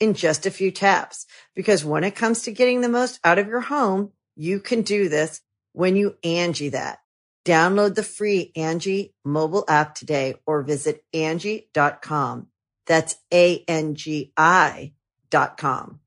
in 0.00 0.14
just 0.14 0.46
a 0.46 0.50
few 0.50 0.70
taps. 0.72 1.26
Because 1.54 1.84
when 1.84 2.02
it 2.02 2.16
comes 2.16 2.42
to 2.42 2.52
getting 2.52 2.80
the 2.80 2.88
most 2.88 3.20
out 3.22 3.38
of 3.38 3.46
your 3.46 3.60
home, 3.60 4.10
you 4.34 4.58
can 4.58 4.82
do 4.82 5.08
this 5.08 5.40
when 5.72 5.94
you 5.94 6.16
Angie 6.24 6.70
that. 6.70 6.98
Download 7.44 7.94
the 7.94 8.02
free 8.02 8.52
Angie 8.56 9.14
mobile 9.24 9.64
app 9.68 9.94
today 9.94 10.34
or 10.46 10.62
visit 10.62 11.04
Angie.com. 11.14 12.48
That's 12.86 13.16
A-N-G-I 13.32 14.92
dot 15.30 15.56
com. 15.56 16.00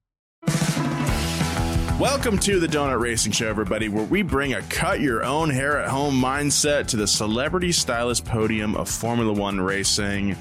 Welcome 1.99 2.37
to 2.39 2.59
the 2.59 2.67
Donut 2.67 2.99
Racing 2.99 3.31
Show, 3.31 3.47
everybody, 3.47 3.87
where 3.87 4.03
we 4.03 4.21
bring 4.23 4.53
a 4.53 4.61
cut 4.63 4.99
your 4.99 5.23
own 5.23 5.49
hair 5.49 5.79
at 5.79 5.89
home 5.89 6.19
mindset 6.19 6.87
to 6.87 6.97
the 6.97 7.07
celebrity 7.07 7.71
stylist 7.71 8.25
podium 8.25 8.75
of 8.75 8.89
Formula 8.89 9.31
One 9.31 9.61
racing. 9.61 10.35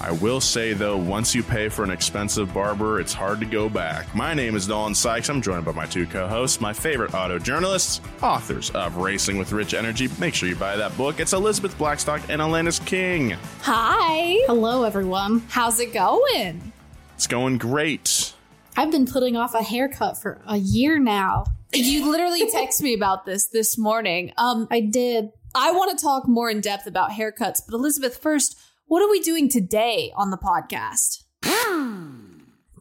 I 0.00 0.12
will 0.12 0.40
say 0.40 0.74
though, 0.74 0.96
once 0.96 1.34
you 1.34 1.42
pay 1.42 1.68
for 1.68 1.82
an 1.82 1.90
expensive 1.90 2.54
barber, 2.54 3.00
it's 3.00 3.12
hard 3.12 3.40
to 3.40 3.46
go 3.46 3.68
back. 3.68 4.14
My 4.14 4.32
name 4.32 4.54
is 4.54 4.68
Nolan 4.68 4.94
Sykes. 4.94 5.28
I'm 5.28 5.42
joined 5.42 5.64
by 5.64 5.72
my 5.72 5.86
two 5.86 6.06
co-hosts, 6.06 6.60
my 6.60 6.72
favorite 6.72 7.14
auto 7.14 7.38
journalists, 7.38 8.00
authors 8.22 8.70
of 8.70 8.96
Racing 8.96 9.38
with 9.38 9.50
Rich 9.50 9.74
Energy. 9.74 10.08
Make 10.20 10.34
sure 10.34 10.48
you 10.48 10.54
buy 10.54 10.76
that 10.76 10.96
book. 10.96 11.18
It's 11.18 11.32
Elizabeth 11.32 11.76
Blackstock 11.76 12.22
and 12.28 12.40
Alanis 12.40 12.84
King. 12.86 13.36
Hi. 13.62 14.38
Hello, 14.46 14.84
everyone. 14.84 15.42
How's 15.48 15.80
it 15.80 15.92
going? 15.92 16.72
It's 17.16 17.26
going 17.26 17.58
great. 17.58 18.34
I've 18.76 18.92
been 18.92 19.06
putting 19.06 19.36
off 19.36 19.54
a 19.54 19.62
haircut 19.62 20.22
for 20.22 20.40
a 20.46 20.58
year 20.58 21.00
now. 21.00 21.46
You 21.74 22.08
literally 22.08 22.48
text 22.50 22.80
me 22.80 22.94
about 22.94 23.26
this 23.26 23.46
this 23.48 23.76
morning. 23.76 24.32
Um, 24.36 24.68
I 24.70 24.80
did. 24.80 25.30
I 25.54 25.72
want 25.72 25.98
to 25.98 26.02
talk 26.02 26.28
more 26.28 26.48
in 26.48 26.60
depth 26.60 26.86
about 26.86 27.10
haircuts, 27.10 27.60
but 27.66 27.74
Elizabeth, 27.74 28.18
first, 28.18 28.56
what 28.88 29.02
are 29.02 29.10
we 29.10 29.20
doing 29.20 29.48
today 29.48 30.12
on 30.16 30.30
the 30.30 30.38
podcast? 30.38 31.24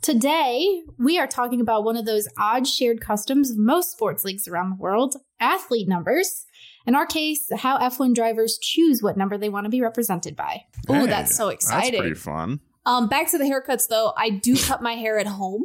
Today, 0.01 0.83
we 0.97 1.19
are 1.19 1.27
talking 1.27 1.59
about 1.59 1.83
one 1.83 1.97
of 1.97 2.05
those 2.05 2.29
odd 2.37 2.65
shared 2.65 3.01
customs 3.01 3.51
of 3.51 3.57
most 3.57 3.91
sports 3.91 4.23
leagues 4.23 4.47
around 4.47 4.69
the 4.69 4.75
world 4.77 5.15
athlete 5.39 5.87
numbers. 5.87 6.45
In 6.85 6.95
our 6.95 7.05
case, 7.05 7.49
how 7.57 7.77
F1 7.77 8.15
drivers 8.15 8.57
choose 8.61 9.03
what 9.03 9.17
number 9.17 9.37
they 9.37 9.49
want 9.49 9.65
to 9.65 9.69
be 9.69 9.81
represented 9.81 10.35
by. 10.37 10.63
Oh, 10.87 11.07
that's 11.07 11.35
so 11.35 11.49
exciting. 11.49 11.91
That's 11.91 12.01
pretty 12.01 12.15
fun. 12.15 12.61
Um, 12.85 13.09
back 13.09 13.29
to 13.31 13.37
the 13.37 13.43
haircuts 13.43 13.89
though. 13.89 14.13
I 14.15 14.29
do 14.29 14.55
cut 14.55 14.81
my 14.81 14.93
hair 14.93 15.19
at 15.19 15.27
home. 15.27 15.63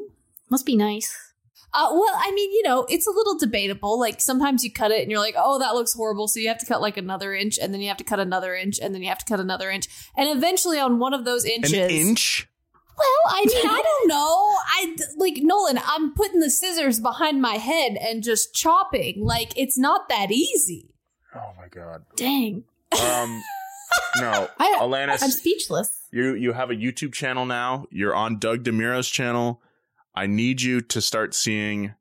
Must 0.50 0.66
be 0.66 0.76
nice. 0.76 1.31
Uh, 1.74 1.88
well, 1.92 2.14
I 2.14 2.30
mean, 2.32 2.52
you 2.52 2.62
know, 2.64 2.84
it's 2.88 3.06
a 3.06 3.10
little 3.10 3.38
debatable. 3.38 3.98
Like 3.98 4.20
sometimes 4.20 4.62
you 4.62 4.70
cut 4.70 4.90
it 4.90 5.00
and 5.00 5.10
you're 5.10 5.20
like, 5.20 5.34
oh, 5.38 5.58
that 5.58 5.74
looks 5.74 5.94
horrible. 5.94 6.28
So 6.28 6.38
you 6.38 6.48
have 6.48 6.58
to 6.58 6.66
cut 6.66 6.82
like 6.82 6.98
another 6.98 7.34
inch 7.34 7.58
and 7.58 7.72
then 7.72 7.80
you 7.80 7.88
have 7.88 7.96
to 7.96 8.04
cut 8.04 8.20
another 8.20 8.54
inch 8.54 8.78
and 8.78 8.94
then 8.94 9.02
you 9.02 9.08
have 9.08 9.18
to 9.18 9.24
cut 9.24 9.40
another 9.40 9.70
inch. 9.70 9.88
And 10.16 10.36
eventually 10.36 10.78
on 10.78 10.98
one 10.98 11.14
of 11.14 11.24
those 11.24 11.44
inches. 11.46 11.72
An 11.72 11.90
inch? 11.90 12.48
Well, 12.98 13.34
I 13.34 13.44
mean, 13.46 13.66
I 13.66 13.82
don't 14.00 14.08
know. 14.08 14.54
I 14.66 14.96
like 15.16 15.38
Nolan, 15.38 15.80
I'm 15.86 16.12
putting 16.12 16.40
the 16.40 16.50
scissors 16.50 17.00
behind 17.00 17.40
my 17.40 17.54
head 17.54 17.96
and 18.00 18.22
just 18.22 18.54
chopping. 18.54 19.24
Like 19.24 19.52
it's 19.56 19.78
not 19.78 20.08
that 20.08 20.30
easy. 20.30 20.90
Oh 21.34 21.52
my 21.56 21.68
god. 21.68 22.04
Dang. 22.16 22.64
Um, 22.92 23.42
no, 24.20 24.48
I, 24.58 24.78
Alanis, 24.80 25.22
I'm 25.22 25.30
speechless. 25.30 25.90
you 26.10 26.34
you 26.34 26.52
have 26.52 26.70
a 26.70 26.74
YouTube 26.74 27.14
channel 27.14 27.46
now. 27.46 27.86
You're 27.90 28.14
on 28.14 28.38
Doug 28.38 28.62
DeMuro's 28.62 29.08
channel. 29.08 29.62
I 30.14 30.26
need 30.26 30.62
you 30.62 30.80
to 30.80 31.00
start 31.00 31.34
seeing 31.34 31.94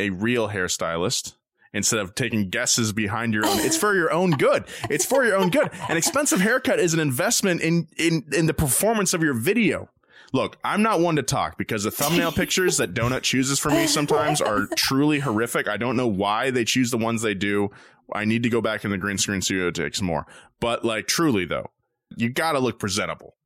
a 0.00 0.10
real 0.10 0.48
hairstylist 0.48 1.34
instead 1.72 2.00
of 2.00 2.14
taking 2.14 2.50
guesses 2.50 2.92
behind 2.92 3.34
your 3.34 3.46
own. 3.46 3.58
It's 3.60 3.76
for 3.76 3.94
your 3.94 4.12
own 4.12 4.32
good. 4.32 4.64
It's 4.90 5.04
for 5.04 5.24
your 5.24 5.36
own 5.36 5.50
good. 5.50 5.70
An 5.88 5.96
expensive 5.96 6.40
haircut 6.40 6.78
is 6.78 6.94
an 6.94 7.00
investment 7.00 7.60
in 7.60 7.88
in 7.96 8.24
in 8.32 8.46
the 8.46 8.54
performance 8.54 9.14
of 9.14 9.22
your 9.22 9.34
video. 9.34 9.88
Look, 10.32 10.58
I'm 10.62 10.82
not 10.82 11.00
one 11.00 11.16
to 11.16 11.22
talk 11.22 11.56
because 11.56 11.84
the 11.84 11.90
thumbnail 11.90 12.32
pictures 12.32 12.76
that 12.76 12.92
Donut 12.92 13.22
chooses 13.22 13.58
for 13.58 13.70
me 13.70 13.86
sometimes 13.86 14.42
are 14.42 14.66
truly 14.76 15.20
horrific. 15.20 15.68
I 15.68 15.78
don't 15.78 15.96
know 15.96 16.06
why 16.06 16.50
they 16.50 16.64
choose 16.66 16.90
the 16.90 16.98
ones 16.98 17.22
they 17.22 17.32
do. 17.32 17.70
I 18.12 18.26
need 18.26 18.42
to 18.42 18.50
go 18.50 18.60
back 18.60 18.84
in 18.84 18.90
the 18.90 18.98
green 18.98 19.16
screen 19.16 19.40
studio 19.40 19.70
to 19.70 19.82
take 19.84 19.94
some 19.94 20.06
more. 20.06 20.26
But 20.60 20.84
like 20.84 21.06
truly 21.06 21.46
though, 21.46 21.70
you 22.16 22.28
gotta 22.28 22.58
look 22.58 22.78
presentable. 22.78 23.36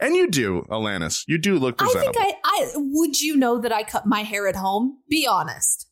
And 0.00 0.16
you 0.16 0.28
do, 0.28 0.66
Alanis. 0.70 1.24
You 1.28 1.38
do 1.38 1.58
look 1.58 1.78
presentable. 1.78 2.18
I 2.18 2.24
think 2.24 2.36
I, 2.44 2.62
I 2.62 2.70
would 2.76 3.20
you 3.20 3.36
know 3.36 3.60
that 3.60 3.72
I 3.72 3.82
cut 3.82 4.06
my 4.06 4.22
hair 4.22 4.48
at 4.48 4.56
home? 4.56 4.98
Be 5.08 5.26
honest. 5.26 5.88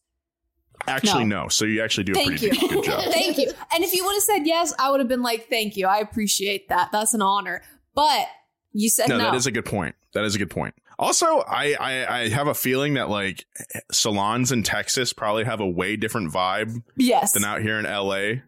actually, 0.87 1.25
no. 1.25 1.49
So 1.49 1.65
you 1.65 1.83
actually 1.83 2.05
do 2.05 2.13
a 2.13 2.15
Thank 2.15 2.39
pretty 2.39 2.47
you. 2.59 2.69
good 2.69 2.85
job. 2.85 3.05
Thank 3.13 3.39
you. 3.39 3.53
And 3.75 3.85
if 3.85 3.95
you 3.95 4.05
would 4.05 4.15
have 4.15 4.23
said 4.23 4.47
yes, 4.47 4.73
I 4.79 4.91
would 4.91 5.01
have 5.01 5.09
been 5.09 5.23
like, 5.23 5.49
thank 5.49 5.77
you. 5.77 5.87
I 5.87 5.99
appreciate 5.99 6.69
that. 6.69 6.91
That's 6.93 7.15
an 7.15 7.23
honor. 7.23 7.63
But 7.95 8.27
you 8.73 8.89
said 8.89 9.09
no, 9.09 9.19
no. 9.19 9.25
that 9.25 9.35
is 9.35 9.47
a 9.47 9.51
good 9.51 9.65
point. 9.65 9.95
That 10.15 10.25
is 10.25 10.35
a 10.35 10.39
good 10.39 10.51
point. 10.51 10.75
Also, 10.99 11.27
I, 11.27 11.77
I 11.79 12.21
I 12.23 12.29
have 12.29 12.49
a 12.49 12.55
feeling 12.55 12.95
that 12.95 13.09
like 13.09 13.47
salons 13.93 14.51
in 14.51 14.65
Texas 14.65 15.13
probably 15.13 15.45
have 15.45 15.61
a 15.61 15.69
way 15.69 15.97
different 15.97 16.33
vibe 16.33 16.83
yes. 16.97 17.33
than 17.33 17.45
out 17.45 17.61
here 17.61 17.79
in 17.79 17.85
LA. 17.85 18.43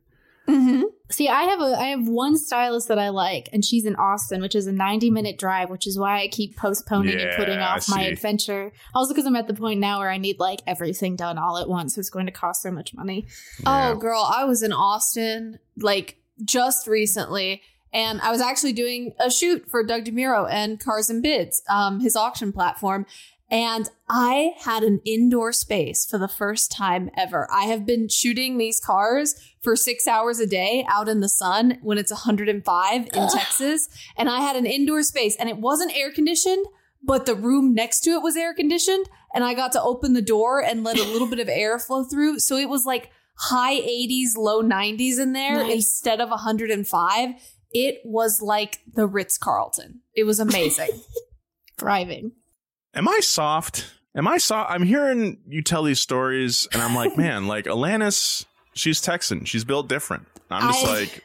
Hmm 0.46 0.82
See, 1.10 1.28
I 1.28 1.42
have 1.42 1.60
a 1.60 1.76
I 1.76 1.86
have 1.86 2.06
one 2.06 2.36
stylist 2.36 2.86
that 2.86 2.98
I 2.98 3.08
like, 3.08 3.48
and 3.52 3.64
she's 3.64 3.84
in 3.84 3.96
Austin, 3.96 4.40
which 4.40 4.54
is 4.54 4.68
a 4.68 4.72
90 4.72 5.10
minute 5.10 5.38
drive, 5.38 5.68
which 5.68 5.86
is 5.86 5.98
why 5.98 6.20
I 6.20 6.28
keep 6.28 6.56
postponing 6.56 7.20
and 7.20 7.32
putting 7.36 7.58
off 7.58 7.88
my 7.88 8.02
adventure. 8.02 8.72
Also, 8.94 9.12
because 9.12 9.26
I'm 9.26 9.34
at 9.34 9.48
the 9.48 9.54
point 9.54 9.80
now 9.80 9.98
where 9.98 10.10
I 10.10 10.18
need 10.18 10.38
like 10.38 10.60
everything 10.68 11.16
done 11.16 11.36
all 11.36 11.58
at 11.58 11.68
once. 11.68 11.96
So 11.96 11.98
it's 11.98 12.10
going 12.10 12.26
to 12.26 12.32
cost 12.32 12.62
so 12.62 12.70
much 12.70 12.94
money. 12.94 13.26
Yeah. 13.58 13.90
Oh, 13.90 13.96
girl, 13.96 14.30
I 14.32 14.44
was 14.44 14.62
in 14.62 14.72
Austin 14.72 15.58
like 15.76 16.16
just 16.44 16.86
recently, 16.86 17.62
and 17.92 18.20
I 18.20 18.30
was 18.30 18.40
actually 18.40 18.72
doing 18.72 19.12
a 19.18 19.32
shoot 19.32 19.68
for 19.68 19.84
Doug 19.84 20.04
DeMuro 20.04 20.48
and 20.48 20.78
Cars 20.78 21.10
and 21.10 21.22
Bids, 21.24 21.60
um, 21.68 21.98
his 21.98 22.14
auction 22.14 22.52
platform. 22.52 23.04
And 23.50 23.90
I 24.08 24.52
had 24.60 24.84
an 24.84 25.00
indoor 25.04 25.52
space 25.52 26.06
for 26.06 26.18
the 26.18 26.28
first 26.28 26.70
time 26.70 27.10
ever. 27.16 27.48
I 27.52 27.64
have 27.64 27.84
been 27.84 28.08
shooting 28.08 28.58
these 28.58 28.78
cars 28.78 29.34
for 29.62 29.76
six 29.76 30.06
hours 30.08 30.40
a 30.40 30.46
day 30.46 30.84
out 30.88 31.08
in 31.08 31.20
the 31.20 31.28
sun 31.28 31.78
when 31.82 31.98
it's 31.98 32.10
105 32.10 33.06
in 33.06 33.28
Texas. 33.28 33.88
And 34.16 34.28
I 34.28 34.40
had 34.40 34.56
an 34.56 34.66
indoor 34.66 35.02
space 35.02 35.36
and 35.36 35.48
it 35.48 35.58
wasn't 35.58 35.94
air 35.96 36.10
conditioned, 36.12 36.64
but 37.02 37.26
the 37.26 37.34
room 37.34 37.74
next 37.74 38.00
to 38.00 38.10
it 38.10 38.22
was 38.22 38.36
air 38.36 38.54
conditioned. 38.54 39.06
And 39.34 39.44
I 39.44 39.54
got 39.54 39.72
to 39.72 39.82
open 39.82 40.14
the 40.14 40.22
door 40.22 40.62
and 40.62 40.82
let 40.82 40.98
a 40.98 41.04
little 41.04 41.26
bit 41.30 41.40
of 41.40 41.48
air 41.48 41.78
flow 41.78 42.04
through. 42.04 42.38
So 42.40 42.56
it 42.56 42.68
was 42.68 42.84
like 42.86 43.10
high 43.36 43.80
80s, 43.80 44.36
low 44.36 44.62
90s 44.62 45.18
in 45.18 45.32
there 45.34 45.56
Nice. 45.56 45.72
instead 45.74 46.20
of 46.20 46.30
105. 46.30 47.30
It 47.72 47.98
was 48.04 48.40
like 48.42 48.80
the 48.92 49.06
Ritz 49.06 49.38
Carlton. 49.38 50.00
It 50.14 50.24
was 50.24 50.40
amazing. 50.40 50.88
Thriving. 51.78 52.32
Am 52.94 53.08
I 53.08 53.20
soft? 53.22 53.86
Am 54.16 54.26
I 54.26 54.38
soft? 54.38 54.70
I'm 54.72 54.82
hearing 54.82 55.38
you 55.46 55.62
tell 55.62 55.84
these 55.84 56.00
stories, 56.00 56.66
and 56.72 56.82
I'm 56.82 56.94
like, 56.96 57.16
man, 57.16 57.46
like 57.46 57.66
Alanis, 57.66 58.44
she's 58.80 59.00
Texan. 59.00 59.44
She's 59.44 59.64
built 59.64 59.88
different. 59.88 60.26
I'm 60.50 60.72
just 60.72 60.86
I- 60.86 60.90
like, 61.00 61.24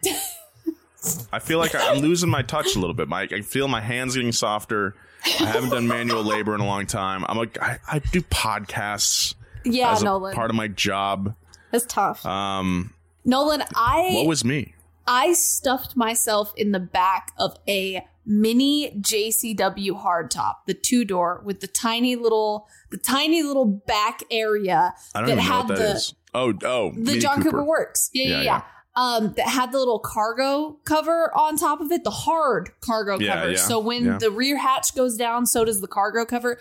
I 1.32 1.40
feel 1.40 1.60
like 1.60 1.74
I'm 1.76 2.00
losing 2.00 2.30
my 2.30 2.42
touch 2.42 2.76
a 2.76 2.80
little 2.80 2.94
bit. 2.94 3.08
My, 3.08 3.22
I 3.32 3.42
feel 3.42 3.68
my 3.68 3.82
hands 3.82 4.16
getting 4.16 4.32
softer. 4.32 4.96
I 5.40 5.46
haven't 5.46 5.70
done 5.70 5.88
manual 5.88 6.24
labor 6.24 6.54
in 6.54 6.62
a 6.62 6.66
long 6.66 6.86
time. 6.86 7.26
I'm 7.28 7.38
like, 7.38 7.60
I, 7.62 7.80
I 7.92 8.00
do 8.00 8.22
podcasts 8.22 9.34
yeah, 9.64 9.92
as 9.94 10.04
Nolan. 10.04 10.36
part 10.36 10.50
of 10.52 10.56
my 10.56 10.68
job. 10.68 11.36
That's 11.72 11.86
tough. 11.86 12.26
Um, 12.26 12.94
Nolan, 13.24 13.64
I 13.76 14.12
what 14.14 14.28
was 14.28 14.46
me? 14.46 14.76
I 15.08 15.34
stuffed 15.34 15.96
myself 15.96 16.54
in 16.58 16.72
the 16.72 16.80
back 16.80 17.32
of 17.38 17.58
a 17.68 18.06
mini 18.26 18.92
JCW 19.02 20.02
hardtop, 20.04 20.56
the 20.68 20.74
two 20.74 21.06
door 21.06 21.42
with 21.46 21.62
the 21.62 21.68
tiny 21.68 22.16
little, 22.16 22.68
the 22.90 22.98
tiny 22.98 23.44
little 23.44 23.66
back 23.66 24.24
area 24.32 24.94
I 25.14 25.20
don't 25.20 25.28
that 25.28 25.34
even 25.34 25.46
know 25.46 25.52
had 25.52 25.70
what 25.70 25.78
that 25.78 25.78
the 25.78 25.92
is. 25.96 26.14
Oh, 26.34 26.54
oh, 26.64 26.92
the 26.92 27.00
Mini 27.00 27.20
John 27.20 27.38
Cooper. 27.38 27.50
Cooper. 27.52 27.64
Works. 27.64 28.10
Yeah, 28.14 28.26
yeah, 28.30 28.38
Yeah, 28.38 28.44
yeah. 28.44 28.62
Um, 28.98 29.34
that 29.36 29.48
had 29.48 29.72
the 29.74 29.78
little 29.78 30.00
cargo 30.00 30.80
cover 30.86 31.30
on 31.38 31.58
top 31.58 31.82
of 31.82 31.92
it, 31.92 32.04
the 32.06 32.10
hard 32.12 32.70
cargo 32.80 33.20
Yeah, 33.20 33.36
cover. 33.42 33.52
yeah, 33.52 33.58
So 33.58 33.78
when 33.80 34.06
yeah. 34.06 34.18
the 34.18 34.32
rear 34.32 34.58
hatch 34.58 34.96
goes 34.96 35.18
down, 35.18 35.46
so 35.46 35.66
does 35.66 35.82
the 35.82 35.88
cargo 35.88 36.24
cover. 36.26 36.60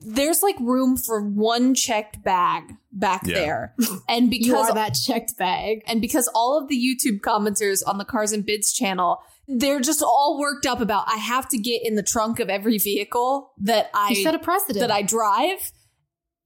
There's 0.00 0.42
like 0.42 0.56
room 0.60 0.96
for 0.96 1.22
one 1.22 1.74
checked 1.74 2.22
bag 2.22 2.64
back 2.92 3.22
Yeah. 3.26 3.34
there, 3.34 3.74
and 4.08 4.30
because 4.30 4.70
are 4.70 4.74
that 4.74 4.94
checked 4.94 5.36
bag. 5.38 5.82
and 5.86 6.00
because 6.00 6.28
all 6.34 6.58
of 6.58 6.68
the 6.68 6.76
YouTube 6.76 7.20
commenters 7.20 7.82
on 7.86 7.98
the 7.98 8.04
Cars 8.06 8.32
and 8.32 8.44
Bids 8.44 8.72
channel, 8.72 9.20
they're 9.48 9.80
just 9.80 10.02
all 10.02 10.38
worked 10.40 10.66
up 10.66 10.80
about 10.80 11.04
I 11.08 11.16
have 11.16 11.48
to 11.50 11.58
get 11.58 11.80
in 11.84 11.94
the 11.94 12.02
trunk 12.02 12.40
of 12.40 12.48
every 12.48 12.78
vehicle 12.78 13.52
that 13.62 13.90
I 13.94 14.10
You 14.10 14.22
set 14.22 14.34
a 14.34 14.38
precedent. 14.38 14.80
that 14.80 14.90
I 14.90 15.02
drive. 15.02 15.72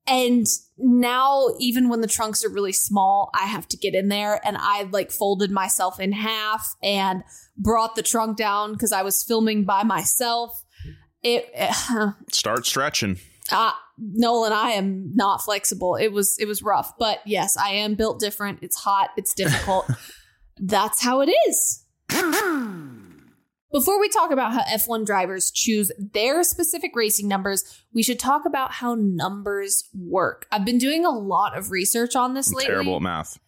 And 0.07 0.47
now, 0.77 1.49
even 1.61 1.89
when 1.89 2.01
the 2.01 2.09
trunks 2.09 2.45
are 2.45 2.49
really 2.49 2.73
small, 2.73 3.31
I 3.35 3.45
have 3.47 3.69
to 3.69 3.77
get 3.77 3.95
in 3.95 4.09
there. 4.09 4.41
And 4.45 4.57
I 4.59 4.83
like 4.91 5.13
folded 5.13 5.51
myself 5.51 6.01
in 6.01 6.13
half 6.13 6.75
and 6.83 7.23
brought 7.57 7.95
the 7.95 8.03
trunk 8.03 8.37
down 8.37 8.73
because 8.73 8.91
I 8.93 9.03
was 9.03 9.23
filming 9.23 9.65
by 9.65 9.83
myself. 9.85 10.65
It, 11.23 11.49
Start 12.33 12.67
stretching. 12.67 13.19
uh, 13.53 13.73
Nolan, 13.99 14.53
I 14.53 14.71
am 14.71 15.13
not 15.15 15.43
flexible. 15.43 15.95
It 15.97 16.09
was 16.09 16.37
it 16.41 16.47
was 16.47 16.63
rough, 16.63 16.95
but 16.99 17.21
yes, 17.27 17.57
I 17.57 17.71
am 17.71 17.95
built 17.95 18.19
different. 18.19 18.61
It's 18.63 18.77
hot. 18.77 19.11
It's 19.17 19.35
difficult. 19.35 19.89
That's 20.59 21.03
how 21.03 21.21
it 21.21 21.31
is. 21.49 21.85
Before 23.73 24.01
we 24.01 24.09
talk 24.09 24.33
about 24.33 24.53
how 24.53 24.63
F1 24.63 25.07
drivers 25.07 25.51
choose 25.53 25.93
their 25.97 26.43
specific 26.43 26.91
racing 26.97 27.29
numbers, 27.29 27.85
we 27.95 28.03
should 28.03 28.19
talk 28.19 28.45
about 28.45 28.73
how 28.73 28.97
numbers 28.97 29.89
work. 29.95 30.47
I've 30.51 30.65
been 30.65 30.79
doing 30.79 31.05
a 31.05 31.11
lot 31.11 31.57
of 31.57 31.71
research 31.71 32.17
on 32.17 32.35
this 32.35 32.49
I'm 32.49 32.55
lately. 32.55 32.73
terrible 32.73 32.97
at 32.97 33.03
math. 33.03 33.39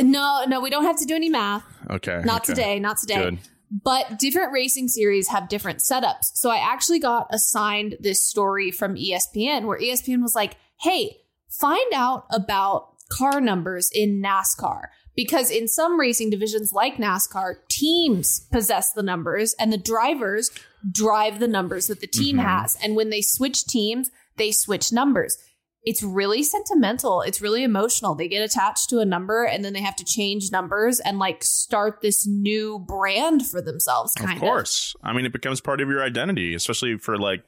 No, 0.00 0.44
no, 0.48 0.60
we 0.60 0.68
don't 0.68 0.84
have 0.84 0.98
to 0.98 1.04
do 1.04 1.14
any 1.14 1.28
math. 1.28 1.64
Okay. 1.90 2.20
Not 2.24 2.42
okay. 2.42 2.54
today, 2.54 2.80
not 2.80 2.98
today. 2.98 3.22
Good. 3.22 3.38
But 3.70 4.18
different 4.18 4.52
racing 4.52 4.88
series 4.88 5.28
have 5.28 5.48
different 5.48 5.78
setups. 5.78 6.32
So 6.34 6.50
I 6.50 6.56
actually 6.56 6.98
got 6.98 7.28
assigned 7.30 7.96
this 8.00 8.20
story 8.20 8.72
from 8.72 8.96
ESPN 8.96 9.64
where 9.64 9.78
ESPN 9.78 10.22
was 10.22 10.34
like, 10.34 10.56
hey, 10.80 11.18
find 11.48 11.92
out 11.94 12.24
about 12.30 12.94
car 13.10 13.40
numbers 13.40 13.90
in 13.92 14.22
NASCAR. 14.22 14.86
Because 15.18 15.50
in 15.50 15.66
some 15.66 15.98
racing 15.98 16.30
divisions 16.30 16.72
like 16.72 16.94
NASCAR, 16.94 17.56
teams 17.68 18.46
possess 18.52 18.92
the 18.92 19.02
numbers 19.02 19.52
and 19.58 19.72
the 19.72 19.76
drivers 19.76 20.52
drive 20.92 21.40
the 21.40 21.48
numbers 21.48 21.88
that 21.88 22.00
the 22.00 22.06
team 22.06 22.36
Mhm. 22.36 22.44
has. 22.44 22.76
And 22.80 22.94
when 22.94 23.10
they 23.10 23.20
switch 23.20 23.64
teams, 23.64 24.12
they 24.36 24.52
switch 24.52 24.92
numbers. 24.92 25.36
It's 25.82 26.04
really 26.04 26.44
sentimental. 26.44 27.22
It's 27.22 27.40
really 27.40 27.64
emotional. 27.64 28.14
They 28.14 28.28
get 28.28 28.44
attached 28.44 28.90
to 28.90 29.00
a 29.00 29.04
number 29.04 29.42
and 29.42 29.64
then 29.64 29.72
they 29.72 29.80
have 29.80 29.96
to 29.96 30.04
change 30.04 30.52
numbers 30.52 31.00
and 31.00 31.18
like 31.18 31.42
start 31.42 32.00
this 32.00 32.24
new 32.24 32.78
brand 32.78 33.44
for 33.44 33.60
themselves, 33.60 34.12
kind 34.14 34.34
Of 34.34 34.38
course. 34.38 34.94
I 35.02 35.12
mean, 35.12 35.26
it 35.26 35.32
becomes 35.32 35.60
part 35.60 35.80
of 35.80 35.88
your 35.88 36.00
identity, 36.04 36.54
especially 36.54 36.96
for 36.96 37.18
like 37.18 37.42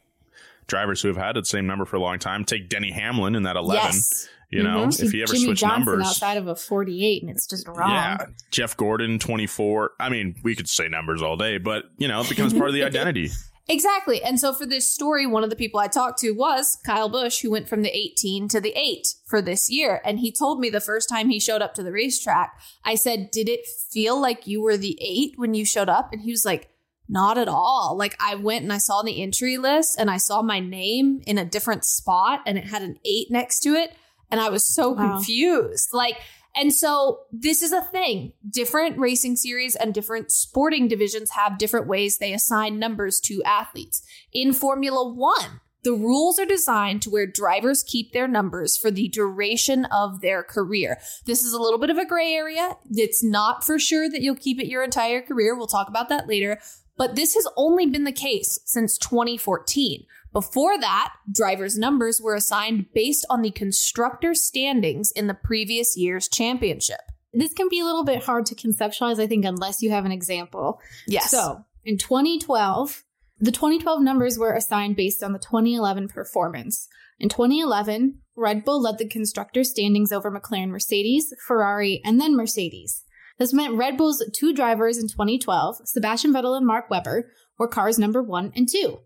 drivers 0.70 1.02
who 1.02 1.08
have 1.08 1.16
had 1.18 1.36
the 1.36 1.44
same 1.44 1.66
number 1.66 1.84
for 1.84 1.96
a 1.96 2.00
long 2.00 2.18
time. 2.18 2.44
Take 2.44 2.68
Denny 2.70 2.90
Hamlin 2.92 3.34
in 3.34 3.42
that 3.42 3.56
11. 3.56 3.84
Yes. 3.84 4.28
You 4.50 4.62
know, 4.64 4.86
Mhm. 4.86 5.04
if 5.04 5.12
he 5.12 5.22
ever 5.22 5.32
Jimmy 5.32 5.44
switched 5.44 5.60
Johnson 5.60 5.84
numbers. 5.84 6.06
outside 6.08 6.36
of 6.36 6.48
a 6.48 6.56
48 6.56 7.22
and 7.22 7.30
it's 7.30 7.46
just 7.46 7.68
wrong. 7.68 7.90
Yeah. 7.90 8.26
Jeff 8.50 8.76
Gordon, 8.76 9.18
24. 9.20 9.92
I 10.00 10.08
mean, 10.08 10.34
we 10.42 10.56
could 10.56 10.68
say 10.68 10.88
numbers 10.88 11.22
all 11.22 11.36
day, 11.36 11.58
but, 11.58 11.84
you 11.98 12.08
know, 12.08 12.20
it 12.22 12.28
becomes 12.28 12.52
part 12.52 12.68
of 12.68 12.74
the 12.74 12.82
identity. 12.90 13.30
Exactly. 13.68 14.20
And 14.24 14.40
so 14.40 14.52
for 14.52 14.66
this 14.66 14.88
story, 14.88 15.24
one 15.28 15.44
of 15.44 15.50
the 15.50 15.54
people 15.54 15.78
I 15.78 15.86
talked 15.86 16.18
to 16.20 16.32
was 16.32 16.76
Kyle 16.84 17.08
Busch, 17.08 17.40
who 17.42 17.52
went 17.52 17.68
from 17.68 17.82
the 17.82 17.96
18 17.96 18.48
to 18.48 18.60
the 18.60 18.72
8 18.76 19.06
for 19.26 19.40
this 19.40 19.70
year. 19.70 20.00
And 20.04 20.18
he 20.18 20.32
told 20.32 20.58
me 20.58 20.68
the 20.70 20.80
first 20.80 21.08
time 21.08 21.28
he 21.28 21.38
showed 21.38 21.62
up 21.62 21.74
to 21.74 21.84
the 21.84 21.92
racetrack, 21.92 22.58
I 22.84 22.96
said, 22.96 23.30
Did 23.30 23.48
it 23.48 23.60
feel 23.92 24.20
like 24.20 24.48
you 24.48 24.60
were 24.60 24.76
the 24.76 24.98
8 25.00 25.34
when 25.36 25.54
you 25.54 25.64
showed 25.64 25.88
up? 25.88 26.12
And 26.12 26.22
he 26.22 26.32
was 26.32 26.44
like, 26.44 26.68
Not 27.10 27.38
at 27.38 27.48
all. 27.48 27.96
Like 27.98 28.16
I 28.20 28.36
went 28.36 28.62
and 28.62 28.72
I 28.72 28.78
saw 28.78 29.02
the 29.02 29.20
entry 29.20 29.58
list 29.58 29.98
and 29.98 30.10
I 30.10 30.16
saw 30.16 30.42
my 30.42 30.60
name 30.60 31.22
in 31.26 31.38
a 31.38 31.44
different 31.44 31.84
spot 31.84 32.42
and 32.46 32.56
it 32.56 32.64
had 32.64 32.82
an 32.82 32.98
8 33.04 33.30
next 33.30 33.60
to 33.60 33.70
it. 33.74 33.92
And 34.30 34.40
I 34.40 34.48
was 34.48 34.64
so 34.64 34.90
Wow. 34.90 35.14
confused. 35.16 35.88
Like, 35.92 36.16
and 36.56 36.72
so 36.72 37.20
this 37.32 37.62
is 37.62 37.72
a 37.72 37.80
thing. 37.82 38.32
Different 38.48 38.96
racing 38.98 39.36
series 39.36 39.74
and 39.74 39.92
different 39.92 40.30
sporting 40.30 40.86
divisions 40.86 41.30
have 41.30 41.58
different 41.58 41.88
ways 41.88 42.18
they 42.18 42.32
assign 42.32 42.78
numbers 42.78 43.18
to 43.22 43.42
athletes. 43.44 44.02
In 44.32 44.52
Formula 44.52 45.12
One, 45.12 45.60
the 45.82 45.92
rules 45.94 46.38
are 46.38 46.44
designed 46.46 47.02
to 47.02 47.10
where 47.10 47.26
drivers 47.26 47.82
keep 47.82 48.12
their 48.12 48.28
numbers 48.28 48.76
for 48.76 48.90
the 48.90 49.08
duration 49.08 49.86
of 49.86 50.20
their 50.20 50.42
career. 50.42 51.00
This 51.24 51.42
is 51.42 51.52
a 51.52 51.58
little 51.58 51.78
bit 51.78 51.88
of 51.90 51.98
a 51.98 52.04
gray 52.04 52.34
area. 52.34 52.76
It's 52.90 53.24
not 53.24 53.64
for 53.64 53.78
sure 53.78 54.08
that 54.10 54.20
you'll 54.20 54.36
keep 54.36 54.60
it 54.60 54.66
your 54.68 54.84
entire 54.84 55.22
career. 55.22 55.56
We'll 55.56 55.66
talk 55.66 55.88
about 55.88 56.08
that 56.10 56.28
later. 56.28 56.60
But 57.00 57.16
this 57.16 57.32
has 57.32 57.48
only 57.56 57.86
been 57.86 58.04
the 58.04 58.12
case 58.12 58.58
since 58.66 58.98
2014. 58.98 60.04
Before 60.34 60.78
that, 60.78 61.14
drivers' 61.32 61.78
numbers 61.78 62.20
were 62.20 62.34
assigned 62.34 62.92
based 62.92 63.24
on 63.30 63.40
the 63.40 63.50
constructor 63.50 64.34
standings 64.34 65.10
in 65.10 65.26
the 65.26 65.32
previous 65.32 65.96
year's 65.96 66.28
championship. 66.28 67.00
This 67.32 67.54
can 67.54 67.70
be 67.70 67.80
a 67.80 67.86
little 67.86 68.04
bit 68.04 68.24
hard 68.24 68.44
to 68.46 68.54
conceptualize, 68.54 69.18
I 69.18 69.26
think, 69.26 69.46
unless 69.46 69.80
you 69.80 69.88
have 69.92 70.04
an 70.04 70.12
example. 70.12 70.78
Yes. 71.06 71.30
So 71.30 71.64
in 71.86 71.96
2012, 71.96 73.02
the 73.38 73.50
2012 73.50 74.02
numbers 74.02 74.36
were 74.36 74.52
assigned 74.52 74.96
based 74.96 75.22
on 75.22 75.32
the 75.32 75.38
2011 75.38 76.08
performance. 76.08 76.86
In 77.18 77.30
2011, 77.30 78.18
Red 78.36 78.62
Bull 78.62 78.82
led 78.82 78.98
the 78.98 79.08
constructor 79.08 79.64
standings 79.64 80.12
over 80.12 80.30
McLaren 80.30 80.68
Mercedes, 80.68 81.32
Ferrari, 81.46 82.02
and 82.04 82.20
then 82.20 82.36
Mercedes. 82.36 83.04
This 83.40 83.54
meant 83.54 83.74
Red 83.74 83.96
Bull's 83.96 84.22
two 84.34 84.52
drivers 84.52 84.98
in 84.98 85.08
2012, 85.08 85.88
Sebastian 85.88 86.34
Vettel 86.34 86.58
and 86.58 86.66
Mark 86.66 86.90
Webber, 86.90 87.30
were 87.58 87.66
cars 87.66 87.98
number 87.98 88.22
one 88.22 88.52
and 88.54 88.68
two. 88.70 88.98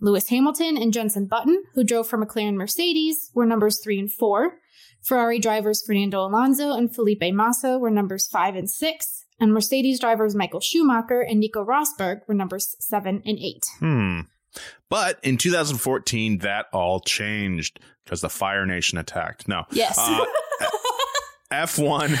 Lewis 0.00 0.28
Hamilton 0.28 0.76
and 0.76 0.92
Jenson 0.92 1.26
Button, 1.26 1.64
who 1.74 1.82
drove 1.82 2.06
for 2.06 2.16
McLaren 2.16 2.54
Mercedes, 2.54 3.32
were 3.34 3.44
numbers 3.44 3.80
three 3.82 3.98
and 3.98 4.10
four. 4.10 4.58
Ferrari 5.02 5.40
drivers 5.40 5.82
Fernando 5.84 6.24
Alonso 6.24 6.70
and 6.72 6.94
Felipe 6.94 7.32
Massa 7.32 7.80
were 7.80 7.90
numbers 7.90 8.28
five 8.28 8.54
and 8.54 8.70
six. 8.70 9.24
And 9.40 9.52
Mercedes 9.52 9.98
drivers 9.98 10.36
Michael 10.36 10.60
Schumacher 10.60 11.22
and 11.22 11.40
Nico 11.40 11.64
Rosberg 11.64 12.20
were 12.28 12.34
numbers 12.34 12.76
seven 12.78 13.22
and 13.26 13.38
eight. 13.40 13.64
Hmm. 13.80 14.20
But 14.88 15.18
in 15.24 15.36
2014, 15.36 16.38
that 16.38 16.66
all 16.72 17.00
changed 17.00 17.80
because 18.04 18.20
the 18.20 18.30
Fire 18.30 18.66
Nation 18.66 18.98
attacked. 18.98 19.48
No. 19.48 19.64
Yes. 19.72 19.98
Uh, 19.98 20.24
F1 21.52 22.16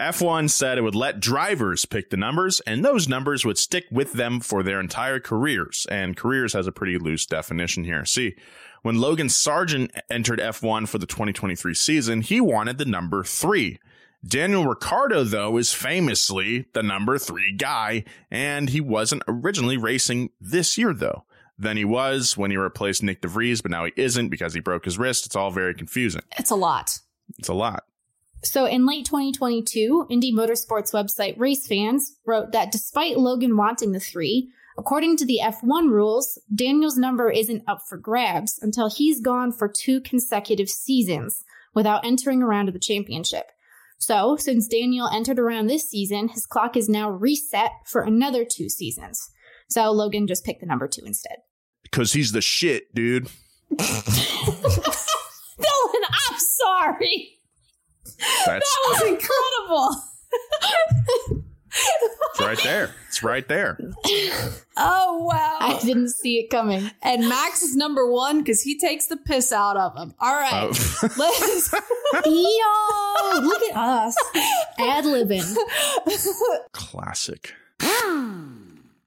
F1 0.00 0.48
said 0.48 0.78
it 0.78 0.80
would 0.80 0.94
let 0.94 1.20
drivers 1.20 1.84
pick 1.84 2.08
the 2.08 2.16
numbers 2.16 2.60
and 2.60 2.82
those 2.82 3.06
numbers 3.06 3.44
would 3.44 3.58
stick 3.58 3.84
with 3.90 4.14
them 4.14 4.40
for 4.40 4.62
their 4.62 4.80
entire 4.80 5.20
careers. 5.20 5.86
And 5.90 6.16
careers 6.16 6.54
has 6.54 6.66
a 6.66 6.72
pretty 6.72 6.96
loose 6.98 7.26
definition 7.26 7.84
here. 7.84 8.06
See, 8.06 8.34
when 8.82 8.98
Logan 8.98 9.26
Sargeant 9.26 9.90
entered 10.10 10.38
F1 10.40 10.88
for 10.88 10.96
the 10.96 11.06
2023 11.06 11.74
season, 11.74 12.22
he 12.22 12.40
wanted 12.40 12.78
the 12.78 12.86
number 12.86 13.22
3. 13.22 13.78
Daniel 14.26 14.66
Ricciardo, 14.66 15.22
though, 15.22 15.58
is 15.58 15.74
famously 15.74 16.66
the 16.72 16.82
number 16.82 17.18
3 17.18 17.52
guy 17.58 18.04
and 18.30 18.70
he 18.70 18.80
wasn't 18.80 19.22
originally 19.28 19.76
racing 19.76 20.30
this 20.40 20.78
year 20.78 20.94
though. 20.94 21.24
Then 21.58 21.76
he 21.76 21.84
was 21.84 22.38
when 22.38 22.50
he 22.50 22.56
replaced 22.56 23.02
Nyck 23.02 23.20
de 23.20 23.28
Vries, 23.28 23.60
but 23.60 23.70
now 23.70 23.84
he 23.84 23.92
isn't 23.96 24.30
because 24.30 24.54
he 24.54 24.60
broke 24.60 24.86
his 24.86 24.98
wrist. 24.98 25.26
It's 25.26 25.36
all 25.36 25.50
very 25.50 25.74
confusing. 25.74 26.22
it's 26.38 26.50
a 26.50 26.56
lot. 26.56 26.98
It's 27.38 27.48
a 27.48 27.54
lot. 27.54 27.84
So 28.42 28.64
in 28.64 28.86
late 28.86 29.04
2022, 29.04 30.06
Indy 30.08 30.32
Motorsports 30.32 30.92
website 30.92 31.38
Race 31.38 31.66
Fans 31.66 32.16
wrote 32.26 32.52
that 32.52 32.72
despite 32.72 33.18
Logan 33.18 33.56
wanting 33.56 33.92
the 33.92 34.00
three, 34.00 34.50
according 34.78 35.16
to 35.18 35.26
the 35.26 35.40
F1 35.42 35.90
rules, 35.90 36.40
Daniel's 36.54 36.96
number 36.96 37.30
isn't 37.30 37.64
up 37.68 37.80
for 37.88 37.98
grabs 37.98 38.58
until 38.62 38.88
he's 38.88 39.20
gone 39.20 39.52
for 39.52 39.68
two 39.70 40.00
consecutive 40.00 40.70
seasons 40.70 41.44
without 41.74 42.04
entering 42.04 42.42
a 42.42 42.46
round 42.46 42.68
of 42.68 42.74
the 42.74 42.80
championship. 42.80 43.46
So, 43.98 44.36
since 44.36 44.66
Daniel 44.66 45.08
entered 45.12 45.38
around 45.38 45.66
this 45.66 45.90
season, 45.90 46.28
his 46.28 46.46
clock 46.46 46.74
is 46.74 46.88
now 46.88 47.10
reset 47.10 47.72
for 47.84 48.00
another 48.00 48.46
two 48.46 48.70
seasons. 48.70 49.30
So 49.68 49.90
Logan 49.92 50.26
just 50.26 50.44
picked 50.44 50.60
the 50.60 50.66
number 50.66 50.88
two 50.88 51.02
instead. 51.04 51.36
Because 51.82 52.12
he's 52.12 52.32
the 52.32 52.40
shit, 52.40 52.92
dude. 52.94 53.28
Dylan, 53.70 54.00
I'm 55.60 56.38
sorry. 56.38 57.39
That's 58.46 58.46
That 58.46 58.88
was 58.88 59.02
incredible. 59.08 60.02
it's 62.32 62.40
right 62.40 62.62
there. 62.62 62.90
It's 63.08 63.22
right 63.22 63.46
there. 63.48 63.78
Oh 64.76 65.24
wow. 65.24 65.56
I 65.60 65.78
didn't 65.82 66.10
see 66.10 66.38
it 66.38 66.50
coming. 66.50 66.90
and 67.02 67.28
Max 67.28 67.62
is 67.62 67.76
number 67.76 68.10
one 68.10 68.38
because 68.38 68.62
he 68.62 68.78
takes 68.78 69.06
the 69.06 69.16
piss 69.16 69.52
out 69.52 69.76
of 69.76 69.96
him. 69.96 70.14
All 70.20 70.34
right. 70.34 70.52
Oh. 70.52 71.08
Let's 71.16 71.72
Yo, 72.26 73.40
look 73.46 73.62
at 73.62 73.76
us 73.76 74.16
ad 74.78 75.04
libbing. 75.04 75.56
Classic. 76.72 77.54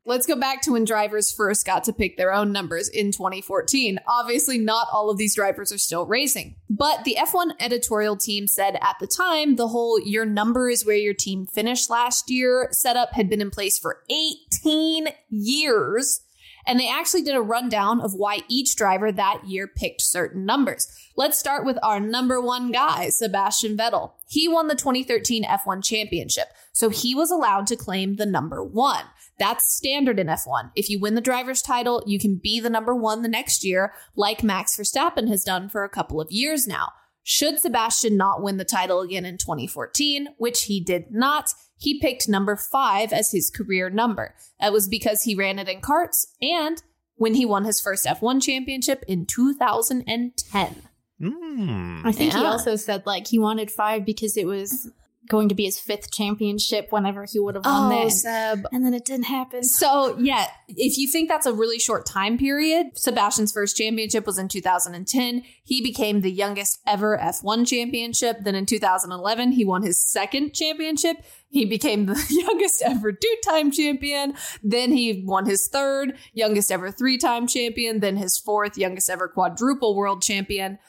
Let's 0.05 0.25
go 0.25 0.35
back 0.35 0.61
to 0.63 0.73
when 0.73 0.83
drivers 0.83 1.31
first 1.31 1.65
got 1.65 1.85
to 1.85 1.93
pick 1.93 2.17
their 2.17 2.33
own 2.33 2.51
numbers 2.51 2.89
in 2.89 3.13
2014. 3.13 3.99
Obviously, 4.05 4.57
not 4.57 4.87
all 4.91 5.09
of 5.09 5.17
these 5.17 5.35
drivers 5.35 5.71
are 5.71 5.77
still 5.77 6.05
racing, 6.05 6.55
but 6.69 7.05
the 7.05 7.15
F1 7.17 7.51
editorial 7.61 8.17
team 8.17 8.45
said 8.45 8.77
at 8.81 8.97
the 8.99 9.07
time 9.07 9.55
the 9.55 9.69
whole 9.69 9.97
your 9.97 10.25
number 10.25 10.69
is 10.69 10.85
where 10.85 10.97
your 10.97 11.13
team 11.13 11.45
finished 11.45 11.89
last 11.89 12.29
year 12.29 12.67
setup 12.71 13.13
had 13.13 13.29
been 13.29 13.39
in 13.39 13.49
place 13.49 13.79
for 13.79 14.03
18 14.09 15.07
years. 15.29 16.19
And 16.65 16.79
they 16.79 16.89
actually 16.89 17.21
did 17.21 17.35
a 17.35 17.41
rundown 17.41 18.01
of 18.01 18.13
why 18.13 18.39
each 18.47 18.75
driver 18.75 19.11
that 19.11 19.45
year 19.45 19.67
picked 19.67 20.01
certain 20.01 20.45
numbers. 20.45 20.87
Let's 21.15 21.37
start 21.37 21.65
with 21.65 21.77
our 21.83 21.99
number 21.99 22.41
one 22.41 22.71
guy, 22.71 23.09
Sebastian 23.09 23.77
Vettel. 23.77 24.13
He 24.27 24.47
won 24.47 24.67
the 24.67 24.75
2013 24.75 25.43
F1 25.43 25.83
championship, 25.83 26.47
so 26.71 26.89
he 26.89 27.13
was 27.13 27.29
allowed 27.31 27.67
to 27.67 27.75
claim 27.75 28.15
the 28.15 28.25
number 28.25 28.63
one. 28.63 29.05
That's 29.39 29.75
standard 29.75 30.19
in 30.19 30.27
F1. 30.27 30.71
If 30.75 30.89
you 30.89 30.99
win 30.99 31.15
the 31.15 31.21
driver's 31.21 31.61
title, 31.61 32.03
you 32.05 32.19
can 32.19 32.39
be 32.41 32.59
the 32.59 32.69
number 32.69 32.95
one 32.95 33.21
the 33.21 33.27
next 33.27 33.63
year, 33.63 33.93
like 34.15 34.43
Max 34.43 34.75
Verstappen 34.75 35.27
has 35.27 35.43
done 35.43 35.69
for 35.69 35.83
a 35.83 35.89
couple 35.89 36.21
of 36.21 36.31
years 36.31 36.67
now. 36.67 36.89
Should 37.23 37.59
Sebastian 37.59 38.17
not 38.17 38.43
win 38.43 38.57
the 38.57 38.65
title 38.65 39.01
again 39.01 39.25
in 39.25 39.37
2014, 39.37 40.29
which 40.37 40.63
he 40.63 40.83
did 40.83 41.05
not, 41.11 41.53
he 41.83 41.99
picked 41.99 42.29
number 42.29 42.55
five 42.55 43.11
as 43.11 43.31
his 43.31 43.49
career 43.49 43.89
number. 43.89 44.35
That 44.59 44.73
was 44.73 44.87
because 44.87 45.23
he 45.23 45.35
ran 45.35 45.59
it 45.59 45.67
in 45.67 45.81
karts 45.81 46.25
and 46.41 46.81
when 47.15 47.33
he 47.33 47.45
won 47.45 47.65
his 47.65 47.81
first 47.81 48.05
F1 48.05 48.41
championship 48.41 49.03
in 49.07 49.25
2010. 49.25 50.81
Mm. 51.21 52.05
I 52.05 52.11
think 52.11 52.33
he 52.33 52.43
also 52.43 52.75
said 52.75 53.05
like 53.05 53.27
he 53.27 53.37
wanted 53.37 53.69
five 53.69 54.05
because 54.05 54.35
it 54.37 54.47
was 54.47 54.89
going 55.29 55.49
to 55.49 55.55
be 55.55 55.65
his 55.65 55.79
fifth 55.79 56.11
championship 56.11 56.87
whenever 56.91 57.25
he 57.31 57.39
would 57.39 57.55
have 57.55 57.65
won 57.65 57.91
Oh, 57.93 58.03
that. 58.03 58.11
Seb. 58.11 58.65
And 58.71 58.85
then 58.85 58.93
it 58.93 59.05
didn't 59.05 59.25
happen. 59.25 59.63
So, 59.63 60.17
yeah, 60.19 60.47
if 60.67 60.97
you 60.97 61.07
think 61.07 61.29
that's 61.29 61.45
a 61.45 61.53
really 61.53 61.79
short 61.79 62.05
time 62.05 62.37
period, 62.37 62.87
Sebastian's 62.97 63.51
first 63.51 63.77
championship 63.77 64.25
was 64.25 64.37
in 64.37 64.47
2010. 64.47 65.43
He 65.63 65.81
became 65.81 66.21
the 66.21 66.31
youngest 66.31 66.79
ever 66.85 67.17
F1 67.17 67.67
championship. 67.67 68.37
Then 68.41 68.55
in 68.55 68.65
2011, 68.65 69.53
he 69.53 69.63
won 69.63 69.81
his 69.83 70.03
second 70.05 70.53
championship. 70.53 71.17
He 71.49 71.65
became 71.65 72.07
the 72.07 72.21
youngest 72.29 72.81
ever 72.83 73.11
two 73.11 73.35
time 73.47 73.71
champion. 73.71 74.33
Then 74.63 74.91
he 74.91 75.23
won 75.25 75.45
his 75.45 75.67
third, 75.71 76.17
youngest 76.33 76.71
ever 76.71 76.91
three 76.91 77.17
time 77.17 77.47
champion. 77.47 77.99
Then 77.99 78.17
his 78.17 78.37
fourth, 78.37 78.77
youngest 78.77 79.09
ever 79.09 79.27
quadruple 79.27 79.95
world 79.95 80.21
champion. 80.21 80.79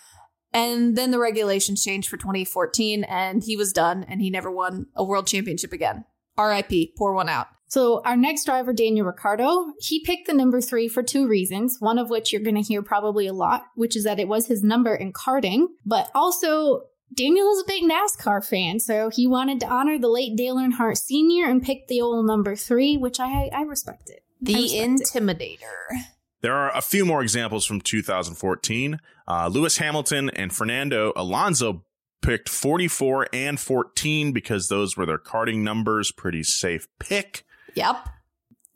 And 0.54 0.96
then 0.96 1.10
the 1.10 1.18
regulations 1.18 1.84
changed 1.84 2.08
for 2.08 2.16
2014 2.16 3.04
and 3.04 3.42
he 3.42 3.56
was 3.56 3.72
done 3.72 4.04
and 4.08 4.22
he 4.22 4.30
never 4.30 4.50
won 4.50 4.86
a 4.94 5.04
world 5.04 5.26
championship 5.26 5.72
again. 5.72 6.04
RIP, 6.38 6.96
pour 6.96 7.12
one 7.12 7.28
out. 7.28 7.48
So 7.66 8.02
our 8.04 8.16
next 8.16 8.44
driver, 8.44 8.72
Daniel 8.72 9.06
Ricciardo, 9.06 9.72
he 9.80 10.04
picked 10.04 10.28
the 10.28 10.34
number 10.34 10.60
three 10.60 10.86
for 10.86 11.02
two 11.02 11.26
reasons. 11.26 11.78
One 11.80 11.98
of 11.98 12.08
which 12.08 12.32
you're 12.32 12.42
going 12.42 12.54
to 12.54 12.62
hear 12.62 12.82
probably 12.82 13.26
a 13.26 13.32
lot, 13.32 13.64
which 13.74 13.96
is 13.96 14.04
that 14.04 14.20
it 14.20 14.28
was 14.28 14.46
his 14.46 14.62
number 14.62 14.94
in 14.94 15.12
karting, 15.12 15.66
but 15.84 16.08
also 16.14 16.84
Daniel 17.12 17.50
is 17.50 17.60
a 17.60 17.66
big 17.66 17.82
NASCAR 17.82 18.46
fan, 18.46 18.80
so 18.80 19.08
he 19.08 19.26
wanted 19.26 19.60
to 19.60 19.66
honor 19.66 19.98
the 19.98 20.08
late 20.08 20.36
Dale 20.36 20.56
Earnhardt 20.56 20.98
Sr. 20.98 21.48
and 21.48 21.62
picked 21.62 21.88
the 21.88 22.00
old 22.00 22.26
number 22.26 22.56
three, 22.56 22.96
which 22.96 23.20
I 23.20 23.50
I 23.52 23.62
respect 23.62 24.10
it. 24.10 24.24
The 24.40 24.54
I 24.54 24.58
respect 24.60 25.16
it. 25.16 25.20
Intimidator. 25.20 26.02
There 26.44 26.54
are 26.54 26.76
a 26.76 26.82
few 26.82 27.06
more 27.06 27.22
examples 27.22 27.64
from 27.64 27.80
2014. 27.80 29.00
Uh, 29.26 29.48
Lewis 29.50 29.78
Hamilton 29.78 30.28
and 30.28 30.52
Fernando 30.52 31.14
Alonso 31.16 31.86
picked 32.20 32.50
44 32.50 33.28
and 33.32 33.58
14 33.58 34.32
because 34.32 34.68
those 34.68 34.94
were 34.94 35.06
their 35.06 35.16
karting 35.16 35.60
numbers. 35.60 36.12
Pretty 36.12 36.42
safe 36.42 36.86
pick. 37.00 37.46
Yep. 37.76 38.10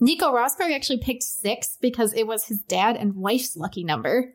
Nico 0.01 0.33
Rosberg 0.33 0.75
actually 0.75 1.01
picked 1.01 1.25
six 1.25 1.77
because 1.79 2.15
it 2.15 2.27
was 2.27 2.47
his 2.47 2.61
dad 2.63 2.97
and 2.97 3.17
wife's 3.17 3.55
lucky 3.55 3.85
number. 3.85 4.33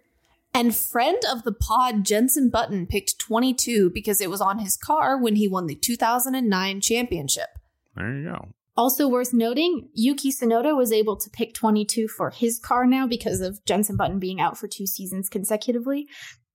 And 0.54 0.76
friend 0.76 1.18
of 1.32 1.42
the 1.42 1.54
pod, 1.54 2.06
Jenson 2.06 2.52
Button, 2.52 2.86
picked 2.86 3.18
22 3.18 3.90
because 3.90 4.22
it 4.22 4.30
was 4.30 4.42
on 4.42 4.60
his 4.60 4.78
car 4.78 5.20
when 5.20 5.38
he 5.38 5.48
won 5.48 5.66
the 5.66 5.74
2009 5.74 6.82
championship. 6.82 7.50
There 7.96 8.16
you 8.16 8.26
go. 8.26 8.50
Also 8.76 9.08
worth 9.08 9.34
noting, 9.34 9.90
Yuki 9.94 10.32
Tsunoda 10.32 10.76
was 10.76 10.92
able 10.92 11.16
to 11.18 11.30
pick 11.30 11.54
22 11.54 12.08
for 12.08 12.32
his 12.32 12.60
car 12.60 12.86
now 12.88 13.06
because 13.06 13.40
of 13.40 13.64
Jenson 13.66 13.96
Button 13.96 14.18
being 14.18 14.42
out 14.42 14.58
for 14.58 14.68
two 14.68 14.88
seasons 14.88 15.30
consecutively. 15.30 16.08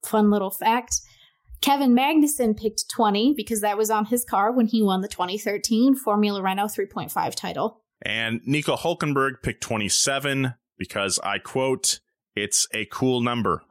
Fun 0.05 0.31
little 0.31 0.51
fact. 0.51 1.01
Kevin 1.61 1.95
Magnussen 1.95 2.57
picked 2.57 2.89
20 2.91 3.35
because 3.35 3.61
that 3.61 3.77
was 3.77 3.91
on 3.91 4.07
his 4.07 4.25
car 4.25 4.53
when 4.53 4.67
he 4.67 4.83
won 4.83 5.01
the 5.01 5.09
2013 5.09 5.95
Formula 5.95 6.43
Renault 6.43 6.69
3.5 6.69 7.35
title. 7.35 7.83
And 8.03 8.41
Nico 8.45 8.77
Hulkenberg 8.77 9.43
picked 9.43 9.63
27 9.63 10.55
because 10.77 11.19
I 11.23 11.39
quote, 11.39 12.01
it's 12.37 12.69
a 12.73 12.85
cool 12.87 13.21
number. 13.21 13.63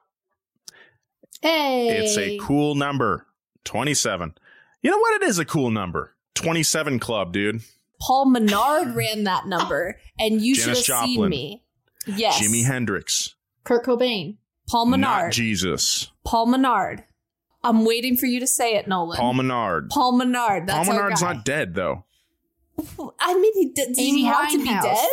Hey! 1.41 1.89
It's 1.89 2.17
a 2.17 2.37
cool 2.39 2.75
number. 2.75 3.27
27. 3.63 4.35
You 4.81 4.91
know 4.91 4.97
what? 4.97 5.21
It 5.21 5.27
is 5.27 5.39
a 5.39 5.45
cool 5.45 5.71
number. 5.71 6.15
27 6.35 6.99
club, 6.99 7.31
dude. 7.31 7.61
Paul 7.99 8.25
Menard 8.29 8.95
ran 8.95 9.23
that 9.23 9.47
number, 9.47 9.99
and 10.19 10.41
you 10.41 10.55
should 10.55 10.75
have 10.75 10.83
Janis 10.83 11.05
seen 11.05 11.29
me. 11.29 11.63
Yes. 12.05 12.39
Jimi 12.39 12.63
Hendrix. 12.63 13.35
Kurt 13.63 13.85
Cobain. 13.85 14.37
Paul 14.69 14.85
Not 14.85 14.91
Menard. 14.91 15.31
Jesus. 15.33 16.11
Paul 16.23 16.47
Menard. 16.47 17.03
I'm 17.63 17.85
waiting 17.85 18.15
for 18.15 18.25
you 18.27 18.39
to 18.39 18.47
say 18.47 18.75
it, 18.75 18.87
Nolan. 18.87 19.17
Paul 19.17 19.33
Menard. 19.33 19.89
Paul 19.89 20.13
Menard. 20.13 20.67
That's 20.67 20.87
Paul 20.87 20.95
Menard's 20.95 21.21
not 21.21 21.43
dead, 21.43 21.73
though. 21.73 22.05
I 23.19 23.33
mean, 23.33 23.53
he 23.53 23.65
did, 23.69 23.95
did 23.95 23.99
Amy 23.99 24.21
he 24.21 24.25
have 24.25 24.51
to 24.51 24.57
be 24.57 24.65
dead? 24.65 25.07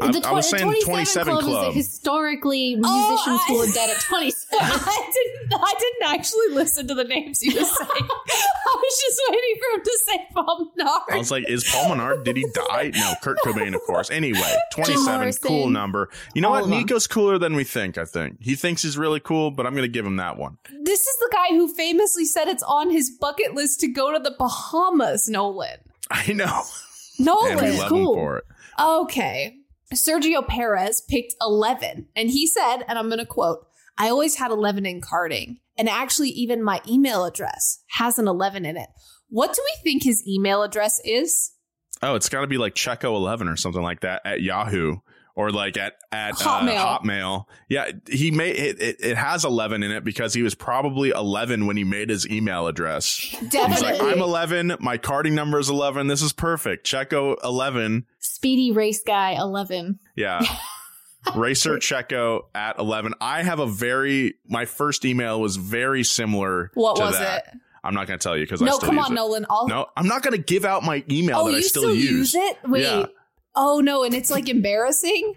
I- 0.00 0.12
the 0.12 0.26
I 0.26 0.32
was 0.32 0.48
saying 0.48 0.72
27 0.84 1.32
Club, 1.32 1.44
Club. 1.44 1.68
is 1.70 1.74
historically 1.74 2.76
oh, 2.82 3.08
musicians 3.08 3.40
Oh, 3.42 3.44
who 3.48 3.60
I- 3.60 3.68
are 3.68 3.72
dead 3.72 3.90
at 3.90 4.00
27. 4.02 4.58
I 4.62 5.10
didn't. 5.12 5.60
I 5.60 5.74
didn't 5.78 6.14
actually 6.14 6.48
listen 6.54 6.86
to 6.88 6.94
the 6.94 7.04
names 7.04 7.42
you 7.42 7.52
were 7.52 7.64
saying. 7.64 7.90
I 8.08 8.76
was 8.82 9.00
just 9.02 9.20
waiting 9.28 9.56
for 9.58 9.74
him 9.78 9.84
to 9.84 9.98
say 10.06 10.26
Paul 10.32 10.72
Menard. 10.76 11.02
I 11.10 11.16
was 11.18 11.30
like, 11.30 11.48
is 11.48 11.64
Paul 11.68 11.88
Menard, 11.90 12.24
did 12.24 12.36
he 12.36 12.46
die? 12.54 12.92
No, 12.94 13.14
Kurt 13.20 13.38
Cobain, 13.38 13.74
of 13.74 13.80
course. 13.82 14.10
Anyway, 14.10 14.40
27, 14.72 15.32
cool 15.42 15.68
number. 15.70 16.08
You 16.34 16.42
know 16.42 16.52
All 16.54 16.60
what? 16.60 16.70
Nico's 16.70 17.06
cooler 17.06 17.38
than 17.38 17.54
we 17.56 17.64
think, 17.64 17.98
I 17.98 18.04
think. 18.04 18.36
He 18.40 18.54
thinks 18.54 18.82
he's 18.82 18.96
really 18.96 19.20
cool, 19.20 19.50
but 19.50 19.66
I'm 19.66 19.72
going 19.74 19.82
to 19.82 19.92
give 19.92 20.06
him 20.06 20.16
that 20.16 20.38
one. 20.38 20.58
this 20.82 21.00
is 21.00 21.16
the 21.18 21.30
guy 21.32 21.48
who 21.50 21.66
famously 21.74 22.24
said 22.24 22.46
it's 22.48 22.62
on 22.62 22.90
his 22.90 23.10
bucket 23.10 23.54
list 23.54 23.80
to 23.80 23.88
go 23.88 24.12
to 24.12 24.18
the 24.20 24.34
Bahamas. 24.38 25.28
Nolan. 25.28 25.78
I 26.10 26.32
know. 26.32 26.62
Nolan. 27.18 27.52
and 27.58 27.60
we 27.60 27.78
love 27.78 27.88
cool. 27.88 28.12
him 28.14 28.18
for 28.20 28.38
it. 28.38 28.44
Okay. 28.80 29.56
Sergio 29.94 30.46
Perez 30.46 31.02
picked 31.08 31.34
11, 31.40 32.06
and 32.14 32.30
he 32.30 32.46
said, 32.46 32.82
and 32.88 32.98
I'm 32.98 33.08
going 33.08 33.18
to 33.18 33.26
quote, 33.26 33.66
I 33.98 34.08
always 34.08 34.36
had 34.36 34.50
11 34.50 34.86
in 34.86 35.00
karting, 35.00 35.58
and 35.76 35.88
actually, 35.88 36.30
even 36.30 36.62
my 36.62 36.80
email 36.88 37.24
address 37.24 37.82
has 37.96 38.18
an 38.18 38.28
11 38.28 38.64
in 38.64 38.76
it. 38.76 38.88
What 39.28 39.52
do 39.54 39.62
we 39.62 39.82
think 39.82 40.02
his 40.02 40.26
email 40.26 40.62
address 40.62 41.00
is? 41.04 41.52
Oh, 42.02 42.14
it's 42.14 42.28
got 42.28 42.40
to 42.40 42.46
be 42.46 42.58
like 42.58 42.74
Checo11 42.74 43.52
or 43.52 43.56
something 43.56 43.82
like 43.82 44.00
that 44.00 44.22
at 44.24 44.40
Yahoo 44.40 44.96
or 45.40 45.50
like 45.50 45.76
at, 45.78 45.94
at 46.12 46.34
Hotmail. 46.34 46.76
Uh, 46.76 46.98
Hotmail. 46.98 47.44
Yeah, 47.68 47.90
he 48.08 48.30
made 48.30 48.56
it, 48.56 48.80
it, 48.80 48.96
it 49.00 49.16
has 49.16 49.44
11 49.44 49.82
in 49.82 49.90
it 49.90 50.04
because 50.04 50.34
he 50.34 50.42
was 50.42 50.54
probably 50.54 51.10
11 51.10 51.66
when 51.66 51.76
he 51.78 51.84
made 51.84 52.10
his 52.10 52.28
email 52.28 52.66
address. 52.66 53.16
He's 53.16 53.48
Definitely. 53.48 53.98
like, 53.98 54.02
I'm 54.16 54.20
11. 54.22 54.76
My 54.80 54.98
karting 54.98 55.32
number 55.32 55.58
is 55.58 55.70
11. 55.70 56.08
This 56.08 56.20
is 56.20 56.32
perfect. 56.34 56.86
Checo 56.86 57.36
11. 57.42 58.04
Speedy 58.18 58.70
Race 58.70 59.02
Guy 59.02 59.32
11. 59.32 59.98
Yeah. 60.14 60.42
Racer 61.34 61.76
Checo 61.76 62.42
at 62.54 62.78
11. 62.78 63.14
I 63.20 63.42
have 63.42 63.58
a 63.60 63.66
very, 63.66 64.34
my 64.46 64.64
first 64.66 65.04
email 65.04 65.40
was 65.40 65.56
very 65.56 66.02
similar 66.04 66.70
what 66.74 66.98
was 66.98 67.18
that. 67.18 67.46
it? 67.48 67.60
I'm 67.82 67.94
not 67.94 68.06
going 68.06 68.18
to 68.18 68.22
tell 68.22 68.36
you 68.36 68.44
because 68.44 68.60
I 68.60 68.66
No, 68.66 68.72
still 68.76 68.88
come 68.88 68.96
use 68.96 69.06
on, 69.06 69.12
it. 69.12 69.14
Nolan. 69.14 69.46
I'll, 69.48 69.68
No, 69.68 69.86
I'm 69.96 70.06
not 70.06 70.22
going 70.22 70.36
to 70.36 70.42
give 70.42 70.64
out 70.66 70.82
my 70.82 71.02
email 71.10 71.38
oh, 71.38 71.50
that 71.50 71.56
I 71.56 71.60
still, 71.60 71.94
use. 71.94 72.34
it? 72.34 72.58
Wait. 72.66 72.82
Yeah. 72.82 73.06
Oh, 73.54 73.80
no. 73.80 74.04
And 74.04 74.14
it's 74.14 74.30
like 74.30 74.48
embarrassing? 74.48 75.34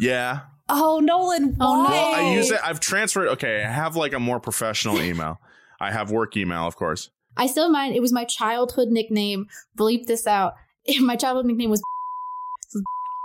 Yeah. 0.00 0.40
Oh, 0.68 1.00
Nolan. 1.02 1.56
Oh, 1.60 1.84
Why? 1.84 1.88
no. 1.88 1.94
Well, 1.94 2.14
I 2.14 2.34
use 2.34 2.50
it. 2.50 2.60
I've 2.64 2.80
transferred. 2.80 3.28
Okay. 3.28 3.62
I 3.62 3.70
have 3.70 3.96
like 3.96 4.12
a 4.12 4.20
more 4.20 4.40
professional 4.40 5.00
email. 5.02 5.38
I 5.80 5.90
have 5.92 6.10
work 6.10 6.36
email, 6.36 6.66
of 6.66 6.76
course. 6.76 7.10
I 7.36 7.46
still 7.46 7.64
have 7.64 7.72
mine. 7.72 7.92
It 7.94 8.00
was 8.00 8.12
my 8.12 8.24
childhood 8.24 8.88
nickname. 8.88 9.46
Bleep 9.78 10.06
this 10.06 10.26
out. 10.26 10.54
My 11.00 11.16
childhood 11.16 11.46
nickname 11.46 11.70
was. 11.70 11.82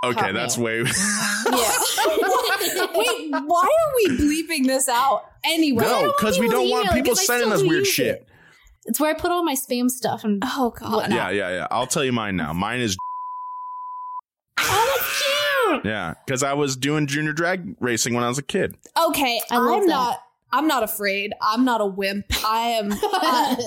Okay. 0.02 0.18
Hotmail. 0.28 0.34
That's 0.34 0.58
way. 0.58 0.78
Yeah. 0.78 1.72
Wait, 2.96 3.32
why 3.32 3.68
are 3.68 3.96
we 3.98 4.08
bleeping 4.18 4.66
this 4.66 4.88
out 4.88 5.26
anyway? 5.44 5.84
no, 5.84 6.14
because 6.18 6.40
we 6.40 6.48
don't 6.48 6.70
want 6.70 6.90
people 6.94 7.18
sending 7.18 7.52
us 7.52 7.62
weird 7.62 7.80
use 7.80 7.88
shit. 7.90 8.08
it. 8.16 8.28
It's 8.86 8.98
where 8.98 9.14
I 9.14 9.20
put 9.20 9.30
all 9.32 9.44
my 9.44 9.56
spam 9.56 9.90
stuff 9.90 10.24
and. 10.24 10.42
Oh, 10.46 10.74
God. 10.78 10.94
Whatnot. 10.94 11.12
Yeah. 11.12 11.30
Yeah. 11.32 11.50
Yeah. 11.50 11.68
I'll 11.70 11.86
tell 11.86 12.06
you 12.06 12.14
mine 12.14 12.38
now. 12.38 12.54
Mine 12.54 12.80
is. 12.80 12.96
That's 15.70 15.82
cute! 15.84 15.86
Yeah. 15.86 16.14
Because 16.26 16.44
I 16.44 16.54
was 16.54 16.76
doing 16.76 17.08
junior 17.08 17.34
drag 17.34 17.76
racing 17.80 18.14
when 18.14 18.24
I 18.24 18.28
was 18.28 18.38
a 18.38 18.44
kid. 18.44 18.76
Okay, 19.10 19.42
I 19.52 19.58
I'm 19.58 19.82
that. 19.82 19.88
not. 19.88 20.20
I'm 20.52 20.68
not 20.68 20.84
afraid. 20.84 21.34
I'm 21.42 21.64
not 21.64 21.80
a 21.82 21.86
wimp. 21.86 22.26
I 22.44 22.60
am. 22.70 22.92
I, 22.94 23.58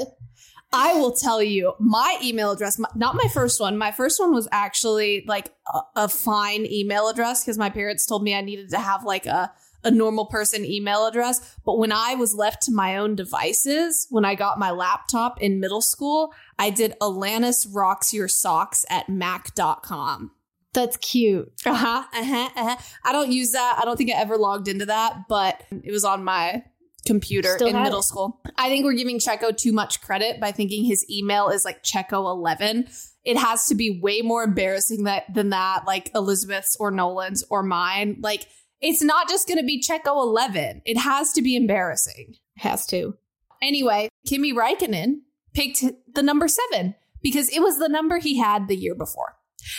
I 0.73 0.95
will 0.95 1.13
tell 1.13 1.43
you 1.43 1.75
my 1.79 2.19
email 2.23 2.51
address, 2.51 2.79
my, 2.79 2.89
not 2.95 3.15
my 3.15 3.29
first 3.33 3.61
one. 3.61 3.77
My 3.77 3.93
first 3.93 4.19
one 4.19 4.33
was 4.33 4.49
actually 4.51 5.25
like 5.29 5.53
a, 5.73 5.81
a 5.97 6.09
fine 6.09 6.67
email 6.67 7.09
address 7.09 7.45
because 7.45 7.59
my 7.59 7.71
parents 7.71 8.07
told 8.07 8.23
me 8.23 8.35
I 8.35 8.41
needed 8.41 8.71
to 8.71 8.79
have 8.79 9.05
like 9.05 9.27
a, 9.27 9.53
a 9.85 9.91
normal 9.91 10.27
person 10.27 10.65
email 10.65 11.07
address. 11.07 11.57
But 11.65 11.79
when 11.79 11.93
I 11.93 12.15
was 12.15 12.35
left 12.35 12.63
to 12.63 12.73
my 12.73 12.97
own 12.97 13.15
devices, 13.17 14.07
when 14.11 14.25
I 14.25 14.35
got 14.35 14.59
my 14.59 14.71
laptop 14.71 15.41
in 15.43 15.61
middle 15.61 15.83
school, 15.83 16.33
I 16.59 16.71
did 16.71 16.95
Alanis 17.01 17.67
rocks 17.71 18.15
your 18.15 18.29
socks 18.29 18.87
at 18.89 19.09
mac.com. 19.09 20.31
That's 20.75 20.97
cute. 20.99 21.53
Uh 21.67 21.75
huh. 21.75 22.05
Uh 22.15 22.25
huh. 22.25 22.49
Uh-huh. 22.57 22.77
I 23.05 23.13
don't 23.13 23.31
use 23.31 23.53
that. 23.53 23.79
I 23.81 23.85
don't 23.85 23.97
think 23.97 24.11
I 24.11 24.15
ever 24.15 24.37
logged 24.39 24.69
into 24.69 24.87
that, 24.87 25.29
but 25.29 25.63
it 25.71 25.91
was 25.93 26.05
on 26.05 26.25
my 26.25 26.65
computer 27.07 27.55
Still 27.57 27.69
in 27.69 27.83
middle 27.83 27.99
it. 28.01 28.05
school. 28.05 28.41
I 28.57 28.69
think 28.69 28.85
we're 28.85 28.95
giving 28.95 29.19
Checo 29.19 29.57
too 29.57 29.73
much 29.73 30.01
credit 30.01 30.41
by 30.41 30.53
thinking 30.53 30.85
his 30.85 31.05
email 31.11 31.49
is 31.49 31.65
like 31.65 31.83
Checo11. 31.83 32.89
It 33.25 33.37
has 33.37 33.67
to 33.67 33.75
be 33.75 34.01
way 34.01 34.23
more 34.23 34.43
embarrassing 34.43 35.05
that 35.05 35.33
than 35.33 35.51
that, 35.51 35.83
like 35.87 36.11
Elizabeth's 36.15 36.77
or 36.81 36.91
Nolan's 36.91 37.45
or 37.51 37.63
mine. 37.63 38.19
Like 38.21 38.47
it's 38.81 39.03
not 39.03 39.29
just 39.29 39.47
going 39.47 39.59
to 39.59 39.65
be 39.65 39.83
Checo11. 39.83 40.83
It 40.85 40.97
has 40.99 41.33
to 41.33 41.43
be 41.43 41.55
embarrassing. 41.55 42.37
Has 42.59 42.87
to. 42.87 43.17
Anyway, 43.61 44.09
Kimi 44.27 44.53
Räikkönen 44.53 45.21
picked 45.55 45.85
the 46.15 46.23
number 46.23 46.49
seven 46.49 46.95
because 47.23 47.49
it 47.51 47.61
was 47.61 47.79
the 47.79 47.89
number 47.89 48.19
he 48.19 48.39
had 48.39 48.69
the 48.69 48.77
year 48.77 48.95
before. 48.95 49.37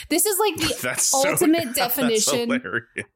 This 0.10 0.26
is 0.26 0.38
like 0.40 0.56
the 0.58 0.80
That's 0.82 1.14
ultimate 1.14 1.66
that's 1.76 1.96
definition 1.96 2.62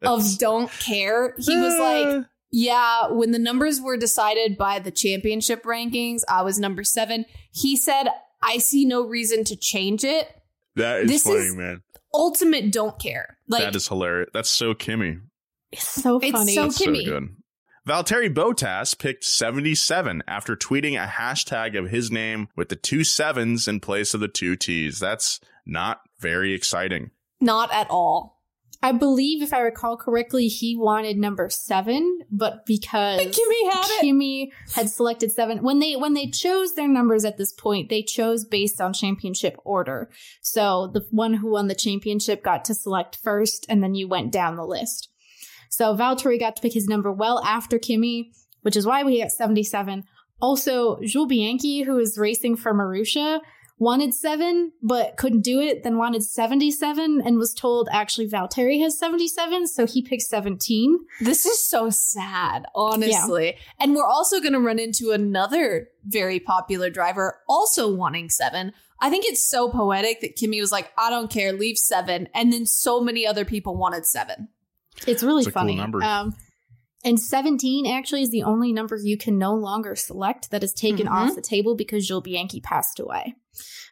of 0.01 0.37
don't 0.37 0.71
care. 0.71 1.33
He 1.37 1.55
was 1.57 1.73
uh. 1.73 1.79
like, 2.17 2.25
yeah, 2.51 3.07
when 3.09 3.31
the 3.31 3.39
numbers 3.39 3.81
were 3.81 3.97
decided 3.97 4.57
by 4.57 4.79
the 4.79 4.91
championship 4.91 5.63
rankings, 5.63 6.21
I 6.29 6.43
was 6.43 6.59
number 6.59 6.83
seven. 6.83 7.25
He 7.51 7.75
said, 7.75 8.07
I 8.41 8.57
see 8.59 8.85
no 8.85 9.05
reason 9.05 9.43
to 9.45 9.55
change 9.55 10.03
it. 10.03 10.27
that 10.75 11.01
is 11.01 11.09
this 11.09 11.23
funny, 11.23 11.35
is- 11.37 11.55
man. 11.55 11.81
Ultimate 12.13 12.71
don't 12.71 12.97
care. 12.99 13.37
Like, 13.49 13.61
that 13.61 13.75
is 13.75 13.87
hilarious. 13.89 14.29
That's 14.33 14.49
so 14.49 14.73
Kimi. 14.73 15.17
It's 15.71 15.87
so 15.87 16.19
funny. 16.19 16.29
It's 16.29 16.37
funny. 16.37 16.55
so 16.55 16.63
That's 16.63 16.77
Kimi. 16.77 17.05
so 17.05 17.11
good. 17.11 17.29
Valtteri 17.87 18.33
Bottas 18.33 18.97
picked 18.97 19.23
77 19.23 20.23
after 20.27 20.55
tweeting 20.55 21.01
a 21.01 21.07
hashtag 21.07 21.77
of 21.77 21.89
his 21.89 22.09
name 22.11 22.47
with 22.55 22.69
the 22.69 22.75
two 22.75 23.03
sevens 23.03 23.67
in 23.67 23.79
place 23.79 24.13
of 24.13 24.19
the 24.19 24.27
two 24.27 24.55
T's. 24.55 24.99
That's 24.99 25.39
not 25.65 26.01
very 26.19 26.53
exciting. 26.53 27.11
not 27.39 27.71
at 27.73 27.89
all. 27.89 28.35
I 28.83 28.91
believe, 28.91 29.41
if 29.41 29.53
I 29.53 29.59
recall 29.61 29.97
correctly, 29.97 30.47
he 30.47 30.75
wanted 30.77 31.17
number 31.17 31.49
seven, 31.49 32.19
but 32.29 32.63
because 32.67 33.23
But 33.23 33.33
Kimi 33.33 33.69
had 33.71 33.85
it. 34.03 34.49
Had 34.75 34.89
selected 34.89 35.31
seven 35.31 35.63
when 35.63 35.79
they 35.79 35.95
when 35.95 36.13
they 36.13 36.27
chose 36.27 36.75
their 36.75 36.87
numbers 36.87 37.25
at 37.25 37.37
this 37.37 37.51
point, 37.51 37.89
they 37.89 38.03
chose 38.03 38.45
based 38.45 38.79
on 38.79 38.93
championship 38.93 39.57
order. 39.65 40.11
So 40.41 40.91
the 40.93 41.07
one 41.09 41.33
who 41.33 41.51
won 41.53 41.67
the 41.67 41.75
championship 41.75 42.43
got 42.43 42.63
to 42.65 42.75
select 42.75 43.17
first, 43.23 43.65
and 43.67 43.81
then 43.81 43.95
you 43.95 44.07
went 44.07 44.31
down 44.31 44.57
the 44.57 44.63
list. 44.63 45.09
So 45.69 45.95
Valtteri 45.95 46.39
got 46.39 46.55
to 46.57 46.61
pick 46.61 46.73
his 46.73 46.87
number 46.87 47.11
well 47.11 47.43
after 47.43 47.79
Kimi, 47.79 48.31
which 48.61 48.75
is 48.75 48.85
why 48.85 49.01
we 49.03 49.19
got 49.21 49.31
seventy 49.31 49.63
seven. 49.63 50.03
Also, 50.39 50.99
Jules 51.01 51.29
Bianchi, 51.29 51.81
who 51.81 51.97
is 51.97 52.15
racing 52.15 52.57
for 52.57 52.75
Marussia, 52.75 53.39
wanted 53.79 54.13
seven, 54.13 54.71
but 54.81 55.17
couldn't 55.17 55.41
do 55.41 55.59
it, 55.61 55.83
then 55.83 55.97
wanted 55.97 56.23
77 56.23 57.21
and 57.23 57.37
was 57.37 57.53
told 57.53 57.87
actually 57.91 58.27
Valtteri 58.27 58.81
has 58.81 58.97
77, 58.97 59.67
so 59.67 59.85
he 59.85 60.01
picked 60.01 60.23
17. 60.23 60.97
This 61.21 61.45
is 61.45 61.61
so 61.63 61.89
sad, 61.89 62.65
honestly. 62.73 63.57
And 63.79 63.95
we're 63.95 64.05
also 64.05 64.39
going 64.39 64.53
to 64.53 64.59
run 64.59 64.79
into 64.79 65.11
another 65.11 65.89
very 66.05 66.39
popular 66.39 66.89
driver 66.89 67.39
also 67.47 67.93
wanting 67.93 68.29
seven. 68.29 68.73
I 68.99 69.11
think 69.11 69.25
it's 69.25 69.47
so 69.47 69.69
poetic 69.69 70.21
that 70.21 70.35
Kimi 70.35 70.59
was 70.59 70.71
like, 70.71 70.91
I 70.97 71.09
don't 71.11 71.29
care, 71.29 71.53
leave 71.53 71.77
seven. 71.77 72.29
And 72.33 72.51
then 72.51 72.65
so 72.65 72.99
many 72.99 73.27
other 73.27 73.45
people 73.45 73.77
wanted 73.77 74.07
seven. 74.07 74.47
It's 75.05 75.21
really 75.21 75.41
It's 75.41 75.49
a 75.49 75.51
cool 75.51 75.61
funny. 75.61 75.75
number. 75.75 76.01
Um, 76.01 76.35
and 77.07 77.19
17 77.19 77.87
actually 77.87 78.21
is 78.21 78.29
the 78.31 78.43
only 78.43 78.71
number 78.73 78.97
you 79.01 79.17
can 79.17 79.37
no 79.37 79.53
longer 79.55 79.95
select 79.95 80.51
that 80.51 80.63
is 80.63 80.73
taken 80.73 81.07
Mhm. 81.07 81.11
off 81.11 81.35
the 81.35 81.41
table 81.41 81.75
because 81.75 82.07
Jules 82.07 82.23
Bianchi 82.23 82.59
passed 82.61 82.99
away. 82.99 83.35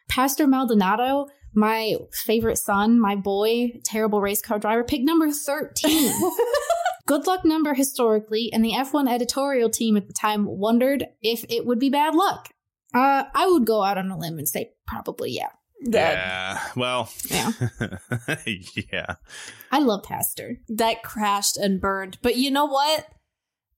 Pastor 0.08 0.46
Maldonado, 0.46 1.26
my 1.54 1.96
favorite 2.12 2.58
son, 2.58 3.00
my 3.00 3.16
boy, 3.16 3.80
terrible 3.84 4.20
race 4.20 4.42
car 4.42 4.58
driver, 4.58 4.84
picked 4.84 5.04
number 5.04 5.30
13. 5.32 6.12
Good 7.06 7.26
luck 7.26 7.44
number 7.44 7.74
historically, 7.74 8.52
and 8.52 8.64
the 8.64 8.72
F1 8.74 9.08
editorial 9.08 9.70
team 9.70 9.96
at 9.96 10.06
the 10.08 10.12
time 10.12 10.44
wondered 10.44 11.06
if 11.22 11.44
it 11.48 11.64
would 11.64 11.78
be 11.78 11.88
bad 11.88 12.14
luck. 12.14 12.48
Uh, 12.94 13.24
I 13.34 13.46
would 13.48 13.64
go 13.64 13.82
out 13.84 13.96
on 13.98 14.10
a 14.10 14.18
limb 14.18 14.38
and 14.38 14.48
say 14.48 14.72
probably 14.86 15.30
yeah. 15.30 15.48
Yeah. 15.82 16.58
Well, 16.74 17.08
Yeah. 17.30 17.52
yeah. 18.92 19.14
I 19.70 19.78
love 19.80 20.02
Pastor. 20.04 20.58
that 20.68 21.02
crashed 21.02 21.56
and 21.58 21.80
burned. 21.80 22.18
But 22.22 22.36
you 22.36 22.50
know 22.50 22.64
what? 22.64 23.06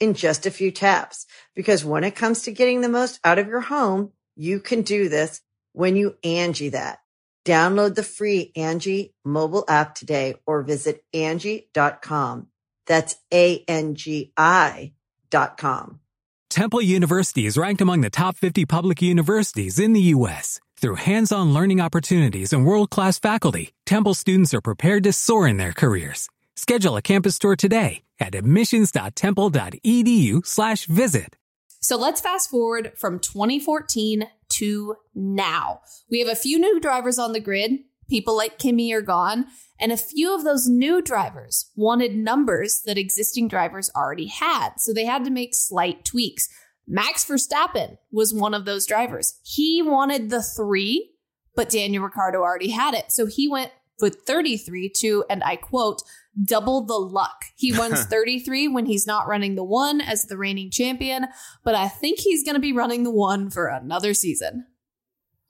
in 0.00 0.14
just 0.14 0.46
a 0.46 0.50
few 0.50 0.70
taps. 0.72 1.26
Because 1.54 1.84
when 1.84 2.02
it 2.02 2.16
comes 2.16 2.42
to 2.42 2.52
getting 2.52 2.80
the 2.80 2.88
most 2.88 3.20
out 3.22 3.38
of 3.38 3.46
your 3.46 3.60
home, 3.60 4.12
you 4.34 4.58
can 4.58 4.82
do 4.82 5.08
this 5.08 5.40
when 5.72 5.94
you 5.96 6.16
Angie 6.24 6.70
that. 6.70 6.98
Download 7.44 7.94
the 7.94 8.02
free 8.02 8.52
Angie 8.56 9.14
mobile 9.24 9.64
app 9.68 9.94
today 9.94 10.34
or 10.46 10.62
visit 10.62 11.04
Angie.com. 11.14 12.48
That's 12.86 13.16
A-N-G-I 13.32 14.92
dot 15.30 15.56
com. 15.56 16.00
Temple 16.48 16.82
University 16.82 17.46
is 17.46 17.56
ranked 17.56 17.80
among 17.80 18.00
the 18.00 18.10
top 18.10 18.36
50 18.36 18.66
public 18.66 19.00
universities 19.00 19.78
in 19.78 19.92
the 19.92 20.00
U.S. 20.16 20.60
Through 20.76 20.96
hands-on 20.96 21.54
learning 21.54 21.80
opportunities 21.80 22.52
and 22.52 22.66
world-class 22.66 23.20
faculty, 23.20 23.70
Temple 23.86 24.14
students 24.14 24.52
are 24.52 24.60
prepared 24.60 25.04
to 25.04 25.12
soar 25.12 25.46
in 25.46 25.56
their 25.56 25.72
careers. 25.72 26.28
Schedule 26.60 26.96
a 26.98 27.02
campus 27.02 27.38
tour 27.38 27.56
today 27.56 28.02
at 28.18 28.34
admissions.temple.edu 28.34 30.44
slash 30.44 30.84
visit. 30.84 31.36
So 31.80 31.96
let's 31.96 32.20
fast 32.20 32.50
forward 32.50 32.92
from 32.98 33.18
2014 33.18 34.28
to 34.56 34.96
now. 35.14 35.80
We 36.10 36.20
have 36.20 36.28
a 36.28 36.34
few 36.34 36.58
new 36.58 36.78
drivers 36.78 37.18
on 37.18 37.32
the 37.32 37.40
grid. 37.40 37.78
People 38.10 38.36
like 38.36 38.58
Kimi 38.58 38.92
are 38.92 39.00
gone. 39.00 39.46
And 39.80 39.90
a 39.90 39.96
few 39.96 40.34
of 40.34 40.44
those 40.44 40.68
new 40.68 41.00
drivers 41.00 41.70
wanted 41.76 42.14
numbers 42.14 42.82
that 42.84 42.98
existing 42.98 43.48
drivers 43.48 43.90
already 43.96 44.26
had. 44.26 44.72
So 44.76 44.92
they 44.92 45.06
had 45.06 45.24
to 45.24 45.30
make 45.30 45.54
slight 45.54 46.04
tweaks. 46.04 46.46
Max 46.86 47.24
Verstappen 47.24 47.96
was 48.12 48.34
one 48.34 48.52
of 48.52 48.66
those 48.66 48.84
drivers. 48.84 49.40
He 49.42 49.80
wanted 49.80 50.28
the 50.28 50.42
three, 50.42 51.12
but 51.56 51.70
Daniel 51.70 52.04
Ricciardo 52.04 52.40
already 52.40 52.68
had 52.68 52.92
it. 52.92 53.12
So 53.12 53.24
he 53.24 53.48
went 53.48 53.72
with 54.02 54.24
33 54.26 54.90
to, 54.96 55.24
and 55.30 55.42
I 55.42 55.56
quote, 55.56 56.02
double 56.44 56.84
the 56.84 56.94
luck. 56.94 57.44
He 57.56 57.72
runs 57.76 58.04
33 58.04 58.68
when 58.68 58.86
he's 58.86 59.06
not 59.06 59.28
running 59.28 59.54
the 59.54 59.64
one 59.64 60.00
as 60.00 60.24
the 60.26 60.36
reigning 60.36 60.70
champion, 60.70 61.26
but 61.64 61.74
I 61.74 61.88
think 61.88 62.20
he's 62.20 62.44
going 62.44 62.54
to 62.54 62.60
be 62.60 62.72
running 62.72 63.04
the 63.04 63.10
one 63.10 63.50
for 63.50 63.66
another 63.66 64.14
season. 64.14 64.66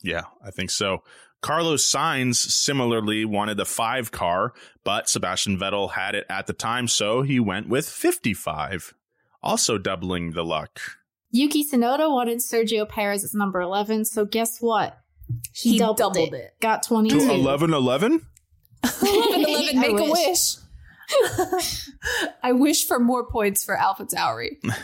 Yeah, 0.02 0.22
I 0.44 0.50
think 0.50 0.70
so. 0.70 1.02
Carlos 1.42 1.84
Sainz 1.90 2.36
similarly 2.36 3.24
wanted 3.24 3.56
the 3.56 3.64
five 3.64 4.10
car, 4.10 4.52
but 4.84 5.08
Sebastian 5.08 5.58
Vettel 5.58 5.92
had 5.92 6.14
it 6.14 6.26
at 6.28 6.46
the 6.46 6.52
time, 6.52 6.86
so 6.86 7.22
he 7.22 7.40
went 7.40 7.68
with 7.68 7.88
55, 7.88 8.92
also 9.42 9.78
doubling 9.78 10.32
the 10.32 10.44
luck. 10.44 10.80
Yuki 11.30 11.64
Tsunoda 11.64 12.10
wanted 12.10 12.38
Sergio 12.38 12.86
Perez 12.86 13.24
as 13.24 13.34
number 13.34 13.60
11, 13.60 14.04
so 14.04 14.24
guess 14.26 14.58
what? 14.60 14.98
He, 15.54 15.72
He 15.72 15.78
doubled, 15.78 15.98
doubled 15.98 16.34
it. 16.34 16.36
it. 16.36 16.50
Got 16.60 16.82
22. 16.82 17.18
To 17.20 17.32
11 17.32 17.72
11? 17.72 17.72
11 17.72 18.12
11, 18.12 18.26
I 18.84 19.80
make 19.80 19.98
a 19.98 20.10
wish. 20.10 20.56
Wish. 21.52 21.90
I 22.42 22.52
wish 22.52 22.86
for 22.86 22.98
more 22.98 23.26
points 23.26 23.64
for 23.64 23.76
AlphaTauri. 23.76 24.58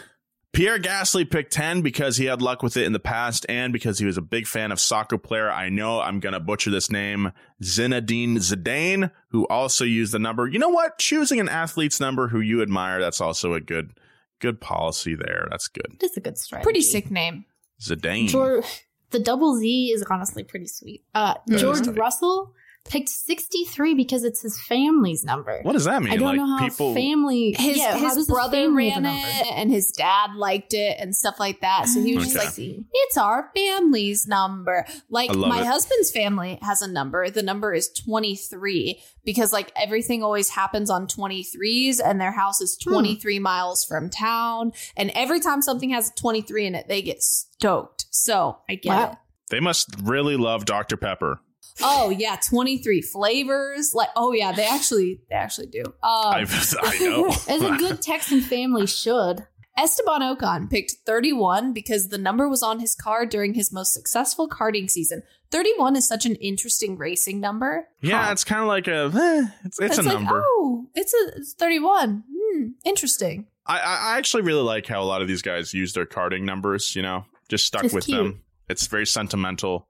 Pierre 0.52 0.78
Gasly 0.78 1.30
picked 1.30 1.52
10 1.52 1.82
because 1.82 2.16
he 2.16 2.24
had 2.24 2.40
luck 2.40 2.62
with 2.62 2.78
it 2.78 2.84
in 2.86 2.94
the 2.94 2.98
past 2.98 3.44
and 3.46 3.74
because 3.74 3.98
he 3.98 4.06
was 4.06 4.16
a 4.16 4.22
big 4.22 4.46
fan 4.46 4.72
of 4.72 4.80
soccer 4.80 5.18
player. 5.18 5.50
I 5.50 5.68
know 5.68 6.00
I'm 6.00 6.18
going 6.18 6.32
to 6.32 6.40
butcher 6.40 6.70
this 6.70 6.90
name, 6.90 7.32
Zinedine 7.62 8.36
Zidane, 8.36 9.10
who 9.28 9.46
also 9.48 9.84
used 9.84 10.12
the 10.14 10.18
number. 10.18 10.46
You 10.46 10.58
know 10.58 10.70
what? 10.70 10.96
Choosing 10.98 11.40
an 11.40 11.50
athlete's 11.50 12.00
number 12.00 12.28
who 12.28 12.40
you 12.40 12.62
admire, 12.62 13.00
that's 13.00 13.20
also 13.20 13.52
a 13.52 13.60
good 13.60 13.98
good 14.38 14.58
policy 14.60 15.14
there. 15.14 15.46
That's 15.50 15.68
good. 15.68 15.88
It 16.00 16.04
is 16.04 16.16
a 16.16 16.20
good 16.20 16.38
strategy. 16.38 16.64
Pretty 16.64 16.82
sick 16.82 17.10
name. 17.10 17.44
Zidane. 17.82 18.28
George, 18.28 18.64
the 19.10 19.18
double 19.18 19.56
Z 19.58 19.90
is 19.94 20.02
honestly 20.08 20.42
pretty 20.42 20.68
sweet. 20.68 21.04
Uh, 21.14 21.34
That 21.48 21.56
is 21.56 21.60
George 21.60 21.84
tight. 21.84 21.98
Russell 21.98 22.54
picked 22.88 23.08
63 23.08 23.94
because 23.94 24.24
it's 24.24 24.42
his 24.42 24.60
family's 24.62 25.24
number. 25.24 25.60
What 25.62 25.72
does 25.72 25.84
that 25.84 26.02
mean? 26.02 26.12
I 26.12 26.16
don't 26.16 26.28
like 26.28 26.36
know 26.36 26.46
how 26.46 26.68
people 26.68 26.94
family. 26.94 27.54
His, 27.58 27.76
yeah, 27.78 27.98
how 27.98 28.14
his 28.14 28.26
brother 28.26 28.56
family 28.56 28.90
ran 28.90 29.06
a 29.06 29.12
it 29.14 29.46
and 29.54 29.70
his 29.70 29.90
dad 29.90 30.34
liked 30.36 30.74
it 30.74 30.96
and 31.00 31.14
stuff 31.14 31.38
like 31.40 31.60
that. 31.60 31.88
So 31.88 32.02
he 32.02 32.16
was 32.16 32.32
just 32.32 32.58
like, 32.58 32.84
it's 32.92 33.16
our 33.16 33.50
family's 33.54 34.26
number. 34.26 34.86
Like 35.10 35.34
my 35.34 35.60
it. 35.60 35.66
husband's 35.66 36.10
family 36.10 36.58
has 36.62 36.82
a 36.82 36.88
number. 36.88 37.28
The 37.30 37.42
number 37.42 37.74
is 37.74 37.88
23 37.90 39.00
because 39.24 39.52
like 39.52 39.72
everything 39.76 40.22
always 40.22 40.50
happens 40.50 40.90
on 40.90 41.06
23s 41.06 42.00
and 42.04 42.20
their 42.20 42.32
house 42.32 42.60
is 42.60 42.76
Hmm. 42.84 42.92
23 42.92 43.38
miles 43.38 43.84
from 43.84 44.10
town. 44.10 44.72
And 44.96 45.10
every 45.14 45.40
time 45.40 45.62
something 45.62 45.90
has 45.90 46.10
a 46.10 46.14
23 46.14 46.66
in 46.66 46.74
it, 46.74 46.88
they 46.88 47.02
get 47.02 47.22
stoked. 47.22 48.06
So 48.10 48.58
I 48.68 48.74
get 48.76 48.88
Wow. 48.90 49.10
it. 49.12 49.18
they 49.50 49.60
must 49.60 49.88
really 50.02 50.36
love 50.36 50.64
Dr. 50.64 50.96
Pepper. 50.96 51.40
Oh 51.82 52.10
yeah, 52.10 52.36
23 52.48 53.02
flavors. 53.02 53.92
Like, 53.94 54.08
oh 54.16 54.32
yeah, 54.32 54.52
they 54.52 54.66
actually, 54.66 55.20
they 55.28 55.36
actually 55.36 55.66
do. 55.68 55.82
Um, 55.84 55.92
I, 56.02 56.46
I 56.82 56.98
know. 56.98 57.28
As 57.48 57.62
a 57.62 57.76
good 57.76 58.00
Texan 58.02 58.40
family 58.40 58.86
should. 58.86 59.46
Esteban 59.78 60.22
Ocon 60.22 60.70
picked 60.70 60.92
31 61.04 61.74
because 61.74 62.08
the 62.08 62.16
number 62.16 62.48
was 62.48 62.62
on 62.62 62.80
his 62.80 62.94
car 62.94 63.26
during 63.26 63.52
his 63.52 63.70
most 63.70 63.92
successful 63.92 64.48
karting 64.48 64.88
season. 64.88 65.22
31 65.50 65.96
is 65.96 66.08
such 66.08 66.24
an 66.24 66.34
interesting 66.36 66.96
racing 66.96 67.40
number. 67.40 67.86
yeah, 68.00 68.24
Huh. 68.24 68.32
it's 68.32 68.42
kind 68.42 68.62
of 68.62 68.68
like 68.68 68.88
a, 68.88 69.12
eh, 69.14 69.46
it's, 69.66 69.78
it's, 69.78 69.98
a 69.98 70.02
like, 70.02 70.14
number. 70.14 70.42
oh, 70.42 70.86
it's 70.94 71.12
a 71.12 71.36
it's 71.38 71.52
31. 71.52 72.24
Hmm, 72.34 72.68
interesting. 72.86 73.48
I, 73.66 73.78
I 73.80 74.18
actually 74.18 74.44
really 74.44 74.62
like 74.62 74.86
how 74.86 75.02
a 75.02 75.04
lot 75.04 75.20
of 75.20 75.28
these 75.28 75.42
guys 75.42 75.74
use 75.74 75.92
their 75.92 76.06
karting 76.06 76.42
numbers, 76.44 76.96
you 76.96 77.02
know, 77.02 77.26
just 77.50 77.66
stuck 77.66 77.84
It's 77.84 77.92
with 77.92 78.06
cute. 78.06 78.16
them. 78.16 78.42
It's 78.70 78.86
very 78.86 79.06
sentimental. 79.06 79.88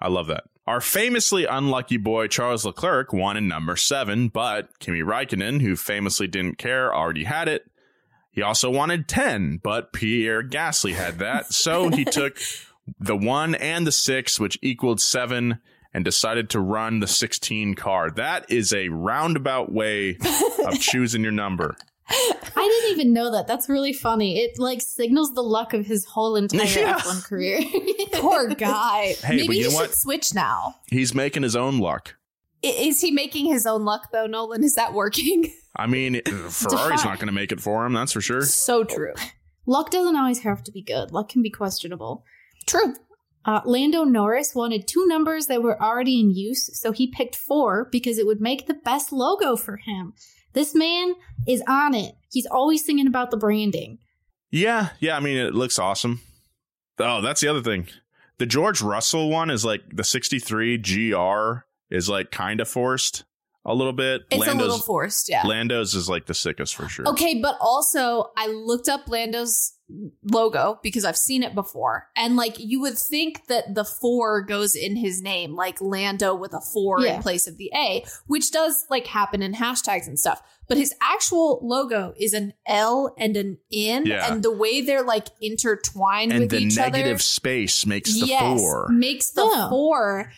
I 0.00 0.08
love 0.08 0.26
that. 0.28 0.44
Our 0.68 0.82
famously 0.82 1.46
unlucky 1.46 1.96
boy, 1.96 2.26
Charles 2.26 2.66
Leclerc, 2.66 3.14
won 3.14 3.38
in 3.38 3.48
number 3.48 3.74
seven, 3.74 4.28
but 4.28 4.78
Kimi 4.78 5.00
Raikkonen, 5.00 5.62
who 5.62 5.76
famously 5.76 6.26
didn't 6.26 6.58
care, 6.58 6.94
already 6.94 7.24
had 7.24 7.48
it. 7.48 7.70
He 8.30 8.42
also 8.42 8.68
wanted 8.68 9.08
10, 9.08 9.60
but 9.62 9.94
Pierre 9.94 10.42
Gasly 10.42 10.92
had 10.92 11.20
that. 11.20 11.46
So 11.54 11.88
he 11.88 12.04
took 12.04 12.38
the 13.00 13.16
one 13.16 13.54
and 13.54 13.86
the 13.86 13.92
six, 13.92 14.38
which 14.38 14.58
equaled 14.60 15.00
seven, 15.00 15.60
and 15.94 16.04
decided 16.04 16.50
to 16.50 16.60
run 16.60 17.00
the 17.00 17.06
16 17.06 17.72
car. 17.74 18.10
That 18.10 18.50
is 18.50 18.74
a 18.74 18.90
roundabout 18.90 19.72
way 19.72 20.18
of 20.66 20.74
choosing 20.80 21.22
your 21.22 21.32
number. 21.32 21.78
I 22.10 22.80
didn't 22.82 22.98
even 22.98 23.12
know 23.12 23.30
that. 23.32 23.46
That's 23.46 23.68
really 23.68 23.92
funny. 23.92 24.38
It 24.40 24.58
like 24.58 24.80
signals 24.80 25.34
the 25.34 25.42
luck 25.42 25.74
of 25.74 25.86
his 25.86 26.04
whole 26.06 26.36
entire 26.36 26.66
Yeah. 26.66 26.98
F1 26.98 27.24
career. 27.24 27.60
Poor 28.14 28.48
guy. 28.48 29.14
Hey, 29.22 29.36
Maybe 29.36 29.56
you 29.58 29.64
he 29.64 29.70
should 29.70 29.74
what? 29.74 29.94
switch 29.94 30.34
now. 30.34 30.76
He's 30.90 31.14
making 31.14 31.42
his 31.42 31.54
own 31.56 31.78
luck. 31.78 32.14
Is 32.62 33.00
he 33.00 33.10
making 33.10 33.46
his 33.46 33.66
own 33.66 33.84
luck 33.84 34.08
though, 34.12 34.26
Nolan? 34.26 34.64
Is 34.64 34.74
that 34.74 34.94
working? 34.94 35.52
I 35.76 35.86
mean, 35.86 36.20
Ferrari's 36.24 37.04
not 37.04 37.18
going 37.18 37.28
to 37.28 37.32
make 37.32 37.52
it 37.52 37.60
for 37.60 37.86
him, 37.86 37.92
that's 37.92 38.12
for 38.12 38.20
sure. 38.20 38.42
so 38.42 38.82
true. 38.82 39.14
luck 39.66 39.90
doesn't 39.90 40.16
always 40.16 40.40
have 40.40 40.64
to 40.64 40.72
be 40.72 40.82
good. 40.82 41.12
Luck 41.12 41.28
can 41.28 41.40
be 41.42 41.50
questionable. 41.50 42.24
True. 42.66 42.94
Uh, 43.44 43.60
Lando 43.64 44.02
Norris 44.02 44.54
wanted 44.56 44.88
two 44.88 45.06
numbers 45.06 45.46
that 45.46 45.62
were 45.62 45.80
already 45.80 46.18
in 46.20 46.30
use, 46.34 46.68
so 46.78 46.90
he 46.90 47.06
picked 47.06 47.36
four 47.36 47.88
because 47.92 48.18
it 48.18 48.26
would 48.26 48.40
make 48.40 48.66
the 48.66 48.74
best 48.74 49.12
logo 49.12 49.54
for 49.54 49.76
him. 49.76 50.14
This 50.58 50.74
man 50.74 51.14
is 51.46 51.62
on 51.68 51.94
it. 51.94 52.16
He's 52.32 52.46
always 52.46 52.84
singing 52.84 53.06
about 53.06 53.30
the 53.30 53.36
branding. 53.36 53.98
Yeah, 54.50 54.88
yeah, 54.98 55.16
I 55.16 55.20
mean, 55.20 55.36
it 55.36 55.54
looks 55.54 55.78
awesome. 55.78 56.20
Oh, 56.98 57.20
that's 57.20 57.40
the 57.40 57.46
other 57.46 57.62
thing. 57.62 57.86
The 58.38 58.46
George 58.46 58.82
Russell 58.82 59.30
one 59.30 59.50
is 59.50 59.64
like 59.64 59.82
the 59.94 60.02
63 60.02 60.78
GR 60.78 61.64
is 61.94 62.08
like 62.08 62.32
kind 62.32 62.60
of 62.60 62.66
forced 62.66 63.22
a 63.64 63.74
little 63.74 63.92
bit. 63.92 64.22
It's 64.30 64.40
Lando's, 64.40 64.56
a 64.56 64.70
little 64.70 64.78
forced, 64.78 65.28
yeah. 65.28 65.42
Lando's 65.46 65.94
is 65.94 66.08
like 66.08 66.26
the 66.26 66.34
sickest 66.34 66.74
for 66.74 66.88
sure. 66.88 67.06
Okay, 67.08 67.40
but 67.40 67.56
also 67.60 68.30
I 68.36 68.46
looked 68.46 68.88
up 68.88 69.08
Lando's 69.08 69.74
logo 70.30 70.78
because 70.82 71.04
I've 71.04 71.16
seen 71.16 71.42
it 71.42 71.54
before. 71.54 72.08
And 72.16 72.36
like 72.36 72.58
you 72.58 72.80
would 72.82 72.98
think 72.98 73.46
that 73.48 73.74
the 73.74 73.84
four 73.84 74.42
goes 74.42 74.74
in 74.74 74.96
his 74.96 75.22
name, 75.22 75.54
like 75.54 75.80
Lando 75.80 76.34
with 76.34 76.52
a 76.52 76.60
four 76.60 77.00
Yeah. 77.00 77.16
in 77.16 77.22
place 77.22 77.46
of 77.46 77.56
the 77.56 77.70
A, 77.74 78.04
which 78.26 78.50
does 78.50 78.84
like 78.90 79.06
happen 79.06 79.42
in 79.42 79.54
hashtags 79.54 80.06
and 80.06 80.18
stuff. 80.18 80.42
But 80.68 80.76
his 80.76 80.94
actual 81.00 81.60
logo 81.62 82.12
is 82.20 82.34
an 82.34 82.52
L 82.66 83.14
and 83.18 83.34
an 83.38 83.56
N, 83.72 84.04
Yeah. 84.04 84.30
and 84.30 84.42
the 84.42 84.50
way 84.52 84.82
they're 84.82 85.02
like 85.02 85.28
intertwined 85.40 86.32
and 86.32 86.40
with 86.42 86.50
the 86.50 86.58
each 86.58 86.76
negative 86.76 87.06
other 87.14 87.18
space 87.18 87.86
makes 87.86 88.12
the 88.12 88.26
yes, 88.26 88.60
four. 88.60 88.88
makes 88.90 89.30
the 89.30 89.40
Oh. 89.42 89.68
four, 89.70 90.30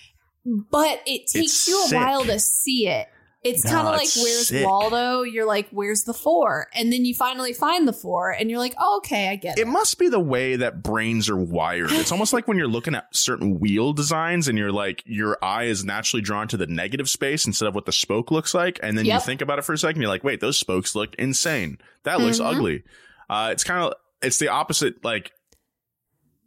but 0.45 1.01
it 1.07 1.27
takes 1.27 1.35
It's 1.35 1.69
you 1.69 1.85
a 1.85 1.89
sick. 1.89 1.99
while 1.99 2.25
to 2.25 2.39
see 2.39 2.89
it. 2.89 3.09
It's 3.43 3.65
No, 3.65 3.71
kind 3.71 3.87
of 3.89 3.95
like 3.95 4.09
where's 4.17 4.49
sick. 4.49 4.67
Waldo? 4.67 5.23
You're 5.23 5.47
like, 5.47 5.71
where's 5.71 6.05
the 6.05 6.13
four? 6.13 6.67
And 6.75 6.93
then 6.93 7.07
you 7.07 7.15
finally 7.15 7.55
find 7.55 7.89
the 7.89 7.93
four, 7.95 8.31
and 8.31 8.51
you're 8.51 8.59
like, 8.59 8.75
oh, 8.79 8.99
okay, 8.99 9.29
I 9.31 9.37
get 9.37 9.59
it. 9.59 9.63
It 9.63 9.67
must 9.67 9.99
be 9.99 10.11
the 10.11 10.21
way 10.21 10.57
that 10.57 10.83
brains 10.83 11.31
are 11.31 11.39
wired. 11.39 11.91
It's 11.91 12.13
almost 12.13 12.35
like 12.35 12.47
when 12.47 12.59
you're 12.59 12.69
looking 12.69 12.95
at 12.95 13.07
certain 13.17 13.59
wheel 13.59 13.95
designs 13.95 14.47
and 14.47 14.59
you're 14.59 14.71
like, 14.73 15.03
your 15.07 15.39
eye 15.43 15.65
is 15.65 15.87
naturally 15.87 16.21
drawn 16.21 16.49
to 16.49 16.59
the 16.59 16.67
negative 16.67 17.09
space 17.09 17.47
instead 17.47 17.67
of 17.67 17.75
what 17.75 17.87
the 17.87 17.93
spoke 17.93 18.31
looks 18.31 18.53
like. 18.53 18.79
And 18.83 18.99
then 18.99 19.07
you 19.07 19.19
think 19.21 19.41
about 19.41 19.59
it 19.59 19.63
for 19.65 19.73
a 19.73 19.79
second. 19.79 20.03
You're 20.03 20.11
like, 20.11 20.23
wait, 20.25 20.41
those 20.41 20.59
spokes 20.59 20.95
look 20.95 21.15
insane. 21.15 21.79
That 22.05 22.21
looks 22.21 22.41
Mhm. 22.41 22.45
ugly. 22.57 22.83
Uh, 23.31 23.49
it's 23.53 23.65
kind 23.65 23.83
of, 23.85 23.95
it's 24.21 24.39
the 24.39 24.49
opposite. 24.49 25.03
Like, 25.03 25.33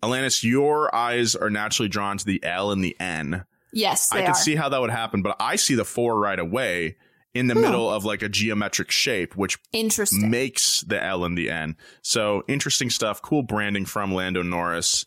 Alanis, 0.03 0.43
your 0.43 0.93
eyes 0.93 1.35
are 1.35 1.49
naturally 1.49 1.89
drawn 1.89 2.19
to 2.19 2.25
the 2.25 2.43
L 2.43 2.71
and 2.71 2.83
the 2.83 2.95
N. 2.99 3.45
yes, 3.73 4.11
I 4.11 4.21
can 4.21 4.31
are. 4.31 4.35
see 4.35 4.55
how 4.55 4.69
that 4.69 4.79
would 4.81 4.89
happen, 4.91 5.21
but 5.21 5.35
I 5.39 5.55
see 5.57 5.75
the 5.75 5.85
four 5.85 6.19
right 6.19 6.39
away 6.39 6.95
in 7.33 7.47
the 7.47 7.55
middle 7.55 7.89
of 7.89 8.05
like 8.05 8.21
a 8.21 8.29
geometric 8.29 8.91
shape, 8.91 9.35
which 9.35 9.57
Interesting. 9.71 10.29
makes 10.29 10.81
the 10.81 11.03
L 11.03 11.25
and 11.25 11.35
the 11.37 11.49
N. 11.49 11.75
So 12.03 12.43
interesting 12.47 12.89
stuff. 12.91 13.21
Cool 13.21 13.41
branding 13.43 13.85
from 13.85 14.13
Lando 14.13 14.43
Norris. 14.43 15.05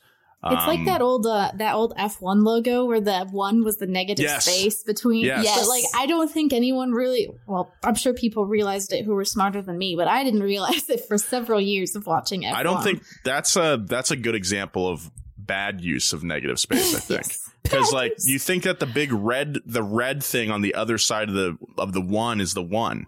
It's 0.49 0.67
like 0.69 0.81
Um, 0.81 0.85
that 0.85 1.01
old 1.03 1.27
uh, 1.27 1.51
that 1.57 1.75
old 1.75 1.93
F1 1.97 2.45
logo 2.45 2.85
where 2.85 3.01
the 3.01 3.27
one 3.33 3.65
was 3.65 3.79
the 3.79 3.87
negative 3.87 4.23
Yes. 4.23 4.45
space 4.45 4.83
between. 4.85 5.25
Yes. 5.25 5.45
Yes. 5.45 5.61
But 5.61 5.69
like 5.69 5.85
I 5.97 6.07
don't 6.07 6.31
think 6.31 6.53
anyone 6.53 6.93
really 6.93 7.29
well, 7.49 7.73
I'm 7.85 7.97
sure 7.97 8.13
people 8.13 8.45
realized 8.47 8.93
it 8.93 9.05
who 9.05 9.15
were 9.15 9.25
smarter 9.25 9.61
than 9.61 9.77
me, 9.77 9.97
but 9.97 10.07
I 10.07 10.23
didn't 10.23 10.43
realize 10.55 10.89
it 10.89 11.05
for 11.09 11.19
several 11.19 11.61
years 11.61 11.97
of 11.97 12.07
watching 12.07 12.43
F1. 12.43 12.53
I 12.55 12.63
don't 12.63 12.83
think 12.83 13.03
that's 13.25 13.57
a 13.57 13.83
that's 13.89 14.11
a 14.13 14.17
good 14.17 14.35
example 14.37 14.89
of 14.89 15.11
bad 15.47 15.81
use 15.81 16.13
of 16.13 16.23
negative 16.25 16.59
space. 16.59 16.95
I 16.95 16.99
think 17.01 17.23
Yes. 17.23 17.51
because 17.63 17.93
like 17.93 18.15
you 18.25 18.39
think 18.39 18.63
that 18.65 18.79
the 18.81 18.87
big 18.87 19.13
red 19.13 19.59
the 19.67 19.83
red 19.83 20.23
thing 20.23 20.51
on 20.51 20.63
the 20.63 20.75
other 20.75 20.99
side 20.99 21.29
of 21.29 21.35
the 21.35 21.57
of 21.79 21.93
the 21.93 22.01
one 22.01 22.41
is 22.41 22.55
the 22.55 22.63
one. 22.63 23.07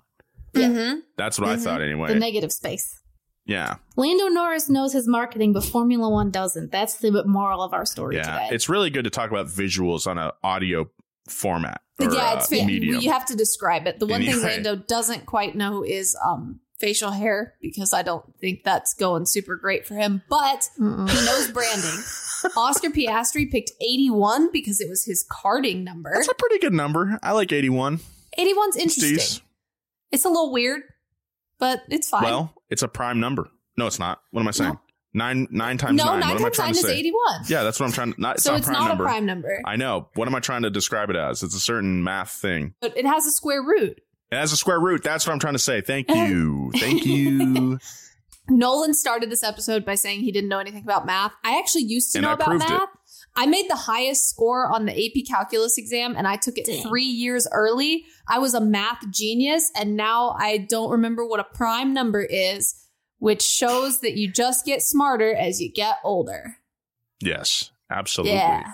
Yeah. 0.55 0.69
Mhm. 0.69 0.99
That's 1.17 1.39
what 1.39 1.49
Mhm. 1.49 1.53
I 1.53 1.57
thought 1.57 1.83
anyway. 1.83 2.09
the 2.09 2.19
negative 2.19 2.53
space. 2.53 2.99
yeah, 3.47 3.77
Lando 3.97 4.29
Norris 4.29 4.69
knows 4.69 4.93
his 4.93 5.07
marketing, 5.09 5.53
but 5.55 5.65
Formula 5.65 6.09
One 6.11 6.31
doesn't. 6.31 6.71
That's 6.73 6.97
the 6.97 7.25
moral 7.25 7.63
of 7.63 7.73
our 7.73 7.87
story 7.87 8.17
yeah. 8.17 8.23
today. 8.25 8.49
It's 8.55 8.69
really 8.69 8.91
good 8.91 9.05
to 9.05 9.11
talk 9.11 9.31
about 9.31 9.47
visuals 9.47 10.07
on 10.07 10.19
an 10.19 10.33
audio 10.43 10.91
format. 11.29 11.81
Or, 12.01 12.13
yeah, 12.13 12.33
uh, 12.33 12.37
it's 12.37 12.49
fa- 12.49 12.65
medium. 12.65 13.01
you 13.01 13.11
have 13.11 13.25
to 13.27 13.37
describe 13.37 13.87
it. 13.87 13.99
The 14.01 14.07
one 14.07 14.21
thing 14.21 14.31
Anyway. 14.31 14.55
Lando 14.55 14.77
doesn't 14.77 15.27
quite 15.27 15.55
know 15.57 15.83
is 15.85 16.17
um 16.25 16.61
facial 16.79 17.11
hair 17.11 17.55
because 17.61 17.93
I 17.93 18.03
don't 18.03 18.25
think 18.41 18.63
that's 18.65 18.95
going 18.95 19.27
super 19.27 19.57
great 19.57 19.85
for 19.87 19.95
him. 19.95 20.23
But 20.29 20.69
Mm-mm. 20.79 21.09
he 21.11 21.27
knows 21.27 21.51
branding. 21.51 22.03
Oscar 22.57 22.89
Piastri 22.91 23.51
picked 23.51 23.71
81 23.81 24.51
because 24.53 24.81
it 24.81 24.89
was 24.89 25.05
his 25.05 25.25
karting 25.31 25.85
number. 25.85 26.11
That's 26.15 26.29
a 26.29 26.35
pretty 26.35 26.59
good 26.59 26.73
number. 26.73 27.19
I 27.23 27.33
like 27.33 27.53
81. 27.53 27.99
81's 28.39 28.77
interesting. 28.77 29.17
Steez. 29.17 29.41
It's 30.13 30.25
a 30.25 30.29
little 30.29 30.53
weird, 30.53 30.83
but 31.59 31.83
it's 31.89 32.09
fine. 32.09 32.23
Well, 32.25 32.55
it's 32.71 32.83
a 32.83 32.89
prime 32.89 33.21
number. 33.21 33.49
No, 33.77 33.87
it's 33.87 33.99
not. 33.99 34.21
What 34.31 34.41
am 34.41 34.49
I 34.49 34.53
saying? 34.53 34.71
No. 34.73 34.81
Nine 35.15 35.49
nine 35.51 35.79
times 35.79 35.97
no, 35.97 36.05
nine. 36.05 36.21
nine 36.21 36.29
What 36.35 36.39
am 36.41 36.45
I 36.45 36.49
times 36.51 36.57
trying 36.57 36.67
nine 36.67 36.75
to 36.75 36.79
is 36.81 36.87
say? 36.87 36.99
81. 36.99 37.23
Yeah, 37.49 37.63
that's 37.63 37.81
what 37.81 37.87
I'm 37.87 37.93
trying 37.93 38.13
to. 38.13 38.21
Not, 38.21 38.37
it's 38.37 38.45
so 38.45 38.53
not 38.53 38.59
it's 38.61 38.69
not 38.69 38.89
number. 38.89 39.05
a 39.05 39.07
prime 39.07 39.25
number, 39.27 39.61
I 39.65 39.77
know. 39.77 40.09
What 40.15 40.29
am 40.29 40.35
I 40.35 40.41
trying 40.41 40.63
to 40.63 40.71
describe 40.71 41.09
it 41.11 41.17
as? 41.17 41.43
It's 41.43 41.55
a 41.55 41.61
certain 41.61 42.05
math 42.05 42.31
thing. 42.31 42.75
but 42.81 42.97
it 42.97 43.07
has 43.07 43.27
a 43.27 43.31
square 43.31 43.63
root. 43.63 44.01
It 44.31 44.37
has 44.37 44.53
a 44.53 44.57
square 44.57 44.79
root. 44.79 45.03
That's 45.03 45.27
what 45.27 45.33
I'm 45.33 45.39
trying 45.39 45.55
to 45.55 45.59
say. 45.59 45.81
Thank 45.81 46.11
you. 46.15 46.71
Thank 46.77 47.07
you. 47.07 47.79
Nolan 48.49 48.95
started 48.95 49.31
this 49.31 49.43
episode 49.43 49.85
by 49.85 49.95
saying 49.95 50.21
he 50.21 50.33
didn't 50.33 50.49
know 50.49 50.59
anything 50.59 50.83
about 50.83 51.07
math. 51.07 51.33
I 51.45 51.59
actually 51.59 51.85
used 51.85 52.13
to 52.13 52.19
And 52.19 52.25
know 52.25 52.31
I 52.31 52.35
about 52.35 52.47
proved 52.49 52.65
it. 52.65 52.71
math. 52.71 52.89
I 53.37 53.47
made 53.47 53.69
the 53.69 53.77
highest 53.77 54.29
score 54.29 54.67
on 54.67 54.87
the 54.87 54.93
AP 54.93 55.27
calculus 55.29 55.79
exam 55.79 56.15
and 56.17 56.27
I 56.27 56.37
took 56.37 56.59
it 56.59 56.65
Dang. 56.65 56.83
three 56.83 57.05
years 57.05 57.47
early. 57.53 58.05
I 58.29 58.39
was 58.39 58.55
a 58.55 58.61
math 58.61 59.09
genius 59.11 59.71
and 59.79 59.97
now 59.97 60.35
I 60.39 60.59
don't 60.59 60.91
remember 60.91 61.25
what 61.25 61.39
a 61.41 61.45
prime 61.45 61.93
number 61.95 62.23
is, 62.23 62.75
which 63.19 63.43
shows 63.43 64.01
that 64.01 64.17
you 64.17 64.31
just 64.33 64.65
get 64.67 64.83
smarter 64.83 65.35
as 65.35 65.61
you 65.61 65.71
get 65.71 65.97
older. 66.03 66.57
Yes, 67.21 67.71
absolutely. 67.91 68.35
Yeah. 68.39 68.73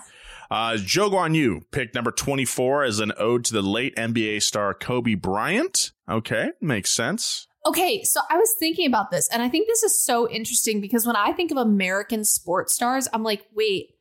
Uh, 0.49 0.73
Zhou 0.73 1.09
Guanyu 1.11 1.61
picked 1.71 1.95
number 1.95 2.11
24 2.11 2.83
as 2.83 2.99
an 2.99 3.11
ode 3.17 3.43
to 3.45 3.53
the 3.53 3.61
late 3.63 3.95
NBA 3.95 4.41
star 4.43 4.73
Kobe 4.73 5.15
Bryant. 5.15 5.91
Okay, 6.09 6.51
makes 6.61 6.91
sense. 6.91 7.47
Okay, 7.65 8.03
so 8.03 8.21
I 8.29 8.37
was 8.37 8.53
thinking 8.59 8.85
about 8.87 9.09
this, 9.11 9.27
and 9.29 9.41
I 9.41 9.49
think 9.49 9.67
this 9.67 9.81
is 9.83 9.97
so 9.97 10.29
interesting 10.29 10.81
because 10.81 11.05
when 11.07 11.15
I 11.15 11.31
think 11.31 11.51
of 11.51 11.57
American 11.57 12.23
sports 12.23 12.73
stars, 12.73 13.07
I'm 13.11 13.23
like, 13.23 13.43
wait, 13.55 13.95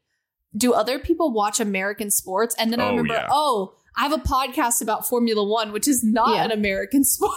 do 0.57 0.73
other 0.75 0.99
people 0.99 1.33
watch 1.33 1.61
American 1.61 2.11
sports? 2.11 2.55
And 2.59 2.71
then 2.73 2.81
I 2.81 2.85
Oh, 2.89 2.91
remember, 2.91 3.15
yeah. 3.15 3.29
oh, 3.31 3.75
I 3.97 4.03
have 4.03 4.13
a 4.13 4.19
podcast 4.23 4.83
about 4.83 5.09
Formula 5.09 5.43
One, 5.43 5.73
which 5.73 5.89
is 5.89 6.05
not 6.05 6.35
Yeah. 6.37 6.45
an 6.45 6.51
American 6.51 7.05
sport. 7.05 7.33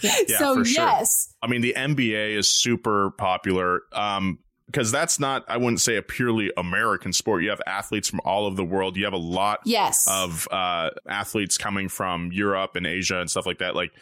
Yeah, 0.00 0.38
so 0.38 0.54
for 0.54 0.64
sure. 0.64 0.84
yes, 0.84 1.34
I 1.42 1.46
mean, 1.48 1.60
the 1.60 1.74
NBA 1.76 2.36
is 2.36 2.48
super 2.48 3.10
popular. 3.12 3.82
Um, 3.92 4.38
because 4.66 4.90
that's 4.90 5.20
not, 5.20 5.44
I 5.48 5.58
wouldn't 5.58 5.80
say 5.80 5.96
a 5.96 6.02
purely 6.02 6.50
American 6.56 7.12
sport. 7.12 7.44
You 7.44 7.50
have 7.50 7.60
athletes 7.68 8.08
from 8.10 8.20
all 8.24 8.46
over 8.46 8.56
the 8.56 8.64
world. 8.64 8.96
You 8.96 9.04
have 9.04 9.12
a 9.12 9.16
lot 9.18 9.60
yes, 9.64 10.08
of 10.10 10.48
uh, 10.50 10.90
athletes 11.08 11.56
coming 11.56 11.88
from 11.88 12.32
Europe 12.32 12.74
and 12.74 12.84
Asia 12.84 13.20
and 13.20 13.30
stuff 13.30 13.46
like 13.46 13.58
that. 13.58 13.76
Like, 13.76 13.92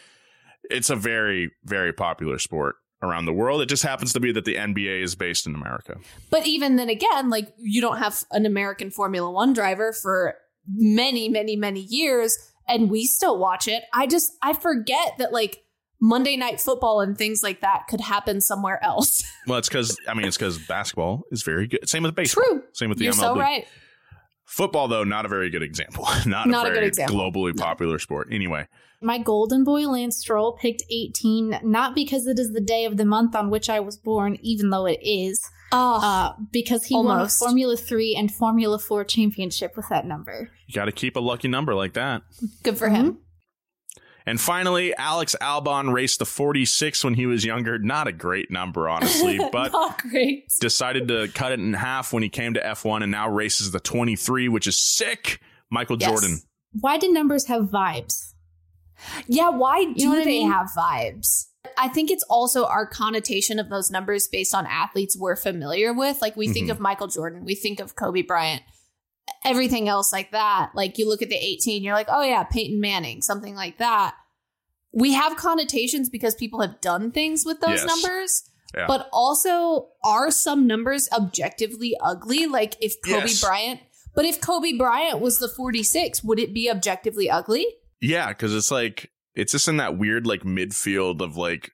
it's 0.70 0.90
a 0.90 0.96
very, 0.96 1.50
very 1.64 1.92
popular 1.92 2.38
sport 2.38 2.76
around 3.02 3.26
the 3.26 3.32
world. 3.32 3.60
It 3.60 3.68
just 3.68 3.82
happens 3.82 4.12
to 4.14 4.20
be 4.20 4.32
that 4.32 4.44
the 4.44 4.54
NBA 4.54 5.02
is 5.02 5.14
based 5.14 5.46
in 5.46 5.54
America. 5.54 5.96
but 6.30 6.46
even 6.46 6.76
then 6.76 6.88
again, 6.88 7.28
like 7.30 7.52
you 7.58 7.80
don't 7.80 7.98
have 7.98 8.24
an 8.30 8.46
American 8.46 8.90
Formula 8.90 9.30
One 9.30 9.52
driver 9.52 9.92
for 9.92 10.36
many, 10.66 11.28
many, 11.28 11.56
many 11.56 11.80
years, 11.80 12.36
and 12.66 12.90
we 12.90 13.06
still 13.06 13.38
watch 13.38 13.68
it. 13.68 13.82
I 13.92 14.06
just 14.06 14.32
I 14.42 14.54
forget 14.54 15.14
that 15.18 15.32
like 15.32 15.62
Monday 16.00 16.36
Night 16.36 16.60
Football 16.60 17.00
and 17.00 17.16
things 17.16 17.42
like 17.42 17.60
that 17.60 17.86
could 17.88 18.00
happen 18.00 18.40
somewhere 18.40 18.82
else. 18.82 19.22
Well, 19.46 19.58
it's 19.58 19.68
because 19.68 19.98
I 20.08 20.14
mean, 20.14 20.26
it's 20.26 20.38
because 20.38 20.56
basketball 20.56 21.24
is 21.30 21.42
very 21.42 21.66
good. 21.66 21.86
Same 21.86 22.02
with 22.02 22.14
baseball. 22.14 22.44
True. 22.44 22.62
Same 22.72 22.88
with 22.88 22.96
the 22.96 23.04
You're 23.04 23.12
MLB. 23.12 23.20
so 23.20 23.36
right. 23.38 23.66
Football, 24.44 24.88
though, 24.88 25.04
not 25.04 25.24
a 25.24 25.28
very 25.28 25.50
good 25.50 25.62
example. 25.62 26.06
not, 26.26 26.46
Not 26.48 26.66
a 26.66 26.70
a 26.70 26.72
very 26.72 26.80
good 26.82 26.88
example. 26.88 27.16
globally 27.16 27.56
popular 27.56 27.98
sport. 27.98 28.28
Anyway, 28.30 28.66
My 29.00 29.18
golden 29.18 29.64
boy 29.64 29.88
Lance 29.88 30.16
Stroll 30.18 30.52
picked 30.52 30.82
18, 30.90 31.60
not 31.62 31.94
because 31.94 32.26
it 32.26 32.38
is 32.38 32.52
the 32.52 32.60
day 32.60 32.84
of 32.84 32.96
the 32.96 33.04
month 33.04 33.34
on 33.34 33.50
which 33.50 33.68
I 33.70 33.80
was 33.80 33.96
born, 33.96 34.36
even 34.42 34.70
though 34.70 34.86
it 34.86 35.00
is, 35.02 35.40
Oh, 35.72 36.00
uh, 36.00 36.34
because 36.52 36.84
he 36.84 36.94
won 36.94 37.20
a 37.20 37.28
Formula 37.28 37.76
3 37.76 38.14
and 38.14 38.32
Formula 38.32 38.78
4 38.78 39.02
championship 39.04 39.76
with 39.76 39.88
that 39.88 40.06
number. 40.06 40.50
you 40.68 40.74
got 40.74 40.84
to 40.84 40.92
keep 40.92 41.16
a 41.16 41.20
lucky 41.20 41.48
number 41.48 41.74
like 41.74 41.94
that. 41.94 42.22
good 42.62 42.78
for 42.78 42.86
Mm-hmm. 42.88 42.94
him. 42.94 43.18
And 44.26 44.40
finally, 44.40 44.94
Alex 44.96 45.36
Albon 45.42 45.92
raced 45.92 46.18
the 46.18 46.24
46 46.24 47.04
when 47.04 47.12
he 47.14 47.26
was 47.26 47.44
younger. 47.44 47.78
Not 47.78 48.06
a 48.08 48.12
great 48.12 48.50
number, 48.50 48.88
honestly, 48.88 49.38
but 49.52 49.70
great. 49.98 50.44
decided 50.60 51.08
to 51.08 51.28
cut 51.28 51.52
it 51.52 51.60
in 51.60 51.74
half 51.74 52.12
when 52.12 52.22
he 52.22 52.30
came 52.30 52.54
to 52.54 52.60
F1 52.60 53.02
and 53.02 53.12
now 53.12 53.28
races 53.28 53.70
the 53.70 53.80
23, 53.80 54.48
which 54.48 54.66
is 54.66 54.78
sick. 54.78 55.40
Michael 55.70 55.96
Yes. 56.00 56.08
Jordan. 56.10 56.38
Why 56.80 56.96
do 56.98 57.12
numbers 57.12 57.46
have 57.46 57.64
vibes? 57.64 58.32
Yeah, 59.26 59.50
why 59.50 59.84
do 59.84 60.04
know 60.04 60.10
what 60.12 60.20
I 60.20 60.24
they 60.24 60.30
mean? 60.40 60.50
have 60.50 60.68
vibes? 60.76 61.46
I 61.76 61.88
think 61.88 62.10
it's 62.10 62.24
also 62.30 62.64
our 62.66 62.86
connotation 62.86 63.58
of 63.58 63.68
those 63.70 63.90
numbers 63.90 64.28
based 64.28 64.54
on 64.54 64.66
athletes 64.66 65.16
we're 65.18 65.36
familiar 65.36 65.92
with. 65.92 66.20
Like 66.22 66.36
we 66.36 66.48
think 66.48 66.68
Mhm. 66.68 66.72
of 66.72 66.80
Michael 66.80 67.08
Jordan, 67.08 67.44
we 67.44 67.54
think 67.54 67.80
of 67.80 67.96
Kobe 67.96 68.22
Bryant, 68.22 68.62
everything 69.44 69.88
else 69.88 70.12
like 70.12 70.30
that. 70.32 70.70
Like 70.74 70.98
you 70.98 71.08
look 71.08 71.22
at 71.22 71.28
the 71.28 71.36
18, 71.36 71.82
you're 71.82 71.94
like, 71.94 72.08
oh 72.10 72.22
yeah, 72.22 72.44
Peyton 72.44 72.80
Manning, 72.80 73.22
something 73.22 73.54
like 73.54 73.78
that. 73.78 74.14
We 74.92 75.12
have 75.14 75.36
connotations 75.36 76.08
because 76.08 76.34
people 76.34 76.60
have 76.60 76.80
done 76.80 77.10
things 77.10 77.44
with 77.44 77.60
those 77.60 77.82
Yes. 77.82 77.86
numbers. 77.86 78.42
Yeah. 78.76 78.86
But 78.88 79.08
also, 79.12 79.88
are 80.04 80.30
some 80.30 80.66
numbers 80.66 81.08
objectively 81.12 81.96
ugly? 82.00 82.46
Like 82.46 82.76
if 82.80 82.94
Kobe 83.04 83.26
Yes. 83.26 83.40
Bryant, 83.40 83.80
but 84.14 84.24
if 84.24 84.40
Kobe 84.40 84.76
Bryant 84.76 85.20
was 85.20 85.38
the 85.38 85.48
46, 85.48 86.22
would 86.24 86.38
it 86.38 86.52
be 86.54 86.70
objectively 86.70 87.28
ugly? 87.30 87.66
Yeah, 88.00 88.28
because 88.28 88.54
it's 88.54 88.70
like, 88.70 89.10
it's 89.34 89.52
just 89.52 89.66
in 89.68 89.78
that 89.78 89.96
weird, 89.98 90.26
like, 90.26 90.42
midfield 90.42 91.20
of 91.20 91.36
like 91.36 91.72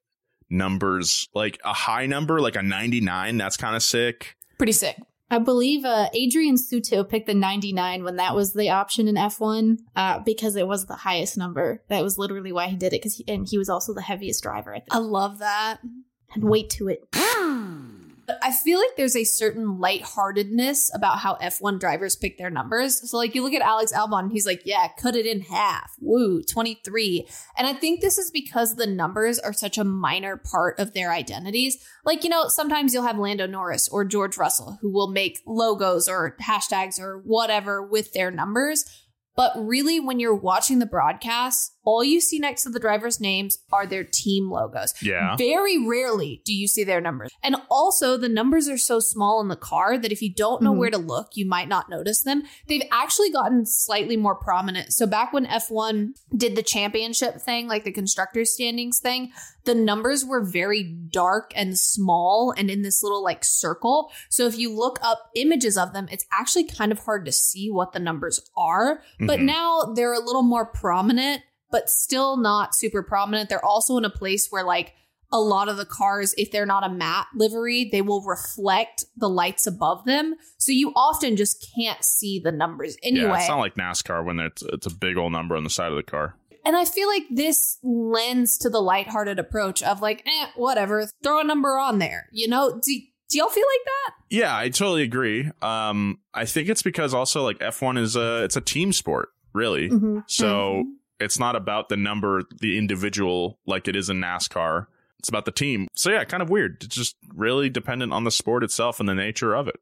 numbers, 0.48 1.28
like 1.34 1.58
a 1.64 1.72
high 1.72 2.06
number, 2.06 2.40
like 2.40 2.56
a 2.56 2.62
99. 2.62 3.36
That's 3.36 3.56
kind 3.56 3.76
of 3.76 3.82
sick. 3.82 4.36
Pretty 4.58 4.72
sick. 4.72 4.96
I 5.30 5.38
believe 5.38 5.84
uh, 5.84 6.08
Adrian 6.12 6.56
Sutil 6.56 7.08
picked 7.08 7.26
the 7.26 7.34
99 7.34 8.02
when 8.02 8.16
that 8.16 8.34
was 8.34 8.52
the 8.52 8.70
option 8.70 9.06
in 9.06 9.14
F1 9.14 9.78
uh, 9.94 10.18
because 10.20 10.56
it 10.56 10.66
was 10.66 10.86
the 10.86 10.96
highest 10.96 11.38
number. 11.38 11.82
That 11.88 12.02
was 12.02 12.18
literally 12.18 12.52
why 12.52 12.66
he 12.66 12.76
did 12.76 12.92
it. 12.92 13.00
Because 13.00 13.14
he, 13.14 13.24
and 13.28 13.46
he 13.48 13.56
was 13.56 13.68
also 13.68 13.94
the 13.94 14.02
heaviest 14.02 14.42
driver. 14.42 14.74
I. 14.74 14.82
I 14.90 14.98
love 14.98 15.38
that. 15.38 15.78
had 16.28 16.42
weight 16.42 16.70
to 16.70 16.88
it. 16.88 17.04
But 18.30 18.38
I 18.44 18.52
feel 18.52 18.78
like 18.78 18.94
there's 18.96 19.16
a 19.16 19.24
certain 19.24 19.80
lightheartedness 19.80 20.94
about 20.94 21.18
how 21.18 21.34
F1 21.42 21.80
drivers 21.80 22.14
pick 22.14 22.38
their 22.38 22.48
numbers. 22.48 23.10
So, 23.10 23.16
like, 23.16 23.34
you 23.34 23.42
look 23.42 23.54
at 23.54 23.60
Alex 23.60 23.92
Albon, 23.92 24.30
he's 24.30 24.46
like, 24.46 24.62
yeah, 24.64 24.86
cut 24.96 25.16
it 25.16 25.26
in 25.26 25.40
half. 25.40 25.96
Woo, 25.98 26.40
23. 26.40 27.26
And 27.58 27.66
I 27.66 27.72
think 27.72 28.00
this 28.00 28.18
is 28.18 28.30
because 28.30 28.76
the 28.76 28.86
numbers 28.86 29.40
are 29.40 29.52
such 29.52 29.78
a 29.78 29.84
minor 29.84 30.36
part 30.36 30.78
of 30.78 30.94
their 30.94 31.10
identities. 31.10 31.84
Like, 32.04 32.22
you 32.22 32.30
know, 32.30 32.46
sometimes 32.46 32.94
you'll 32.94 33.02
have 33.02 33.18
Lando 33.18 33.48
Norris 33.48 33.88
or 33.88 34.04
George 34.04 34.36
Russell 34.36 34.78
who 34.80 34.92
will 34.92 35.10
make 35.10 35.40
logos 35.44 36.06
or 36.06 36.36
hashtags 36.40 37.00
or 37.00 37.18
whatever 37.18 37.82
with 37.82 38.12
their 38.12 38.30
numbers. 38.30 38.84
But 39.40 39.52
really, 39.56 39.98
when 39.98 40.20
you're 40.20 40.34
watching 40.34 40.80
the 40.80 40.86
broadcast, 40.86 41.74
all 41.82 42.04
you 42.04 42.20
see 42.20 42.38
next 42.38 42.64
to 42.64 42.68
the 42.68 42.78
drivers' 42.78 43.22
names 43.22 43.56
are 43.72 43.86
their 43.86 44.04
team 44.04 44.50
logos. 44.50 44.92
Yeah. 45.00 45.34
Very 45.38 45.82
rarely 45.82 46.42
do 46.44 46.52
you 46.52 46.68
see 46.68 46.84
their 46.84 47.00
numbers. 47.00 47.30
And 47.42 47.56
also, 47.70 48.18
the 48.18 48.28
numbers 48.28 48.68
are 48.68 48.76
so 48.76 49.00
small 49.00 49.40
in 49.40 49.48
the 49.48 49.56
car 49.56 49.96
that 49.96 50.12
if 50.12 50.20
you 50.20 50.30
don't 50.30 50.60
know 50.60 50.74
Mhm. 50.74 50.76
where 50.76 50.90
to 50.90 50.98
look, 50.98 51.28
you 51.36 51.46
might 51.46 51.68
not 51.68 51.88
notice 51.88 52.22
them. 52.22 52.42
They've 52.68 52.86
actually 52.92 53.30
gotten 53.30 53.64
slightly 53.64 54.18
more 54.18 54.34
prominent. 54.34 54.92
So, 54.92 55.06
back 55.06 55.32
when 55.32 55.46
F1 55.46 56.12
did 56.36 56.54
the 56.54 56.62
championship 56.62 57.40
thing, 57.40 57.66
like 57.66 57.84
the 57.84 57.92
constructors' 57.92 58.52
standings 58.52 59.00
thing, 59.00 59.32
the 59.70 59.74
numbers 59.76 60.24
were 60.24 60.42
very 60.42 60.82
dark 60.82 61.52
and 61.54 61.78
small 61.78 62.52
and 62.56 62.68
in 62.68 62.82
this 62.82 63.04
little 63.04 63.22
like 63.22 63.44
circle. 63.44 64.10
So, 64.28 64.48
if 64.48 64.58
you 64.58 64.74
look 64.74 64.98
up 65.00 65.30
images 65.36 65.78
of 65.78 65.92
them, 65.92 66.08
it's 66.10 66.26
actually 66.32 66.64
kind 66.64 66.90
of 66.90 66.98
hard 66.98 67.24
to 67.26 67.32
see 67.32 67.70
what 67.70 67.92
the 67.92 68.00
numbers 68.00 68.40
are. 68.56 69.00
But 69.20 69.38
Mhm. 69.38 69.44
now 69.44 69.92
they're 69.94 70.12
a 70.12 70.18
little 70.18 70.42
more 70.42 70.66
prominent, 70.66 71.42
but 71.70 71.88
still 71.88 72.36
not 72.36 72.74
super 72.74 73.00
prominent. 73.04 73.48
They're 73.48 73.64
also 73.64 73.96
in 73.96 74.04
a 74.04 74.10
place 74.10 74.48
where, 74.50 74.64
like, 74.64 74.94
a 75.32 75.38
lot 75.38 75.68
of 75.68 75.76
the 75.76 75.86
cars, 75.86 76.34
if 76.36 76.50
they're 76.50 76.66
not 76.66 76.82
a 76.82 76.88
matte 76.88 77.28
livery, 77.36 77.88
they 77.92 78.02
will 78.02 78.22
reflect 78.22 79.04
the 79.16 79.28
lights 79.28 79.68
above 79.68 80.04
them. 80.04 80.34
So 80.58 80.72
you 80.72 80.92
often 80.96 81.36
just 81.36 81.64
can't 81.76 82.02
see 82.04 82.40
the 82.40 82.50
numbers 82.50 82.96
anyway. 83.04 83.28
Yeah, 83.28 83.38
it's 83.38 83.48
not 83.48 83.60
like 83.60 83.76
NASCAR 83.76 84.24
when 84.24 84.40
it's, 84.40 84.62
it's 84.62 84.86
a 84.86 84.94
big 84.94 85.16
old 85.16 85.30
number 85.30 85.54
on 85.54 85.62
the 85.62 85.70
side 85.70 85.92
of 85.92 85.96
the 85.96 86.02
car. 86.02 86.34
And 86.64 86.76
I 86.76 86.84
feel 86.84 87.08
like 87.08 87.24
this 87.30 87.78
lends 87.82 88.58
to 88.58 88.70
the 88.70 88.80
lighthearted 88.80 89.38
approach 89.38 89.82
of 89.82 90.00
like, 90.00 90.22
eh, 90.26 90.46
whatever, 90.56 91.06
throw 91.22 91.40
a 91.40 91.44
number 91.44 91.78
on 91.78 91.98
there. 91.98 92.28
You 92.32 92.48
know, 92.48 92.80
do, 92.82 93.00
do 93.30 93.38
y'all 93.38 93.48
feel 93.48 93.66
like 93.66 93.86
that? 93.86 94.14
Yeah, 94.30 94.56
I 94.56 94.68
totally 94.68 95.02
agree. 95.02 95.50
Um, 95.62 96.18
I 96.34 96.44
think 96.44 96.68
it's 96.68 96.82
because 96.82 97.14
also 97.14 97.42
like 97.42 97.58
F1 97.58 97.98
is 97.98 98.16
a 98.16 98.44
it's 98.44 98.56
a 98.56 98.60
team 98.60 98.92
sport, 98.92 99.30
really. 99.52 99.88
Mm-hmm. 99.88 100.20
So 100.26 100.84
it's 101.20 101.38
not 101.38 101.56
about 101.56 101.88
the 101.88 101.96
number, 101.96 102.42
the 102.60 102.76
individual, 102.76 103.58
like 103.66 103.88
it 103.88 103.96
is 103.96 104.10
in 104.10 104.20
NASCAR. 104.20 104.86
It's 105.18 105.28
about 105.28 105.44
the 105.44 105.52
team. 105.52 105.86
So 105.94 106.10
yeah, 106.10 106.24
kind 106.24 106.42
of 106.42 106.50
weird. 106.50 106.82
It's 106.82 106.96
just 106.96 107.16
really 107.34 107.68
dependent 107.68 108.12
on 108.12 108.24
the 108.24 108.30
sport 108.30 108.64
itself 108.64 109.00
and 109.00 109.08
the 109.08 109.14
nature 109.14 109.54
of 109.54 109.68
it. 109.68 109.78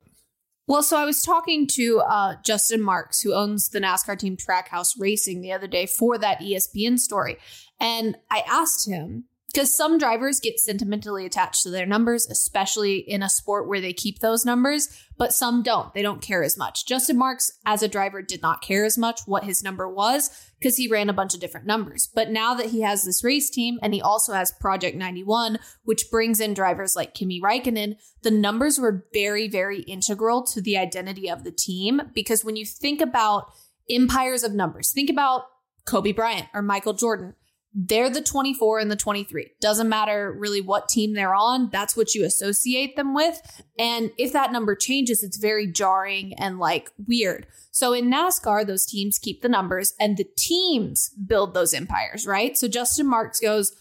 Well, 0.69 0.83
so 0.83 0.99
I 0.99 1.07
was 1.07 1.23
talking 1.23 1.67
to 1.69 2.01
uh, 2.01 2.35
Justin 2.45 2.83
Marks, 2.83 3.23
who 3.23 3.33
owns 3.33 3.71
the 3.71 3.81
NASCAR 3.81 4.19
team 4.19 4.37
Trackhouse 4.37 4.91
Racing, 4.99 5.41
the 5.41 5.51
other 5.51 5.67
day 5.67 5.87
for 5.87 6.19
that 6.19 6.41
ESPN 6.41 6.99
story. 6.99 7.39
And 7.81 8.19
I 8.31 8.45
asked 8.47 8.87
him, 8.87 9.25
because 9.53 9.75
some 9.75 9.97
drivers 9.97 10.41
get 10.41 10.61
sentimentally 10.61 11.25
attached 11.25 11.63
to 11.63 11.71
their 11.71 11.87
numbers, 11.87 12.27
especially 12.27 12.99
in 12.99 13.23
a 13.23 13.31
sport 13.31 13.67
where 13.67 13.81
they 13.81 13.95
keep 13.95 14.19
those 14.19 14.45
numbers, 14.45 14.89
but 15.17 15.33
some 15.33 15.63
don't. 15.63 15.93
They 15.95 16.03
don't 16.03 16.21
care 16.21 16.43
as 16.43 16.59
much. 16.59 16.87
Justin 16.87 17.17
Marks, 17.17 17.51
as 17.65 17.83
a 17.83 17.89
driver, 17.89 18.21
did 18.21 18.43
not 18.43 18.61
care 18.61 18.85
as 18.85 18.99
much 18.99 19.23
what 19.25 19.45
his 19.45 19.63
number 19.63 19.89
was 19.89 20.31
because 20.61 20.77
he 20.77 20.87
ran 20.87 21.09
a 21.09 21.15
bunch 21.15 21.33
of 21.33 21.41
different 21.41 21.67
numbers. 21.67 22.09
But 22.15 22.31
now 22.31 22.55
that 22.55 22.67
he 22.67 22.83
has 22.83 23.05
this 23.05 23.25
race 23.25 23.49
team 23.49 23.79
and 23.83 23.95
he 23.95 24.03
also 24.03 24.35
has 24.35 24.53
Project 24.53 24.97
91, 24.97 25.59
which 25.83 26.11
brings 26.11 26.41
in 26.41 26.53
drivers 26.53 26.95
like 26.95 27.15
Kimi 27.15 27.41
Raikkonen, 27.41 27.97
the 28.23 28.31
numbers 28.31 28.79
were 28.79 29.07
very, 29.15 29.49
very 29.49 29.81
integral 29.81 30.43
to 30.45 30.61
the 30.61 30.77
identity 30.77 31.31
of 31.31 31.45
the 31.45 31.53
team. 31.53 32.03
Because 32.15 32.45
when 32.45 32.57
you 32.57 32.67
think 32.67 33.01
about 33.01 33.51
empires 33.89 34.43
of 34.43 34.53
numbers, 34.53 34.93
think 34.93 35.09
about 35.09 35.45
Kobe 35.87 36.13
Bryant 36.13 36.49
or 36.53 36.61
Michael 36.61 36.93
Jordan. 36.93 37.35
They're 37.81 38.11
the 38.11 38.21
24 38.21 38.81
and 38.81 38.91
the 38.91 38.97
23. 38.97 39.53
Doesn't 39.61 39.89
matter 39.89 40.35
really 40.37 40.61
what 40.61 40.89
team 40.89 41.15
they're 41.15 41.35
on. 41.35 41.71
That's 41.71 41.97
what 41.97 42.13
you 42.13 42.25
associate 42.25 42.97
them 42.97 43.15
with. 43.15 43.41
And 43.79 44.11
if 44.19 44.33
that 44.33 44.51
number 44.51 44.75
changes, 44.75 45.23
it's 45.23 45.37
very 45.37 45.71
jarring 45.71 46.35
and 46.35 46.59
like 46.59 46.91
weird. 47.07 47.47
So 47.71 47.93
in 47.93 48.11
NASCAR, 48.11 48.67
those 48.67 48.85
teams 48.85 49.21
keep 49.21 49.43
the 49.43 49.49
numbers 49.49 49.95
and 50.01 50.17
the 50.17 50.27
teams 50.37 51.11
build 51.25 51.55
those 51.55 51.73
empires, 51.73 52.27
right? 52.27 52.59
So 52.59 52.67
Justin 52.67 53.07
Marks 53.07 53.39
goes, 53.39 53.73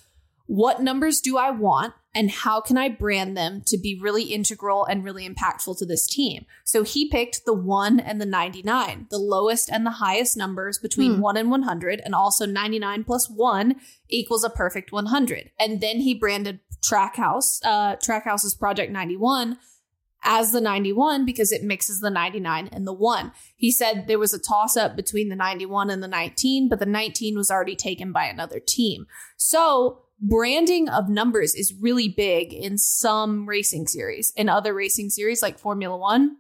what 0.46 0.84
numbers 0.84 1.20
do 1.20 1.38
I 1.38 1.50
want? 1.50 1.96
And 2.18 2.32
how 2.32 2.60
can 2.60 2.80
I 2.80 2.90
brand 2.90 3.38
them 3.38 3.62
to 3.68 3.78
be 3.78 4.00
really 4.02 4.24
integral 4.24 4.86
and 4.86 5.04
really 5.04 5.30
impactful 5.30 5.78
to 5.78 5.86
this 5.86 6.08
team? 6.08 6.48
So 6.64 6.82
he 6.82 7.08
picked 7.08 7.46
the 7.46 7.54
1 7.54 8.00
and 8.00 8.20
the 8.20 8.26
99, 8.26 9.06
the 9.12 9.20
lowest 9.20 9.70
and 9.70 9.86
the 9.86 9.92
highest 9.92 10.36
numbers 10.36 10.80
between 10.80 11.18
hmm. 11.18 11.22
1 11.22 11.38
and 11.38 11.52
100, 11.52 12.02
and 12.04 12.16
also 12.16 12.48
99 12.48 13.04
plus 13.04 13.30
1 13.30 13.76
equals 14.10 14.44
a 14.44 14.50
perfect 14.50 14.92
100. 14.92 15.52
And 15.60 15.80
then 15.80 16.00
he 16.00 16.16
branded 16.16 16.60
Trackhouse, 16.84 17.60
uh, 17.64 17.98
Trackhouse's 17.98 18.56
Project 18.56 18.92
91 18.92 19.60
as 20.24 20.52
the 20.52 20.60
91 20.60 21.24
because 21.24 21.52
it 21.52 21.64
mixes 21.64 22.00
the 22.00 22.10
99 22.10 22.68
and 22.72 22.88
the 22.88 22.94
1. 22.94 23.32
He 23.56 23.72
said 23.72 24.08
there 24.08 24.18
was 24.18 24.34
a 24.34 24.40
toss 24.40 24.76
up 24.76 24.96
between 24.96 25.30
the 25.30 25.36
91 25.36 25.92
and 25.92 26.02
the 26.02 26.08
19, 26.08 26.68
but 26.68 26.80
the 26.80 26.88
19 26.88 27.38
was 27.38 27.52
already 27.52 27.76
taken 27.76 28.12
by 28.12 28.26
another 28.26 28.60
team. 28.60 29.06
So 29.38 30.07
branding 30.20 30.90
of 30.90 31.10
numbers 31.10 31.54
is 31.54 31.74
really 31.80 32.10
big 32.10 32.54
in 32.54 32.78
some 32.78 33.48
racing 33.48 33.88
series. 33.88 34.34
In 34.36 34.50
other 34.50 34.74
racing 34.74 35.10
series 35.10 35.42
like 35.42 35.60
Formula 35.60 35.98
One, 35.98 36.38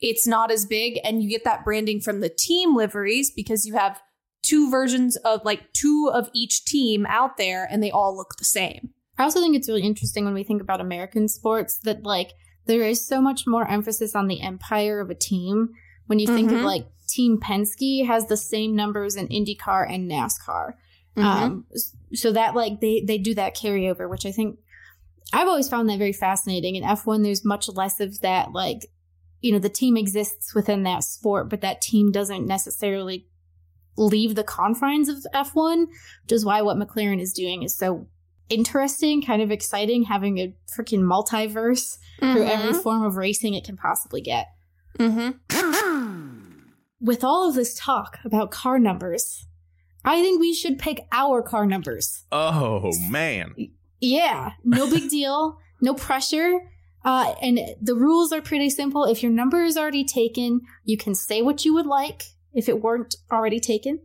it's 0.00 0.26
not 0.26 0.50
as 0.50 0.66
big. 0.66 0.98
And 1.04 1.22
you 1.22 1.28
get 1.28 1.44
that 1.44 1.64
branding 1.64 2.00
from 2.00 2.20
the 2.20 2.28
team 2.28 2.76
liveries 2.76 3.30
because 3.30 3.66
you 3.66 3.74
have 3.74 4.00
two 4.42 4.70
versions 4.70 5.16
of 5.16 5.44
like 5.44 5.72
two 5.72 6.10
of 6.12 6.30
each 6.32 6.64
team 6.64 7.06
out 7.06 7.36
there 7.36 7.66
and 7.70 7.82
they 7.82 7.90
all 7.90 8.16
look 8.16 8.36
the 8.38 8.44
same. 8.44 8.90
I 9.18 9.24
also 9.24 9.40
think 9.40 9.56
it's 9.56 9.68
really 9.68 9.82
interesting 9.82 10.24
when 10.24 10.34
we 10.34 10.44
think 10.44 10.62
about 10.62 10.80
American 10.80 11.28
sports 11.28 11.78
that 11.80 12.04
like 12.04 12.32
there 12.66 12.82
is 12.82 13.06
so 13.06 13.20
much 13.20 13.46
more 13.46 13.68
emphasis 13.68 14.14
on 14.14 14.28
the 14.28 14.40
empire 14.40 15.00
of 15.00 15.10
a 15.10 15.14
team. 15.14 15.70
When 16.06 16.18
you 16.18 16.26
think 16.26 16.48
mm-hmm. 16.48 16.60
of 16.60 16.64
like 16.64 16.86
Team 17.08 17.38
Penske 17.38 18.06
has 18.06 18.26
the 18.26 18.36
same 18.36 18.76
numbers 18.76 19.16
in 19.16 19.28
IndyCar 19.28 19.92
and 19.92 20.10
NASCAR. 20.10 20.74
Mm-hmm. 21.18 21.44
Um, 21.44 21.66
so 22.14 22.32
that 22.32 22.54
like 22.54 22.80
they 22.80 23.02
they 23.06 23.18
do 23.18 23.34
that 23.34 23.56
carryover, 23.56 24.08
which 24.08 24.24
I 24.24 24.32
think 24.32 24.58
I've 25.32 25.48
always 25.48 25.68
found 25.68 25.88
that 25.88 25.98
very 25.98 26.12
fascinating. 26.12 26.76
In 26.76 26.84
F1, 26.84 27.22
there's 27.22 27.44
much 27.44 27.68
less 27.68 28.00
of 28.00 28.20
that 28.20 28.52
like 28.52 28.86
you 29.40 29.52
know 29.52 29.58
the 29.58 29.68
team 29.68 29.96
exists 29.96 30.54
within 30.54 30.84
that 30.84 31.04
sport, 31.04 31.48
but 31.48 31.60
that 31.60 31.80
team 31.80 32.10
doesn't 32.10 32.46
necessarily 32.46 33.26
leave 33.96 34.34
the 34.34 34.44
confines 34.44 35.08
of 35.08 35.26
F1, 35.34 35.86
which 36.22 36.32
is 36.32 36.44
why 36.44 36.62
what 36.62 36.76
McLaren 36.76 37.20
is 37.20 37.32
doing 37.32 37.62
is 37.62 37.76
so 37.76 38.06
interesting, 38.48 39.22
kind 39.22 39.42
of 39.42 39.50
exciting, 39.50 40.04
having 40.04 40.38
a 40.38 40.54
freaking 40.70 41.00
multiverse 41.00 41.98
mm-hmm. 42.20 42.32
through 42.32 42.46
every 42.46 42.72
form 42.72 43.02
of 43.02 43.16
racing 43.16 43.54
it 43.54 43.64
can 43.64 43.76
possibly 43.76 44.20
get. 44.20 44.46
Mm-hmm. 44.98 46.32
With 47.00 47.22
all 47.22 47.48
of 47.48 47.54
this 47.54 47.74
talk 47.74 48.18
about 48.24 48.50
car 48.50 48.78
numbers, 48.78 49.46
I 50.08 50.22
think 50.22 50.40
we 50.40 50.54
should 50.54 50.78
pick 50.78 51.06
our 51.12 51.42
car 51.42 51.66
numbers. 51.66 52.24
Oh 52.32 52.92
man. 53.10 53.54
Yeah, 54.00 54.52
no 54.64 54.90
big 54.90 55.10
deal, 55.10 55.58
no 55.82 55.92
pressure. 55.92 56.60
Uh, 57.04 57.34
and 57.42 57.60
the 57.80 57.94
rules 57.94 58.32
are 58.32 58.40
pretty 58.40 58.70
simple. 58.70 59.04
If 59.04 59.22
your 59.22 59.30
number 59.30 59.62
is 59.62 59.76
already 59.76 60.04
taken, 60.04 60.62
you 60.84 60.96
can 60.96 61.14
say 61.14 61.42
what 61.42 61.64
you 61.64 61.74
would 61.74 61.86
like 61.86 62.24
if 62.54 62.68
it 62.68 62.82
weren't 62.82 63.16
already 63.30 63.60
taken. 63.60 64.00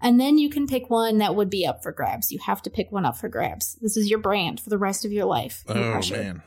And 0.00 0.20
then 0.20 0.38
you 0.38 0.50
can 0.50 0.66
pick 0.66 0.90
one 0.90 1.18
that 1.18 1.34
would 1.34 1.50
be 1.50 1.66
up 1.66 1.82
for 1.82 1.92
grabs. 1.92 2.30
You 2.30 2.38
have 2.46 2.62
to 2.62 2.70
pick 2.70 2.92
one 2.92 3.04
up 3.04 3.16
for 3.16 3.28
grabs. 3.28 3.76
This 3.80 3.96
is 3.96 4.08
your 4.08 4.20
brand 4.20 4.60
for 4.60 4.70
the 4.70 4.78
rest 4.78 5.04
of 5.04 5.12
your 5.12 5.24
life. 5.24 5.64
No 5.66 5.74
oh, 5.74 5.92
pressure. 5.92 6.16
man. 6.16 6.42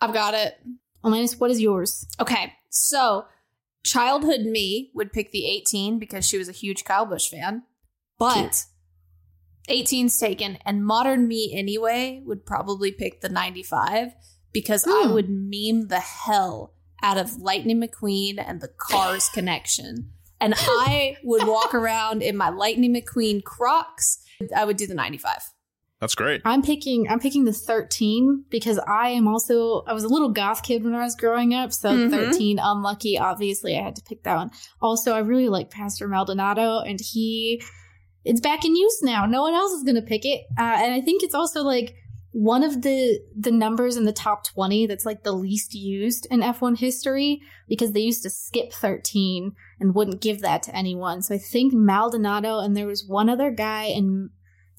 I've 0.00 0.12
got 0.12 0.34
it. 0.34 0.54
Alanis, 1.04 1.38
what 1.38 1.50
is 1.50 1.60
yours? 1.60 2.06
Okay. 2.20 2.52
So, 2.68 3.26
childhood 3.84 4.40
me 4.40 4.90
would 4.94 5.12
pick 5.12 5.30
the 5.30 5.46
18 5.46 5.98
because 5.98 6.26
she 6.26 6.36
was 6.36 6.48
a 6.48 6.52
huge 6.52 6.84
Kyle 6.84 7.06
Busch 7.06 7.30
fan. 7.30 7.62
But 8.20 8.66
18's 9.68 10.18
taken, 10.18 10.58
and 10.66 10.84
modern 10.84 11.26
me 11.26 11.52
anyway 11.56 12.22
would 12.26 12.44
probably 12.44 12.92
pick 12.92 13.22
the 13.22 13.30
95 13.30 14.12
because 14.52 14.86
I 14.86 15.06
hmm. 15.06 15.14
would 15.14 15.30
meme 15.30 15.88
the 15.88 16.00
hell 16.00 16.74
out 17.02 17.16
of 17.16 17.38
Lightning 17.38 17.82
McQueen 17.82 18.34
and 18.38 18.60
the 18.60 18.68
Cars 18.68 19.28
connection. 19.34 20.12
And 20.38 20.54
I 20.56 21.16
would 21.24 21.46
walk 21.46 21.74
around 21.74 22.22
in 22.22 22.36
my 22.36 22.50
Lightning 22.50 22.94
McQueen 22.94 23.42
Crocs. 23.42 24.22
I 24.54 24.64
would 24.64 24.76
do 24.76 24.86
the 24.86 24.94
95. 24.94 25.42
That's 26.00 26.14
great. 26.14 26.40
I'm 26.46 26.62
picking 26.62 27.06
I'm 27.10 27.20
picking 27.20 27.44
the 27.44 27.52
13 27.52 28.46
because 28.48 28.78
I 28.78 29.08
am 29.08 29.28
also 29.28 29.82
I 29.86 29.92
was 29.92 30.04
a 30.04 30.08
little 30.08 30.30
goth 30.30 30.62
kid 30.62 30.82
when 30.82 30.94
I 30.94 31.04
was 31.04 31.14
growing 31.14 31.54
up, 31.54 31.74
so 31.74 31.90
mm-hmm. 31.90 32.10
13 32.10 32.58
unlucky 32.58 33.18
obviously 33.18 33.78
I 33.78 33.82
had 33.82 33.96
to 33.96 34.02
pick 34.02 34.22
that 34.22 34.36
one. 34.36 34.50
Also, 34.80 35.12
I 35.12 35.18
really 35.18 35.50
like 35.50 35.70
Pastor 35.70 36.08
Maldonado 36.08 36.78
and 36.78 36.98
he 36.98 37.62
it's 38.24 38.40
back 38.40 38.64
in 38.64 38.76
use 38.76 39.00
now. 39.02 39.26
No 39.26 39.42
one 39.42 39.54
else 39.54 39.72
is 39.72 39.82
going 39.82 39.96
to 39.96 40.02
pick 40.02 40.24
it. 40.24 40.42
Uh, 40.58 40.76
and 40.78 40.92
I 40.92 41.00
think 41.00 41.22
it's 41.22 41.34
also 41.34 41.62
like 41.62 41.94
one 42.32 42.62
of 42.62 42.82
the 42.82 43.20
the 43.36 43.50
numbers 43.50 43.96
in 43.96 44.04
the 44.04 44.12
top 44.12 44.46
20 44.46 44.86
that's 44.86 45.04
like 45.04 45.24
the 45.24 45.32
least 45.32 45.74
used 45.74 46.26
in 46.30 46.40
F1 46.40 46.78
history 46.78 47.42
because 47.68 47.92
they 47.92 48.00
used 48.00 48.22
to 48.22 48.30
skip 48.30 48.72
13 48.72 49.52
and 49.80 49.94
wouldn't 49.94 50.20
give 50.20 50.40
that 50.40 50.62
to 50.64 50.76
anyone. 50.76 51.22
So 51.22 51.34
I 51.34 51.38
think 51.38 51.72
Maldonado 51.72 52.60
and 52.60 52.76
there 52.76 52.86
was 52.86 53.06
one 53.06 53.28
other 53.28 53.50
guy 53.50 53.84
in 53.84 54.30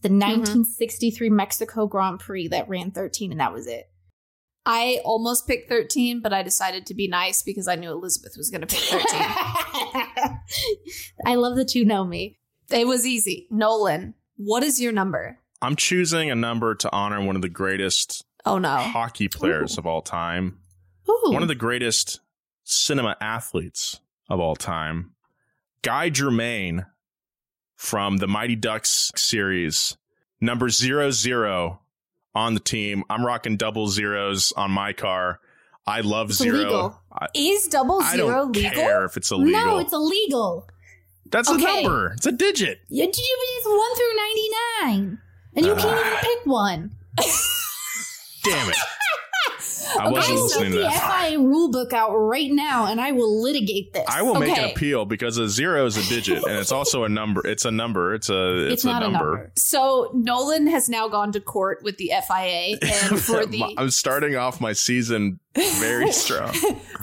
the 0.01 0.10
1963 0.10 1.27
mm-hmm. 1.27 1.36
Mexico 1.36 1.88
Grand 1.88 2.19
Prix 2.19 2.47
that 2.47 2.69
ran 2.69 2.91
13 2.91 3.32
and 3.32 3.41
that 3.41 3.54
was 3.54 3.67
it. 3.67 3.89
I 4.65 5.01
almost 5.04 5.47
picked 5.47 5.69
13, 5.69 6.21
but 6.21 6.34
I 6.34 6.43
decided 6.43 6.86
to 6.86 6.93
be 6.93 7.08
nice 7.08 7.41
because 7.41 7.67
I 7.67 7.75
knew 7.75 7.91
Elizabeth 7.91 8.34
was 8.38 8.51
going 8.51 8.62
to 8.62 8.67
pick 8.67 8.80
13. 8.80 9.06
I 11.25 11.36
love 11.36 11.56
that 11.56 11.73
you 11.73 11.84
know 11.84 12.06
me. 12.06 12.38
It 12.72 12.88
was 12.88 13.06
easy. 13.06 13.48
Nolan, 13.50 14.14
what 14.38 14.64
is 14.64 14.82
your 14.82 14.92
number? 14.92 15.38
I'm 15.62 15.76
choosing 15.76 16.32
a 16.32 16.36
number 16.36 16.74
to 16.76 16.92
honor 16.92 17.24
one 17.24 17.36
of 17.36 17.42
the 17.42 17.50
greatest 17.50 18.26
oh 18.46 18.58
no 18.58 18.78
hockey 18.78 19.28
players 19.28 19.78
Ooh. 19.78 19.82
of 19.82 19.86
all 19.86 20.02
time. 20.02 20.58
Ooh. 21.10 21.32
One 21.32 21.42
of 21.42 21.48
the 21.48 21.56
greatest 21.56 22.20
cinema 22.64 23.16
athletes 23.22 24.00
of 24.30 24.40
all 24.40 24.56
time. 24.56 25.12
Guy 25.84 26.10
Germaine 26.10 26.86
from 27.76 28.18
the 28.18 28.28
Mighty 28.28 28.56
Ducks 28.56 29.12
series, 29.16 29.98
number 30.40 30.70
zero 30.70 31.12
zero 31.12 31.82
on 32.34 32.54
the 32.54 32.60
team. 32.60 33.04
I'm 33.10 33.26
rocking 33.26 33.58
double 33.58 33.88
zeros 33.88 34.52
on 34.54 34.72
my 34.72 34.94
car. 34.94 35.40
I 35.86 36.02
love 36.02 36.30
it's 36.30 36.38
zero. 36.40 37.00
I, 37.12 37.28
Is 37.34 37.68
double 37.68 38.02
zero 38.02 38.28
I 38.28 38.32
don't 38.36 38.56
legal? 38.56 38.72
care 38.72 39.06
if 39.06 39.18
it's 39.18 39.32
illegal. 39.32 39.60
No, 39.60 39.80
it's 39.80 39.94
illegal. 39.94 40.68
That's 41.32 41.50
okay. 41.50 41.63
a 41.63 41.84
number. 41.84 42.13
It's 42.15 42.26
a 42.26 42.32
digit. 42.32 42.82
Yeah, 42.89 43.06
it's 43.08 43.65
one 43.65 43.96
through 43.96 44.15
ninety 44.15 44.50
nine, 44.82 45.20
and 45.56 45.65
you 45.65 45.72
uh, 45.74 45.82
can't 45.82 46.06
even 46.06 46.17
pick 46.20 46.46
one. 46.46 46.91
Damn 48.44 48.70
it! 48.70 48.78
I 49.99 50.10
wasn't 50.10 50.39
listening 50.39 50.71
to 50.73 50.80
that. 50.80 50.93
the 50.93 51.30
FIA 51.30 51.39
rulebook 51.39 51.93
out 51.93 52.15
right 52.15 52.51
now, 52.51 52.86
and 52.86 52.99
I 52.99 53.12
will 53.12 53.41
litigate 53.41 53.93
this. 53.93 54.06
I 54.08 54.21
will 54.21 54.38
okay. 54.38 54.47
make 54.47 54.58
an 54.58 54.69
appeal 54.71 55.06
because 55.06 55.38
a 55.38 55.49
zero 55.49 55.86
is 55.86 55.97
a 55.97 56.10
digit, 56.10 56.43
and 56.43 56.58
it's 56.58 56.71
also 56.71 57.04
a 57.04 57.10
number. 57.10 57.45
It's 57.45 57.65
a 57.65 57.71
number. 57.71 58.13
It's 58.13 58.30
a 58.30 58.65
it's, 58.65 58.73
it's 58.73 58.84
a, 58.86 58.99
number. 58.99 59.06
a, 59.06 59.12
number. 59.12 59.51
So 59.58 60.12
Nolan 60.13 60.67
has 60.67 60.89
now 60.89 61.08
gone 61.08 61.32
to 61.34 61.39
court 61.39 61.84
with 61.84 61.97
the 61.97 62.12
FIA, 62.27 62.77
and 62.82 63.19
for 63.21 63.45
the 63.45 63.75
I'm 63.77 63.89
starting 63.89 64.36
off 64.36 64.62
my 64.62 64.73
season 64.73 65.39
very 65.56 66.12
strong. 66.12 66.54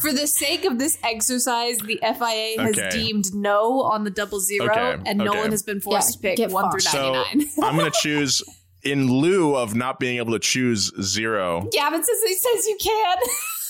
for 0.00 0.12
the 0.12 0.26
sake 0.26 0.64
of 0.64 0.78
this 0.78 0.98
exercise, 1.02 1.78
the 1.78 1.98
FIA 2.02 2.62
has 2.62 2.78
okay. 2.78 2.90
deemed 2.90 3.34
no 3.34 3.82
on 3.82 4.04
the 4.04 4.10
double 4.10 4.40
zero, 4.40 4.70
okay. 4.70 5.02
and 5.06 5.18
Nolan 5.18 5.50
has 5.50 5.62
been 5.62 5.80
forced 5.80 6.22
yeah, 6.22 6.30
to 6.30 6.36
pick 6.36 6.52
one 6.52 6.70
through 6.70 6.80
ninety 6.92 7.38
nine. 7.38 7.48
So 7.48 7.64
I'm 7.64 7.76
going 7.76 7.90
to 7.90 7.98
choose 8.00 8.42
in 8.90 9.10
lieu 9.10 9.54
of 9.56 9.74
not 9.74 9.98
being 10.00 10.18
able 10.18 10.32
to 10.32 10.38
choose 10.38 10.92
zero. 11.02 11.68
Gavin 11.72 12.02
says 12.02 12.20
he 12.26 12.34
says 12.34 12.66
you 12.66 12.76
can. 12.80 13.16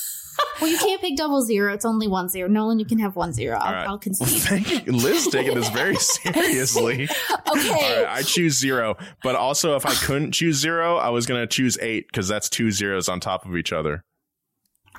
well, 0.61 0.71
you 0.71 0.79
can't 0.79 1.01
pick 1.01 1.17
double 1.17 1.43
zero. 1.43 1.73
It's 1.73 1.85
only 1.85 2.07
one 2.09 2.29
zero. 2.29 2.49
Nolan, 2.49 2.79
you 2.79 2.85
can 2.85 2.99
have 2.99 3.17
one 3.17 3.33
zero. 3.33 3.59
I'll, 3.59 3.73
right. 3.73 3.87
I'll 3.89 3.99
concede. 3.99 4.29
Well, 4.29 4.39
thank 4.39 4.87
you. 4.87 4.93
Liz 4.93 5.27
taking 5.29 5.55
this 5.55 5.69
very 5.71 5.95
seriously. 5.97 7.09
okay. 7.51 8.05
I 8.09 8.23
choose 8.23 8.59
zero. 8.59 8.97
But 9.23 9.35
also, 9.37 9.77
if 9.77 9.85
I 9.87 9.95
couldn't 9.95 10.33
choose 10.33 10.57
zero, 10.57 10.97
I 10.97 11.09
was 11.11 11.27
going 11.27 11.41
to 11.41 11.47
choose 11.47 11.79
eight 11.81 12.07
because 12.09 12.29
that's 12.29 12.49
two 12.49 12.71
zeros 12.71 13.09
on 13.09 13.21
top 13.21 13.47
of 13.47 13.57
each 13.57 13.73
other. 13.73 14.05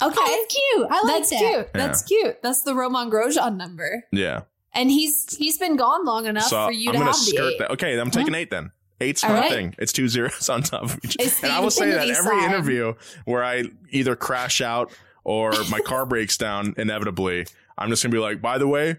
Okay. 0.02 0.16
Oh, 0.18 0.38
that's 0.44 0.56
cute. 0.56 0.88
I 0.90 1.02
like 1.04 1.16
That's 1.18 1.30
that. 1.32 1.40
cute. 1.40 1.70
Yeah. 1.76 1.88
That's 1.88 2.02
cute. 2.04 2.42
That's 2.42 2.62
the 2.62 2.74
Romain 2.74 3.10
Grosjean 3.12 3.58
number. 3.58 4.06
Yeah. 4.14 4.42
And 4.74 4.90
he's 4.90 5.36
he's 5.36 5.58
been 5.58 5.76
gone 5.76 6.06
long 6.06 6.26
enough 6.26 6.44
so 6.46 6.68
for 6.68 6.72
you 6.72 6.90
I'm 6.90 6.94
to 6.94 7.00
gonna 7.00 7.06
have 7.12 7.16
skirt 7.16 7.36
the 7.38 7.48
eight. 7.50 7.60
that. 7.60 7.72
Okay, 7.72 8.00
I'm 8.00 8.12
taking 8.12 8.36
eight 8.36 8.50
then. 8.50 8.72
Eight's 9.02 9.24
my 9.24 9.34
right. 9.34 9.52
thing. 9.52 9.76
It's 9.78 9.94
two 9.94 10.08
zeros 10.08 10.50
on 10.50 10.64
top 10.64 10.84
of 10.84 11.00
each 11.04 11.16
other. 11.20 11.32
And 11.44 11.52
I 11.52 11.60
will 11.60 11.72
say 11.72 11.90
that 11.92 12.10
every 12.10 12.40
sign. 12.40 12.50
interview 12.50 12.94
where 13.26 13.44
I 13.44 13.64
either 13.92 14.16
crash 14.16 14.62
out 14.62 14.92
or 15.24 15.52
my 15.70 15.80
car 15.80 16.06
breaks 16.08 16.38
down 16.38 16.74
inevitably, 16.78 17.48
I'm 17.78 17.90
just 17.90 18.04
gonna 18.04 18.14
be 18.14 18.20
like, 18.20 18.42
by 18.42 18.58
the 18.58 18.68
way, 18.68 18.98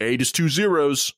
eight 0.00 0.20
is 0.20 0.32
two 0.32 0.48
zeros. 0.48 1.12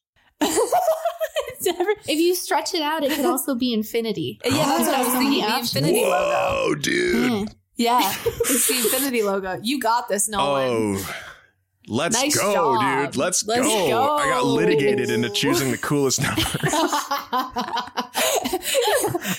If 2.04 2.18
you 2.18 2.34
stretch 2.34 2.74
it 2.74 2.82
out, 2.82 3.04
it 3.04 3.12
could 3.12 3.24
also 3.24 3.54
be 3.54 3.72
infinity. 3.72 4.40
Yeah, 4.44 4.52
that's 4.52 4.86
what 4.86 4.94
I 4.96 4.98
was 5.02 5.12
So 5.12 5.20
many 5.20 5.40
thinking. 5.40 5.40
The 5.40 5.46
options. 5.54 5.76
infinity 5.76 6.04
logo. 6.04 6.16
Whoa, 6.16 6.74
dude. 6.74 7.32
Mm. 7.32 7.54
Yeah, 7.76 8.14
it's 8.24 8.68
the 8.68 8.74
infinity 8.74 9.22
logo. 9.22 9.60
You 9.62 9.80
got 9.80 10.08
this, 10.08 10.28
Nolan. 10.28 10.96
Oh. 10.98 11.14
Let's 11.88 12.14
Nice 12.14 12.36
go, 12.38 12.52
job. 12.54 13.06
dude. 13.12 13.16
Let's, 13.16 13.44
Let's 13.44 13.62
go. 13.66 13.88
go. 13.88 14.16
I 14.16 14.28
got 14.30 14.44
litigated 14.44 15.10
into 15.10 15.28
choosing 15.30 15.72
the 15.72 15.78
coolest 15.78 16.22
number. 16.22 16.40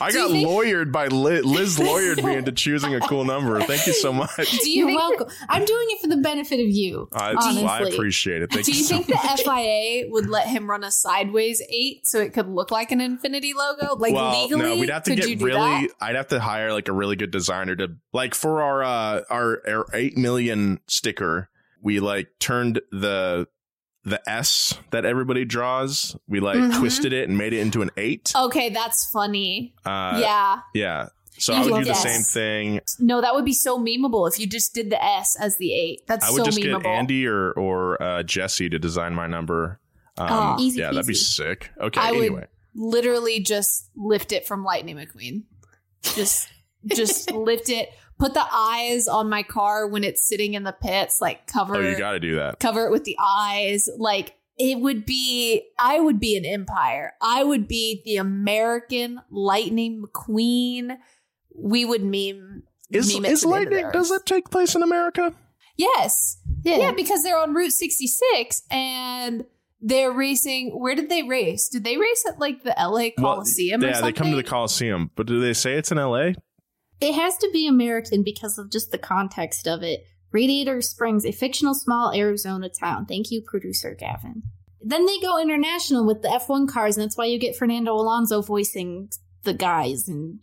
I 0.02 0.12
got 0.12 0.30
think- 0.32 0.48
lawyered 0.48 0.91
by 0.91 1.08
Liz, 1.08 1.46
Liz 1.46 1.78
lawyered 1.80 2.24
me 2.24 2.36
into 2.36 2.52
choosing 2.52 2.96
a 2.96 3.00
cool 3.02 3.24
number. 3.34 3.62
Thank 3.62 3.88
you 3.88 3.94
so 3.94 4.12
much. 4.12 4.36
Do 4.36 4.70
you 4.70 4.80
You're 4.80 4.88
think 4.88 5.00
welcome. 5.20 5.28
I'm 5.50 5.66
doing 5.66 5.86
it 5.89 6.02
for 6.02 6.08
the 6.08 6.18
benefit 6.18 6.60
of 6.60 6.68
you. 6.68 7.08
I, 7.14 7.32
honestly. 7.34 7.64
I 7.66 7.80
appreciate 7.82 8.41
it. 8.41 8.52
Thank 8.52 8.66
Do 8.66 8.72
you, 8.72 8.78
you 8.80 8.84
so 8.84 8.96
think 8.98 9.10
much. 9.10 9.38
the 9.38 9.44
FIA 9.44 10.06
would 10.10 10.28
let 10.30 10.48
him 10.48 10.70
run 10.70 10.84
a 10.84 10.91
sideways 10.91 11.62
eight 11.70 12.06
so 12.06 12.20
it 12.20 12.34
could 12.34 12.48
look 12.50 12.72
like 12.72 12.91
an 12.91 13.02
infinity 13.02 13.54
logo? 13.54 13.96
Like 13.96 14.14
well, 14.14 14.41
legally, 14.41 14.62
no, 14.62 14.76
we'd 14.78 14.89
have 14.89 15.04
to 15.04 15.16
could 15.16 15.24
you 15.24 15.36
get 15.36 15.39
do 15.39 15.46
really. 15.46 15.60
that? 15.60 15.88
I'd 16.02 16.16
have 16.16 16.28
to 16.30 16.39
hire 16.39 16.74
like 16.74 16.88
a 16.89 16.94
really 16.94 17.16
good 17.16 17.32
designer 17.32 17.76
to 17.78 17.96
like 18.12 18.36
for 18.36 18.62
our 18.62 18.84
uh 18.84 19.22
our, 19.30 19.62
our 19.68 19.86
eight 19.94 20.18
million 20.18 20.80
sticker. 20.88 21.50
We 21.84 22.00
like 22.00 22.30
turned 22.40 22.82
the 22.92 23.48
the 24.06 24.22
S 24.30 24.78
that 24.92 25.06
everybody 25.06 25.46
draws. 25.46 26.16
We 26.28 26.40
like 26.40 26.58
Mhm. 26.58 26.80
twisted 26.80 27.14
it 27.14 27.30
and 27.30 27.38
made 27.38 27.54
it 27.54 27.60
into 27.60 27.82
an 27.82 27.92
eight. 27.96 28.34
Okay, 28.36 28.70
that's 28.70 29.10
funny. 29.12 29.76
Uh, 29.86 30.18
yeah. 30.22 30.60
yeah. 30.74 31.08
So 31.40 31.54
You 31.54 31.60
I 31.60 31.66
would 31.72 31.80
do 31.80 31.86
the 31.86 31.92
S. 31.92 32.04
same 32.04 32.22
thing. 32.22 32.82
No, 33.00 33.22
that 33.22 33.34
would 33.34 33.46
be 33.46 33.54
so 33.54 33.80
memeable 33.80 34.30
if 34.32 34.40
you 34.40 34.46
just 34.48 34.74
did 34.74 34.90
the 34.90 35.02
S 35.04 35.36
as 35.40 35.58
the 35.58 35.74
eight. 35.74 36.02
That's 36.08 36.26
I 36.26 36.32
would 36.32 36.40
so 36.40 36.46
just 36.46 36.58
memeable. 36.60 36.84
get 36.84 36.86
Andy 36.90 37.26
or 37.28 37.52
or 37.54 38.02
uh, 38.04 38.24
Jesse 38.24 38.70
to 38.70 38.78
design 38.80 39.14
my 39.16 39.28
number. 39.28 39.80
Um, 40.18 40.28
Oh. 40.30 40.58
Easy 40.60 40.80
yeah, 40.82 40.92
that'd 40.92 41.08
be 41.08 41.14
sick. 41.14 41.72
Okay, 41.80 42.00
I 42.02 42.12
would- 42.12 42.20
anyway. 42.20 42.48
Literally 42.76 43.40
just 43.40 43.90
lift 43.96 44.32
it 44.32 44.46
from 44.48 44.64
Lightning 44.64 44.96
McQueen. 44.98 45.44
Just 46.02 46.50
just 46.88 47.32
lift 47.32 47.70
it. 47.70 47.90
Put 48.20 48.34
the 48.34 48.45
eyes 48.51 49.07
on 49.07 49.30
my 49.30 49.43
car 49.43 49.88
when 49.88 50.03
it's 50.03 50.26
sitting 50.28 50.53
in 50.53 50.64
the 50.64 50.72
pits, 50.72 51.20
like 51.20 51.47
cover 51.47 51.76
Oh, 51.76 51.80
you 51.82 51.97
got 51.97 52.11
to 52.11 52.20
do 52.20 52.36
that. 52.36 52.59
cover 52.59 52.86
it 52.86 52.91
with 52.91 53.03
the 53.03 53.18
eyes. 53.20 53.89
Like 53.97 54.36
it 54.57 54.80
would 54.80 55.05
be, 55.05 55.68
I 55.80 55.99
would 55.99 56.20
be 56.20 56.38
an 56.38 56.45
empire. 56.45 57.14
I 57.22 57.43
would 57.43 57.68
be 57.68 58.01
the 58.05 58.18
American 58.18 59.20
Lightning 59.32 60.03
McQueen. 60.03 60.97
We 61.55 61.86
would 61.86 62.03
meme. 62.03 62.64
Is 62.91 63.14
meme 63.14 63.26
it 63.26 63.32
is 63.32 63.41
to 63.41 63.47
the 63.47 63.53
the 63.53 63.59
lightning? 63.59 63.89
Does 63.91 64.11
earth. 64.11 64.22
it 64.22 64.26
take 64.28 64.49
place 64.51 64.76
in 64.76 64.84
America? 64.84 65.34
Yes. 65.76 66.38
Yeah. 66.64 66.78
Yeah, 66.78 66.91
because 66.91 67.24
they're 67.24 67.39
on 67.39 67.53
Route 67.55 67.72
66 67.74 68.61
and 68.70 69.45
they're 69.82 70.11
racing. 70.11 70.80
Where 70.80 70.93
did 70.95 71.09
they 71.09 71.24
race? 71.24 71.68
Did 71.68 71.84
they 71.84 71.97
race 71.97 72.24
at 72.30 72.39
like 72.39 72.64
the 72.64 72.76
LA 72.80 73.09
Coliseum 73.20 73.82
well, 73.82 73.89
or 73.89 73.93
yeah, 73.93 74.01
they 74.01 74.11
come 74.14 74.30
to 74.30 74.36
the 74.36 74.43
Coliseum, 74.43 75.09
but 75.16 75.26
do 75.26 75.39
they 75.41 75.53
say 75.53 75.74
it's 75.74 75.91
in 75.91 75.97
L.A.? 75.97 76.36
It 77.02 77.14
has 77.14 77.38
to 77.38 77.50
be 77.52 77.68
American 77.68 78.24
because 78.24 78.58
of 78.58 78.72
just 78.72 78.91
the 78.91 78.98
context 78.98 79.68
of 79.68 79.84
it. 79.84 80.06
Radiator 80.32 80.82
Springs, 80.82 81.26
a 81.26 81.32
fictional 81.32 81.76
small 81.76 82.12
Arizona 82.14 82.70
town. 82.70 83.06
Thank 83.06 83.30
you, 83.30 83.41
producer 83.46 83.96
Gavin. 83.98 84.44
Then 84.82 85.06
they 85.06 85.20
go 85.20 85.39
international 85.39 86.06
with 86.06 86.22
the 86.22 86.28
F1 86.28 86.68
cars, 86.68 86.98
and 86.98 87.04
that's 87.04 87.18
why 87.18 87.26
you 87.26 87.39
get 87.39 87.56
Fernando 87.56 87.94
Alonso 87.94 88.41
voicing 88.41 89.10
the 89.44 89.54
guys. 89.54 90.08
And 90.08 90.39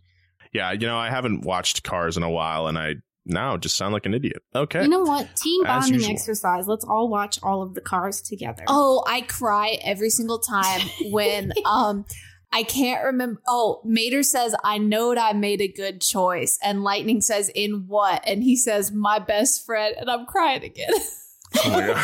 Yeah, 0.52 0.72
you 0.72 0.86
know, 0.86 0.96
I 0.96 1.10
haven't 1.10 1.44
watched 1.44 1.82
Cars 1.82 2.16
in 2.16 2.22
a 2.22 2.30
while, 2.30 2.66
and 2.66 2.78
I 2.78 2.94
now 3.26 3.56
just 3.56 3.76
sound 3.76 3.92
like 3.92 4.06
an 4.06 4.14
idiot. 4.14 4.42
Okay. 4.54 4.82
you 4.82 4.88
know 4.88 5.02
what? 5.02 5.34
Team 5.36 5.64
As 5.66 5.82
bonding 5.82 5.94
usual. 6.00 6.12
exercise. 6.12 6.66
Let's 6.66 6.84
all 6.84 7.08
watch 7.08 7.38
all 7.42 7.62
of 7.62 7.74
the 7.74 7.80
cars 7.80 8.22
together. 8.22 8.64
Oh, 8.66 9.04
I 9.06 9.22
cry 9.22 9.78
every 9.84 10.10
single 10.10 10.38
time 10.38 10.80
when 11.10 11.52
um 11.66 12.04
I 12.52 12.64
can't 12.64 13.04
remember. 13.04 13.40
Oh, 13.46 13.80
Mater 13.84 14.22
says, 14.22 14.54
I 14.64 14.78
knowed 14.78 15.18
I 15.18 15.32
made 15.32 15.60
a 15.60 15.68
good 15.68 16.00
choice. 16.00 16.58
And 16.62 16.82
Lightning 16.82 17.20
says, 17.20 17.48
In 17.54 17.86
what? 17.86 18.22
And 18.26 18.42
he 18.42 18.56
says, 18.56 18.90
My 18.90 19.18
best 19.20 19.64
friend. 19.64 19.94
And 19.98 20.10
I'm 20.10 20.26
crying 20.26 20.64
again. 20.64 20.92
Oh 21.64 21.70
my 21.70 21.80
God. 21.84 21.96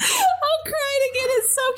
I'm 0.00 0.62
crying 0.64 1.10
again. 1.10 1.28
It's 1.30 1.54
so 1.54 1.72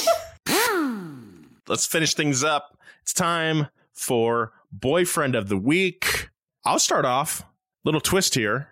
cute. 0.00 1.60
Let's 1.68 1.84
finish 1.84 2.14
things 2.14 2.42
up. 2.42 2.78
It's 3.02 3.12
time 3.12 3.66
for 3.92 4.52
boyfriend 4.72 5.34
of 5.34 5.50
the 5.50 5.58
week. 5.58 6.30
I'll 6.64 6.78
start 6.78 7.04
off. 7.04 7.44
Little 7.84 8.00
twist 8.00 8.34
here. 8.34 8.68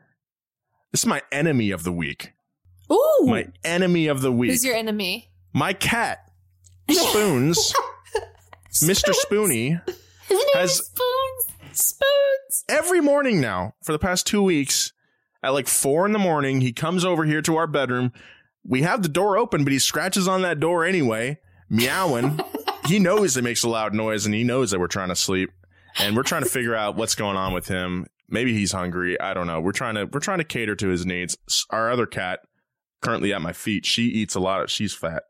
This 0.91 1.03
is 1.03 1.07
my 1.07 1.21
enemy 1.31 1.71
of 1.71 1.85
the 1.85 1.93
week. 1.93 2.33
Ooh. 2.91 3.25
My 3.27 3.49
enemy 3.63 4.07
of 4.07 4.23
the 4.23 4.33
week. 4.33 4.51
Who's 4.51 4.65
your 4.65 4.75
enemy? 4.75 5.31
my 5.53 5.73
cat, 5.75 6.28
Spoons, 6.91 7.73
Mr. 8.83 9.13
Spoony, 9.15 9.79
His 10.27 10.39
name 10.39 10.47
has- 10.55 10.71
is 10.81 10.87
Spoons. 10.87 11.45
Spoons. 11.73 12.65
every 12.69 13.01
morning 13.01 13.41
now 13.41 13.75
for 13.85 13.93
the 13.93 13.99
past 13.99 14.27
two 14.27 14.43
weeks 14.43 14.93
at 15.43 15.51
like 15.51 15.69
four 15.69 16.07
in 16.07 16.13
the 16.13 16.19
morning 16.19 16.61
he 16.61 16.73
comes 16.73 17.05
over 17.05 17.25
here 17.25 17.41
to 17.43 17.57
our 17.57 17.67
bedroom. 17.69 18.13
We 18.65 18.83
have 18.83 19.03
the 19.03 19.09
door 19.09 19.37
open 19.37 19.63
but 19.65 19.73
he 19.73 19.79
scratches 19.79 20.27
on 20.27 20.43
that 20.43 20.59
door 20.61 20.85
anyway 20.85 21.39
meowing. 21.71 22.41
He 22.87 22.99
knows 22.99 23.37
it 23.37 23.45
makes 23.45 23.63
a 23.63 23.69
loud 23.69 23.95
noise 23.95 24.27
and 24.27 24.35
he 24.35 24.43
knows 24.45 24.71
that 24.73 24.81
we're 24.81 24.87
trying 24.89 25.11
to 25.11 25.17
sleep 25.17 25.51
and 25.99 26.17
we're 26.17 26.23
trying 26.25 26.43
to 26.43 26.49
figure 26.49 26.75
out 26.75 26.97
what's 26.97 27.15
going 27.15 27.37
on 27.37 27.53
with 27.53 27.69
him. 27.69 28.07
Maybe 28.29 28.53
he's 28.55 28.73
hungry. 28.73 29.21
I 29.21 29.35
don't 29.35 29.47
know. 29.47 29.61
We're 29.61 29.73
trying 29.73 29.95
to 29.97 30.07
we're 30.07 30.21
trying 30.21 30.39
to 30.39 30.45
cater 30.45 30.75
to 30.77 30.89
his 30.89 31.07
needs. 31.07 31.37
S- 31.49 31.65
our 31.71 31.91
other 31.91 32.07
cat 32.07 32.41
currently 33.03 33.33
at 33.33 33.41
my 33.43 33.53
feet 33.53 33.87
she 33.87 34.05
eats 34.05 34.35
a 34.35 34.41
lot 34.41 34.63
of 34.63 34.71
she's 34.71 34.95
fat. 34.95 35.25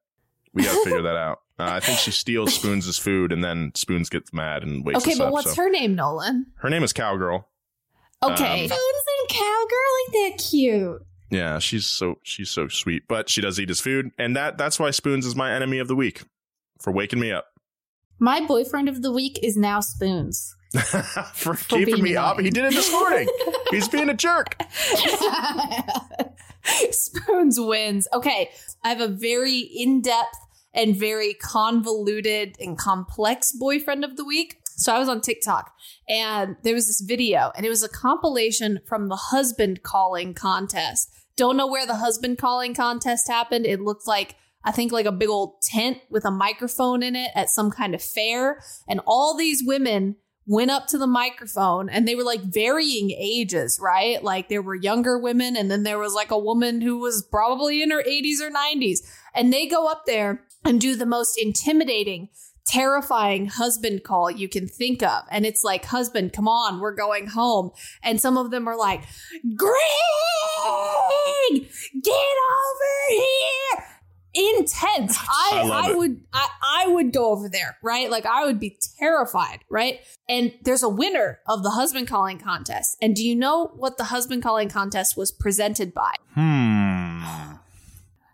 We 0.54 0.62
gotta 0.62 0.82
figure 0.82 1.02
that 1.02 1.16
out 1.16 1.40
uh, 1.58 1.64
i 1.64 1.80
think 1.80 1.98
she 1.98 2.10
steals 2.10 2.54
spoons' 2.58 2.98
food 2.98 3.32
and 3.32 3.42
then 3.44 3.72
spoons 3.74 4.08
gets 4.08 4.32
mad 4.32 4.62
and 4.62 4.84
wakes 4.84 4.98
Okay, 5.02 5.12
us 5.12 5.18
but 5.18 5.26
up 5.28 5.32
what's 5.32 5.54
so. 5.54 5.62
her 5.62 5.70
name, 5.70 5.94
Nolan? 5.94 6.46
her 6.56 6.70
name 6.70 6.82
is 6.82 6.92
cowgirl 6.92 7.48
Okay. 8.20 8.62
Um, 8.64 8.68
Spoons 8.68 9.04
and 9.20 9.28
cowgirl, 9.28 9.92
like 10.08 10.12
that 10.32 10.44
cute. 10.50 11.02
Yeah, 11.30 11.60
she's 11.60 11.86
so 11.86 12.16
she's 12.24 12.50
so 12.50 12.66
sweet, 12.66 13.04
but 13.06 13.28
she 13.30 13.40
does 13.40 13.60
eat 13.60 13.68
his 13.68 13.80
food, 13.80 14.10
and 14.18 14.34
that 14.34 14.58
that's 14.58 14.80
why 14.80 14.90
Spoons 14.90 15.24
is 15.24 15.36
my 15.36 15.52
enemy 15.54 15.78
of 15.78 15.86
the 15.86 15.94
week 15.94 16.22
for 16.80 16.92
waking 16.92 17.20
me 17.20 17.30
up, 17.30 17.46
My 18.18 18.44
boyfriend 18.44 18.88
of 18.88 19.02
the 19.02 19.12
week 19.12 19.38
is 19.40 19.56
now 19.56 19.78
Spoons. 19.78 20.52
for, 21.32 21.54
keeping 21.54 21.94
being 21.94 22.02
me 22.02 22.16
up. 22.16 22.40
He 22.40 22.50
did 22.50 22.64
it 22.64 22.72
this 22.74 22.90
morning. 22.90 23.28
He's 23.70 23.86
being 23.86 24.08
a 24.08 24.14
jerk. 24.14 24.56
Spoons 26.90 27.58
wins. 27.60 28.08
Okay, 28.12 28.50
I 28.82 28.88
have 28.88 29.00
a 29.00 29.08
very 29.08 29.58
in 29.58 30.00
depth 30.02 30.36
and 30.74 30.96
very 30.96 31.34
convoluted 31.34 32.56
and 32.60 32.78
complex 32.78 33.52
boyfriend 33.52 34.04
of 34.04 34.16
the 34.16 34.24
week. 34.24 34.58
So 34.76 34.94
I 34.94 34.98
was 34.98 35.08
on 35.08 35.20
TikTok 35.20 35.72
and 36.08 36.56
there 36.62 36.74
was 36.74 36.86
this 36.86 37.00
video 37.00 37.50
and 37.56 37.66
it 37.66 37.68
was 37.68 37.82
a 37.82 37.88
compilation 37.88 38.80
from 38.86 39.08
the 39.08 39.16
husband 39.16 39.82
calling 39.82 40.34
contest. 40.34 41.10
Don't 41.36 41.56
know 41.56 41.66
where 41.66 41.86
the 41.86 41.96
husband 41.96 42.38
calling 42.38 42.74
contest 42.74 43.28
happened. 43.28 43.66
It 43.66 43.80
looked 43.80 44.06
like, 44.06 44.36
I 44.64 44.70
think, 44.70 44.92
like 44.92 45.06
a 45.06 45.12
big 45.12 45.28
old 45.28 45.62
tent 45.62 45.98
with 46.10 46.24
a 46.24 46.30
microphone 46.30 47.02
in 47.02 47.16
it 47.16 47.30
at 47.34 47.48
some 47.48 47.72
kind 47.72 47.94
of 47.94 48.02
fair. 48.02 48.62
And 48.88 49.00
all 49.04 49.36
these 49.36 49.62
women 49.64 50.16
went 50.48 50.70
up 50.70 50.86
to 50.86 50.98
the 50.98 51.06
microphone 51.06 51.90
and 51.90 52.08
they 52.08 52.14
were 52.14 52.24
like 52.24 52.40
varying 52.40 53.10
ages, 53.10 53.78
right? 53.82 54.22
Like 54.24 54.48
there 54.48 54.62
were 54.62 54.74
younger 54.74 55.18
women 55.18 55.56
and 55.56 55.70
then 55.70 55.82
there 55.82 55.98
was 55.98 56.14
like 56.14 56.30
a 56.30 56.38
woman 56.38 56.80
who 56.80 56.98
was 56.98 57.26
probably 57.30 57.82
in 57.82 57.90
her 57.90 58.02
80s 58.02 58.40
or 58.40 58.50
90s. 58.50 59.00
And 59.34 59.52
they 59.52 59.66
go 59.66 59.88
up 59.88 60.04
there 60.06 60.44
and 60.64 60.80
do 60.80 60.96
the 60.96 61.06
most 61.06 61.38
intimidating, 61.38 62.28
terrifying 62.66 63.46
husband 63.46 64.04
call 64.04 64.30
you 64.30 64.48
can 64.48 64.68
think 64.68 65.02
of. 65.02 65.24
And 65.30 65.46
it's 65.46 65.64
like, 65.64 65.86
husband, 65.86 66.32
come 66.32 66.48
on, 66.48 66.80
we're 66.80 66.94
going 66.94 67.28
home. 67.28 67.70
And 68.02 68.20
some 68.20 68.36
of 68.36 68.50
them 68.50 68.68
are 68.68 68.76
like, 68.76 69.02
Greg, 69.56 69.74
get 72.02 72.12
over 72.12 73.08
here. 73.10 73.84
Intense. 74.34 75.18
I, 75.28 75.62
I 75.62 75.88
I 75.88 75.94
would 75.94 76.20
I, 76.32 76.48
I 76.62 76.88
would 76.88 77.12
go 77.12 77.32
over 77.32 77.48
there, 77.48 77.78
right? 77.82 78.10
Like 78.10 78.26
I 78.26 78.44
would 78.44 78.60
be 78.60 78.78
terrified, 78.98 79.60
right? 79.70 80.00
And 80.28 80.52
there's 80.62 80.82
a 80.82 80.88
winner 80.88 81.40
of 81.48 81.62
the 81.62 81.70
husband 81.70 82.08
calling 82.08 82.38
contest. 82.38 82.96
And 83.00 83.16
do 83.16 83.24
you 83.26 83.34
know 83.34 83.72
what 83.76 83.96
the 83.96 84.04
husband 84.04 84.42
calling 84.42 84.68
contest 84.68 85.16
was 85.16 85.32
presented 85.32 85.94
by? 85.94 86.12
Hmm. 86.34 87.57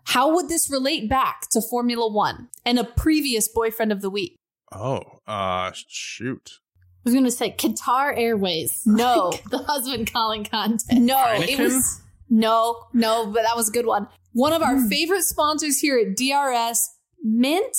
How 0.05 0.33
would 0.33 0.49
this 0.49 0.69
relate 0.69 1.09
back 1.09 1.49
to 1.51 1.61
Formula 1.61 2.07
One 2.11 2.49
and 2.65 2.79
a 2.79 2.83
previous 2.83 3.47
boyfriend 3.47 3.91
of 3.91 4.01
the 4.01 4.09
week? 4.09 4.37
Oh, 4.71 5.01
uh, 5.27 5.71
shoot. 5.73 6.59
I 6.79 7.01
was 7.03 7.13
going 7.13 7.25
to 7.25 7.31
say 7.31 7.51
Qatar 7.51 8.17
Airways. 8.17 8.81
No. 8.85 9.33
The 9.49 9.59
husband 9.59 10.11
calling 10.11 10.43
contest. 10.45 10.91
No, 10.93 11.23
it 11.37 11.59
was 11.59 12.01
no, 12.29 12.85
no, 12.93 13.27
but 13.27 13.43
that 13.43 13.55
was 13.55 13.69
a 13.69 13.71
good 13.71 13.85
one. 13.85 14.07
One 14.33 14.53
of 14.53 14.61
our 14.61 14.79
favorite 14.89 15.23
sponsors 15.23 15.79
here 15.79 15.97
at 15.97 16.15
DRS, 16.17 16.89
Mint 17.23 17.75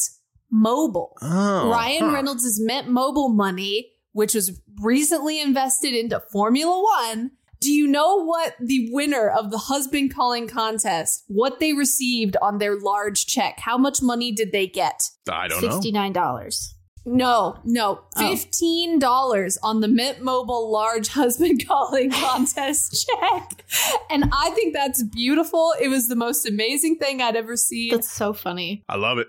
Mobile. 0.50 1.16
Oh, 1.20 1.70
Ryan 1.70 2.04
huh. 2.04 2.12
Reynolds' 2.14 2.44
is 2.44 2.60
Mint 2.64 2.88
Mobile 2.88 3.28
money, 3.28 3.92
which 4.12 4.34
was 4.34 4.60
recently 4.80 5.40
invested 5.40 5.94
into 5.94 6.20
Formula 6.32 6.82
One. 6.82 7.32
Do 7.66 7.72
you 7.72 7.86
know 7.86 8.24
what 8.24 8.54
the 8.60 8.88
winner 8.92 9.28
of 9.28 9.50
the 9.50 9.58
husband 9.58 10.14
calling 10.14 10.46
contest, 10.48 11.24
what 11.26 11.58
they 11.60 11.72
received 11.72 12.36
on 12.40 12.58
their 12.58 12.78
large 12.78 13.26
check? 13.26 13.58
How 13.60 13.76
much 13.76 14.00
money 14.02 14.30
did 14.32 14.52
they 14.52 14.66
get? 14.66 15.10
I 15.30 15.48
don't 15.48 15.62
know. 15.62 15.80
$69. 15.80 16.72
No, 17.08 17.56
no, 17.64 18.00
Oh. 18.16 18.34
fifteen 18.34 18.98
dollars 18.98 19.58
on 19.62 19.80
the 19.80 19.86
Mint 19.86 20.22
Mobile 20.22 20.72
large 20.72 21.06
husband 21.20 21.64
calling 21.66 22.10
contest 22.10 23.06
check, 23.20 23.64
and 24.10 24.24
I 24.32 24.50
think 24.50 24.74
that's 24.74 25.04
beautiful. 25.04 25.72
It 25.80 25.86
was 25.86 26.08
the 26.08 26.16
most 26.16 26.48
amazing 26.48 26.96
thing 26.96 27.22
I'd 27.22 27.36
ever 27.36 27.56
seen. 27.56 27.92
That's 27.92 28.10
so 28.10 28.32
funny. 28.32 28.82
I 28.88 28.96
love 28.96 29.18
it. 29.18 29.28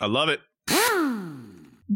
I 0.00 0.06
love 0.06 0.30
it. 0.30 0.40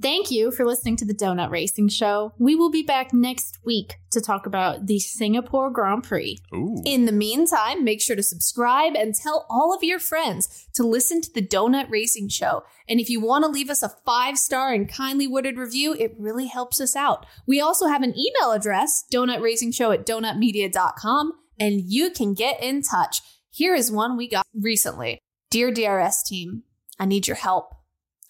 Thank 0.02 0.30
you 0.30 0.50
for 0.50 0.66
listening 0.66 0.96
to 0.96 1.06
the 1.06 1.14
Donut 1.14 1.50
Racing 1.50 1.88
Show. 1.88 2.34
We 2.38 2.54
will 2.54 2.70
be 2.70 2.82
back 2.82 3.14
next 3.14 3.58
week 3.64 3.96
to 4.10 4.20
talk 4.20 4.44
about 4.44 4.86
the 4.86 4.98
Singapore 4.98 5.70
Grand 5.70 6.02
Prix. 6.02 6.38
Ooh. 6.52 6.82
In 6.84 7.06
the 7.06 7.12
meantime, 7.12 7.82
make 7.82 8.02
sure 8.02 8.16
to 8.16 8.22
subscribe 8.22 8.94
and 8.94 9.14
tell 9.14 9.46
all 9.48 9.74
of 9.74 9.82
your 9.82 9.98
friends 9.98 10.68
to 10.74 10.82
listen 10.82 11.22
to 11.22 11.32
the 11.32 11.46
Donut 11.46 11.88
Racing 11.88 12.28
Show. 12.28 12.64
And 12.88 13.00
if 13.00 13.08
you 13.08 13.20
want 13.20 13.44
to 13.44 13.50
leave 13.50 13.70
us 13.70 13.82
a 13.82 13.94
five 14.04 14.38
star 14.38 14.72
and 14.72 14.92
kindly 14.92 15.26
worded 15.26 15.56
review, 15.56 15.94
it 15.94 16.14
really 16.18 16.46
helps 16.46 16.80
us 16.80 16.94
out. 16.94 17.24
We 17.46 17.60
also 17.60 17.86
have 17.86 18.02
an 18.02 18.14
email 18.18 18.52
address, 18.52 19.04
donutracingshow 19.12 19.94
at 19.94 20.06
donutmedia.com, 20.06 21.32
and 21.58 21.80
you 21.80 22.10
can 22.10 22.34
get 22.34 22.62
in 22.62 22.82
touch. 22.82 23.22
Here 23.50 23.74
is 23.74 23.90
one 23.90 24.16
we 24.16 24.28
got 24.28 24.46
recently 24.54 25.20
Dear 25.50 25.70
DRS 25.70 26.22
team, 26.24 26.64
I 26.98 27.06
need 27.06 27.28
your 27.28 27.36
help. 27.36 27.75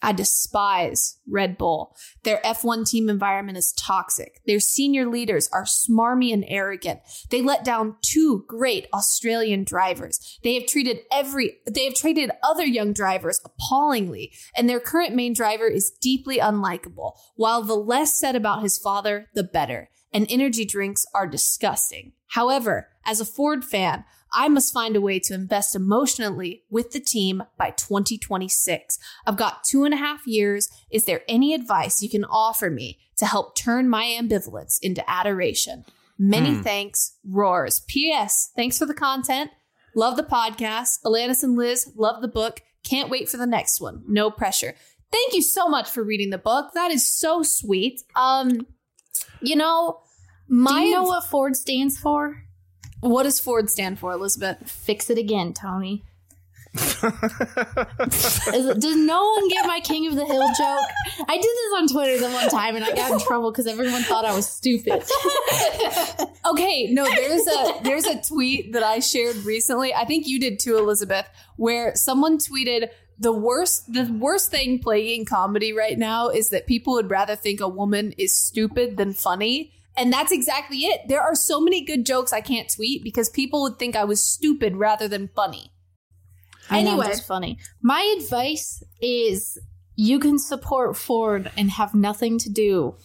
I 0.07 0.13
despise 0.13 1.19
Red 1.27 1.59
Bull. 1.59 1.97
Their 2.23 2.41
F1 2.45 2.89
team 2.89 3.09
environment 3.09 3.59
is 3.59 3.73
toxic. 3.73 4.41
Their 4.47 4.61
senior 4.61 5.05
leaders 5.05 5.51
are 5.53 5.65
smarmy 5.65 6.33
and 6.33 6.45
arrogant. 6.47 7.01
They 7.31 7.43
let 7.43 7.65
down 7.65 7.97
two 8.03 8.45
great 8.47 8.87
Australian 8.95 9.65
drivers. 9.65 10.39
They 10.45 10.55
have 10.55 10.67
treated 10.67 11.01
every, 11.11 11.57
they 11.67 11.87
have 11.87 11.95
treated 11.95 12.31
other 12.45 12.65
young 12.65 12.93
drivers 12.93 13.41
appallingly, 13.45 14.33
and 14.57 14.69
their 14.69 14.79
current 14.79 15.13
main 15.13 15.33
driver 15.33 15.67
is 15.67 15.91
deeply 15.91 16.39
unlikable. 16.39 17.15
While 17.35 17.63
the 17.63 17.75
less 17.75 18.15
said 18.17 18.37
about 18.37 18.63
his 18.63 18.79
father, 18.79 19.27
the 19.35 19.43
better. 19.43 19.91
And 20.13 20.29
energy 20.31 20.65
drinks 20.65 21.05
are 21.17 21.27
disgusting. 21.27 22.13
However, 22.29 22.91
as 23.05 23.21
a 23.21 23.25
Ford 23.25 23.65
fan, 23.65 24.05
I 24.33 24.49
must 24.49 24.73
find 24.73 24.97
a 24.97 25.01
way 25.01 25.19
to 25.21 25.35
invest 25.35 25.75
emotionally 25.75 26.65
with 26.71 26.91
the 26.93 27.01
team 27.01 27.43
by 27.57 27.71
2026. 27.71 28.99
I've 29.27 29.37
got 29.37 29.65
two 29.65 29.85
and 29.85 29.95
a 29.95 29.99
half 29.99 30.27
years. 30.27 30.69
Is 30.91 31.05
there 31.05 31.23
any 31.29 31.55
advice 31.55 32.03
you 32.03 32.11
can 32.11 32.25
offer 32.25 32.71
me 32.71 32.99
to 33.17 33.27
help 33.27 33.57
turn 33.57 33.89
my 33.89 34.05
ambivalence 34.05 34.79
into 34.83 35.09
adoration? 35.09 35.85
Many 36.19 36.55
Hmm. 36.55 36.63
thanks, 36.63 37.17
Roars. 37.29 37.81
P.S. 37.87 38.51
Thanks 38.57 38.79
for 38.79 38.87
the 38.87 38.95
content. 38.95 39.51
Love 39.95 40.17
the 40.17 40.23
podcast. 40.23 40.99
Alanis 41.05 41.43
and 41.43 41.57
Liz, 41.57 41.93
love 41.97 42.21
the 42.23 42.29
book. 42.29 42.61
Can't 42.85 43.11
wait 43.11 43.29
for 43.29 43.37
the 43.37 43.47
next 43.47 43.81
one. 43.81 44.03
No 44.07 44.31
pressure. 44.31 44.75
Thank 45.13 45.35
you 45.35 45.43
so 45.43 45.69
much 45.69 45.89
for 45.89 46.03
reading 46.03 46.31
the 46.31 46.39
book. 46.39 46.73
That 46.75 46.91
is 46.91 47.07
so 47.07 47.43
sweet. 47.43 48.03
Um, 48.15 48.67
you 49.41 49.57
know, 49.57 50.01
my 50.49 50.81
Do 50.81 50.87
you 50.87 50.95
know 50.95 51.05
what 51.05 51.25
Ford 51.25 51.57
stands 51.57 51.99
for? 51.99 52.43
What 53.09 53.23
does 53.25 53.41
Ford 53.41 53.71
stand 53.71 53.99
for, 53.99 54.13
Elizabeth? 54.13 54.59
Fix 54.69 55.11
it 55.11 55.19
again, 55.19 55.53
Tony. 55.53 56.05
Is 56.77 57.03
it- 58.67 58.81
does 58.81 58.97
no 58.97 59.25
one 59.31 59.49
get 59.49 59.67
my 59.67 59.81
King 59.81 60.07
of 60.09 60.15
the 60.15 60.25
Hill 60.27 60.47
joke? 60.59 61.27
I 61.29 61.37
did 61.37 61.43
this 61.43 61.73
on 61.79 61.89
Twitter 61.89 62.19
the 62.21 62.29
one 62.31 62.49
time 62.51 62.77
and 62.77 62.85
I 62.85 62.95
got 62.95 63.13
in 63.13 63.19
trouble 63.21 63.51
because 63.51 63.67
everyone 63.67 64.03
thought 64.03 64.25
I 64.25 64.35
was 64.35 64.49
stupid. 64.49 65.03
Okay, 66.47 66.93
no, 66.93 67.05
there's 67.05 67.45
a 67.45 67.81
there's 67.83 68.05
a 68.07 68.23
tweet 68.23 68.73
that 68.75 68.85
I 68.85 69.01
shared 69.01 69.35
recently. 69.39 69.93
I 69.93 70.05
think 70.05 70.29
you 70.29 70.39
did 70.39 70.61
too, 70.61 70.79
Elizabeth, 70.79 71.27
where 71.57 71.93
someone 71.97 72.39
tweeted 72.39 72.89
the 73.19 73.33
worst 73.33 73.93
the 73.93 74.05
worst 74.05 74.53
thing 74.53 74.79
plaguing 74.79 75.25
comedy 75.25 75.73
right 75.73 75.99
now 75.99 76.29
is 76.29 76.51
that 76.51 76.69
people 76.69 76.93
would 76.95 77.11
rather 77.11 77.35
think 77.35 77.61
a 77.61 77.67
woman 77.69 78.13
is 78.17 78.33
stupid 78.33 78.97
than 78.97 79.13
funny. 79.13 79.73
And 79.97 80.13
that's 80.13 80.33
exactly 80.33 80.79
it. 80.79 81.03
There 81.09 81.23
are 81.23 81.35
so 81.35 81.61
many 81.61 81.85
good 81.85 82.05
jokes 82.05 82.33
I 82.33 82.41
can't 82.41 82.71
tweet 82.71 83.03
because 83.03 83.31
people 83.31 83.63
would 83.63 83.79
think 83.79 83.97
I 83.97 84.05
was 84.05 84.23
stupid 84.23 84.77
rather 84.77 85.09
than 85.09 85.31
funny. 85.35 85.73
I 86.69 86.81
Anyway. 86.81 87.07
that's 87.07 87.21
funny. 87.21 87.59
My 87.83 88.15
advice 88.19 88.83
is 89.01 89.59
you 89.95 90.19
can 90.19 90.39
support 90.39 90.97
Ford 90.97 91.51
and 91.57 91.71
have 91.71 91.95
nothing 91.95 92.39
to 92.39 92.51
do 92.51 92.97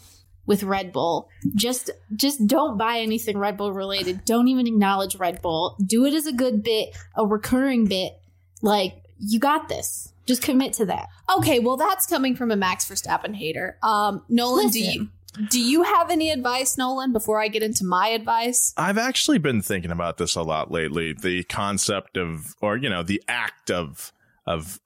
with 0.46 0.64
Red 0.64 0.92
Bull. 0.92 1.30
Just 1.56 1.90
just 2.16 2.46
don't 2.46 2.78
buy 2.78 2.98
anything 3.00 3.38
Red 3.38 3.58
Bull 3.58 3.72
related. 3.72 4.26
Don't 4.26 4.48
even 4.48 4.68
acknowledge 4.68 5.16
Red 5.16 5.42
Bull. 5.42 5.78
Do 5.86 6.06
it 6.06 6.14
as 6.14 6.26
a 6.26 6.34
good 6.34 6.64
bit, 6.64 6.90
a 7.16 7.26
recurring 7.26 7.86
bit. 7.86 8.14
Like 8.62 8.96
you 9.20 9.40
got 9.40 9.70
this. 9.70 10.14
Just 10.26 10.44
commit 10.44 10.74
to 10.74 10.86
that. 10.86 11.08
Okay, 11.38 11.60
well 11.60 11.78
that's 11.78 12.06
coming 12.08 12.36
from 12.36 12.52
a 12.52 12.56
Max 12.56 12.86
Verstappen 12.86 13.36
hater. 13.36 13.78
Um, 13.82 14.24
Nolan, 14.28 14.70
do 14.70 14.80
you 14.80 14.86
Listen. 14.88 15.12
Do 15.50 15.60
you 15.62 15.84
have 15.84 16.10
any 16.12 16.30
advice, 16.30 16.78
Nolan, 16.78 17.14
before 17.14 17.42
I 17.42 17.48
get 17.48 17.64
into 17.64 17.86
my 17.86 18.08
advice? 18.10 18.74
I've 18.78 18.98
actually 18.98 19.38
been 19.38 19.62
thinking 19.62 19.92
about 19.92 20.18
this 20.18 20.36
a 20.36 20.42
lot 20.42 20.72
lately. 20.72 21.14
The 21.14 21.44
concept 21.46 22.18
of, 22.18 22.56
or 22.62 22.78
you 22.78 22.90
know, 22.90 23.04
the 23.04 23.22
act 23.28 23.72
of 23.72 24.12
of 24.46 24.80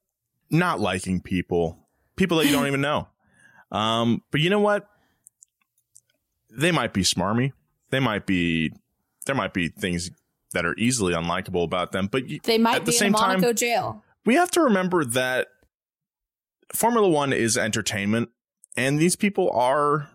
not 0.51 0.79
liking 0.79 1.21
people, 1.21 1.79
people 2.15 2.37
that 2.37 2.45
you 2.45 2.51
don't 2.51 2.67
even 2.67 2.81
know. 2.81 3.07
Um, 3.71 4.21
but 4.31 4.41
you 4.41 4.49
know 4.49 4.59
what? 4.59 4.87
They 6.51 6.71
might 6.71 6.93
be 6.93 7.01
smarmy. 7.01 7.53
They 7.89 7.99
might 7.99 8.25
be. 8.25 8.71
There 9.25 9.35
might 9.35 9.53
be 9.53 9.69
things 9.69 10.11
that 10.53 10.65
are 10.65 10.75
easily 10.77 11.13
unlikable 11.13 11.63
about 11.63 11.91
them. 11.91 12.07
But 12.07 12.23
They 12.43 12.57
might 12.59 12.75
At 12.75 12.85
the 12.85 12.91
be 12.91 12.95
in 12.97 13.01
a 13.01 13.05
same 13.05 13.13
time- 13.13 13.39
Monaco 13.41 13.53
jail. 13.53 14.03
we 14.25 14.35
have 14.35 14.51
to 14.51 14.61
remember 14.61 15.03
that 15.03 15.47
Formula 16.73 17.07
One 17.09 17.33
is 17.33 17.57
entertainment, 17.57 18.29
and 18.77 18.99
these 18.99 19.15
people 19.15 19.49
are. 19.51 20.09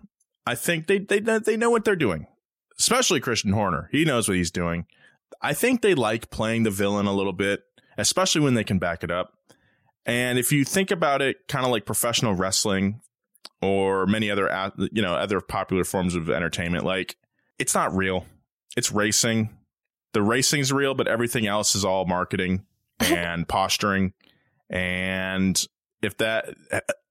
I 0.50 0.56
think 0.56 0.88
they 0.88 0.98
they 0.98 1.20
they 1.20 1.56
know 1.56 1.70
what 1.70 1.84
they're 1.84 1.94
doing, 1.94 2.26
especially 2.76 3.20
Christian 3.20 3.52
Horner. 3.52 3.88
He 3.92 4.04
knows 4.04 4.26
what 4.26 4.36
he's 4.36 4.50
doing. 4.50 4.84
I 5.40 5.54
think 5.54 5.80
they 5.80 5.94
like 5.94 6.30
playing 6.30 6.64
the 6.64 6.72
villain 6.72 7.06
a 7.06 7.12
little 7.12 7.32
bit, 7.32 7.62
especially 7.96 8.40
when 8.40 8.54
they 8.54 8.64
can 8.64 8.80
back 8.80 9.04
it 9.04 9.12
up. 9.12 9.34
And 10.04 10.40
if 10.40 10.50
you 10.50 10.64
think 10.64 10.90
about 10.90 11.22
it, 11.22 11.46
kind 11.46 11.64
of 11.64 11.70
like 11.70 11.86
professional 11.86 12.34
wrestling 12.34 13.00
or 13.62 14.06
many 14.06 14.28
other 14.28 14.72
you 14.90 15.00
know 15.00 15.14
other 15.14 15.40
popular 15.40 15.84
forms 15.84 16.16
of 16.16 16.28
entertainment, 16.28 16.84
like 16.84 17.16
it's 17.60 17.76
not 17.76 17.94
real. 17.94 18.26
It's 18.76 18.90
racing. 18.90 19.56
The 20.14 20.22
racing's 20.22 20.72
real, 20.72 20.94
but 20.94 21.06
everything 21.06 21.46
else 21.46 21.76
is 21.76 21.84
all 21.84 22.06
marketing 22.06 22.66
and 22.98 23.46
posturing. 23.46 24.14
And 24.68 25.64
if 26.02 26.16
that 26.16 26.48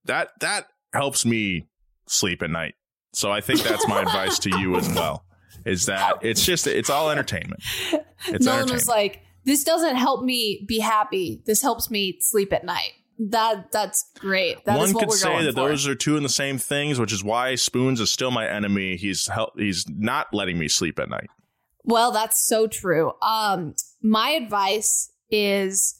that 0.04 0.32
that 0.40 0.66
helps 0.92 1.24
me 1.24 1.68
sleep 2.06 2.42
at 2.42 2.50
night. 2.50 2.74
So 3.12 3.30
I 3.30 3.40
think 3.40 3.62
that's 3.62 3.86
my 3.88 4.00
advice 4.02 4.38
to 4.40 4.58
you 4.58 4.76
as 4.76 4.88
well. 4.94 5.24
Is 5.66 5.86
that 5.86 6.18
it's 6.22 6.44
just 6.44 6.66
it's 6.66 6.88
all 6.90 7.10
entertainment. 7.10 7.62
It's 7.62 8.44
Nolan 8.44 8.60
entertainment. 8.60 8.72
was 8.72 8.88
like, 8.88 9.20
"This 9.44 9.64
doesn't 9.64 9.96
help 9.96 10.22
me 10.24 10.64
be 10.66 10.78
happy. 10.78 11.42
This 11.44 11.60
helps 11.62 11.90
me 11.90 12.18
sleep 12.20 12.52
at 12.52 12.64
night." 12.64 12.92
That 13.18 13.70
that's 13.70 14.10
great. 14.18 14.64
That 14.64 14.76
is 14.76 14.78
One 14.78 14.92
what 14.94 15.00
could 15.00 15.08
we're 15.10 15.16
say 15.16 15.28
going 15.28 15.44
that 15.44 15.54
for. 15.54 15.68
those 15.68 15.86
are 15.86 15.94
two 15.94 16.16
in 16.16 16.22
the 16.22 16.28
same 16.30 16.56
things, 16.56 16.98
which 16.98 17.12
is 17.12 17.22
why 17.22 17.54
Spoons 17.56 18.00
is 18.00 18.10
still 18.10 18.30
my 18.30 18.48
enemy. 18.48 18.96
He's 18.96 19.26
help, 19.26 19.52
he's 19.58 19.84
not 19.88 20.28
letting 20.32 20.58
me 20.58 20.68
sleep 20.68 20.98
at 20.98 21.10
night. 21.10 21.28
Well, 21.84 22.12
that's 22.12 22.46
so 22.46 22.66
true. 22.66 23.12
Um, 23.20 23.74
my 24.02 24.30
advice 24.30 25.12
is 25.30 25.99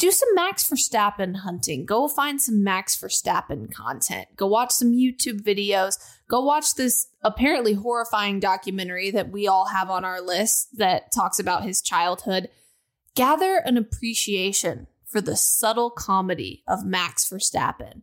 do 0.00 0.10
some 0.10 0.34
Max 0.34 0.68
Verstappen 0.68 1.36
hunting. 1.36 1.84
Go 1.84 2.08
find 2.08 2.40
some 2.40 2.64
Max 2.64 2.96
Verstappen 2.96 3.70
content. 3.70 4.28
Go 4.34 4.46
watch 4.46 4.72
some 4.72 4.92
YouTube 4.92 5.42
videos. 5.42 5.98
Go 6.26 6.40
watch 6.40 6.74
this 6.74 7.08
apparently 7.22 7.74
horrifying 7.74 8.40
documentary 8.40 9.10
that 9.10 9.30
we 9.30 9.46
all 9.46 9.66
have 9.66 9.90
on 9.90 10.04
our 10.06 10.22
list 10.22 10.78
that 10.78 11.12
talks 11.12 11.38
about 11.38 11.64
his 11.64 11.82
childhood. 11.82 12.48
Gather 13.14 13.56
an 13.58 13.76
appreciation 13.76 14.86
for 15.06 15.20
the 15.20 15.36
subtle 15.36 15.90
comedy 15.90 16.64
of 16.66 16.86
Max 16.86 17.28
Verstappen. 17.28 18.00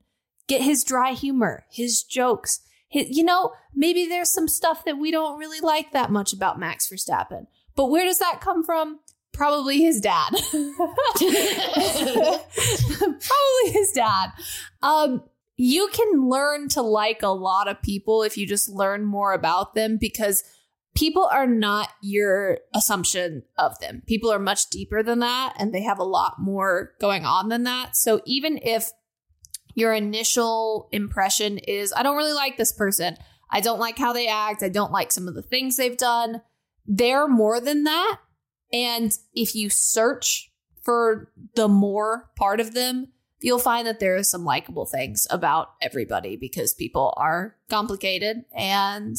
Get 0.48 0.62
his 0.62 0.84
dry 0.84 1.14
humor, 1.14 1.66
his 1.72 2.04
jokes. 2.04 2.60
His, 2.90 3.10
you 3.10 3.24
know, 3.24 3.54
maybe 3.74 4.06
there's 4.06 4.32
some 4.32 4.48
stuff 4.48 4.86
that 4.86 5.00
we 5.00 5.10
don't 5.10 5.40
really 5.40 5.62
like 5.62 5.94
that 5.94 6.12
much 6.12 6.32
about 6.32 6.60
Max 6.60 6.88
Verstappen. 6.88 7.48
But 7.76 7.88
where 7.88 8.06
does 8.06 8.20
that 8.20 8.40
come 8.40 8.64
from? 8.64 9.00
Probably 9.38 9.78
his 9.78 10.02
dad. 10.02 10.32
Probably 10.52 11.30
his 13.72 13.92
dad. 13.94 14.32
Um, 14.82 15.24
you 15.58 15.90
can 15.94 16.28
learn 16.28 16.70
to 16.70 16.82
like 16.82 17.22
a 17.22 17.28
lot 17.28 17.68
of 17.68 17.80
people 17.84 18.24
if 18.24 18.36
you 18.36 18.48
just 18.48 18.68
learn 18.68 19.06
more 19.06 19.34
about 19.34 19.76
them 19.76 20.00
because 20.02 20.44
people 20.96 21.30
are 21.32 21.46
not 21.46 21.90
your 22.02 22.58
assumption 22.74 23.44
of 23.60 23.78
them. 23.78 24.02
People 24.08 24.32
are 24.32 24.40
much 24.40 24.72
deeper 24.72 25.04
than 25.04 25.20
that 25.20 25.54
and 25.60 25.72
they 25.72 25.84
have 25.84 26.00
a 26.00 26.04
lot 26.04 26.40
more 26.40 26.94
going 27.00 27.24
on 27.24 27.50
than 27.50 27.62
that. 27.64 27.96
So 27.96 28.22
even 28.26 28.60
if 28.64 28.90
your 29.76 29.94
initial 29.94 30.90
impression 30.92 31.60
is, 31.60 31.94
I 31.96 32.02
don't 32.02 32.18
really 32.18 32.34
like 32.34 32.58
this 32.58 32.74
person, 32.74 33.18
I 33.52 33.62
don't 33.62 33.80
like 33.80 34.00
how 34.00 34.14
they 34.14 34.28
act, 34.28 34.64
I 34.64 34.70
don't 34.70 34.92
like 34.92 35.12
some 35.12 35.28
of 35.28 35.36
the 35.36 35.44
things 35.44 35.78
they've 35.78 35.96
done, 35.96 36.42
they're 36.88 37.28
more 37.28 37.62
than 37.62 37.84
that. 37.84 38.18
And 38.72 39.18
if 39.34 39.56
you 39.56 39.70
search 39.70 40.52
for 40.82 41.32
the 41.56 41.68
more 41.68 42.30
part 42.36 42.60
of 42.60 42.74
them, 42.74 43.10
you'll 43.40 43.60
find 43.60 43.88
that 43.88 44.00
there 44.00 44.16
are 44.16 44.24
some 44.24 44.44
likable 44.44 44.86
things 44.86 45.28
about 45.30 45.74
everybody 45.82 46.36
because 46.38 46.74
people 46.74 47.14
are 47.18 47.56
complicated 47.70 48.46
and 48.56 49.16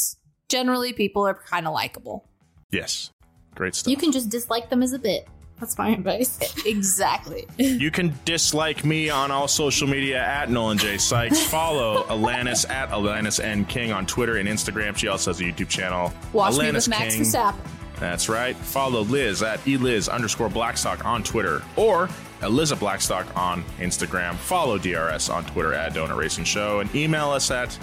generally 0.49 0.93
people 0.93 1.27
are 1.27 1.35
kind 1.35 1.67
of 1.67 1.73
likable. 1.73 2.29
Yes. 2.71 3.11
Great 3.55 3.75
stuff. 3.75 3.91
You 3.91 3.97
can 3.97 4.13
just 4.13 4.29
dislike 4.29 4.71
them 4.71 4.83
as 4.83 4.93
a 4.93 4.99
bit. 4.99 5.29
That's 5.61 5.77
my 5.77 5.91
advice. 5.91 6.39
exactly. 6.67 7.47
You 7.59 7.91
can 7.91 8.15
dislike 8.25 8.85
me 8.85 9.11
on 9.11 9.31
all 9.31 9.49
social 9.49 9.89
media 9.89 10.23
at 10.23 10.51
Nolan 10.51 10.79
J. 10.79 10.99
Sykes. 10.99 11.43
Follow 11.45 12.05
Alanis 12.09 12.69
at 12.69 12.91
Alanis 12.91 13.43
N. 13.43 13.65
King 13.65 13.93
on 13.93 14.07
Twitter 14.07 14.37
and 14.37 14.49
Instagram. 14.49 14.97
She 14.97 15.09
also 15.09 15.31
has 15.31 15.41
a 15.41 15.45
YouTube 15.45 15.69
channel. 15.69 16.13
Watch 16.33 16.55
Alanis 16.55 16.63
me 16.63 16.73
with 16.73 16.89
Max 16.89 17.15
King. 17.15 17.23
Verstappen. 17.25 17.78
That's 18.01 18.29
right. 18.29 18.57
Follow 18.57 19.03
Liz 19.03 19.43
at 19.43 19.67
eliz 19.67 20.09
underscore 20.09 20.49
Blackstock 20.49 21.05
on 21.05 21.23
Twitter 21.23 21.63
or 21.77 22.09
Eliza 22.43 22.77
Blackstock 22.77 23.27
on 23.37 23.65
Instagram. 23.79 24.37
Follow 24.37 24.79
DRS 24.79 25.29
on 25.29 25.45
Twitter 25.47 25.75
at 25.75 25.95
Donut 25.95 26.17
Racing 26.17 26.45
Show 26.45 26.81
and 26.81 26.95
email 26.95 27.31
us 27.31 27.51
at 27.51 27.77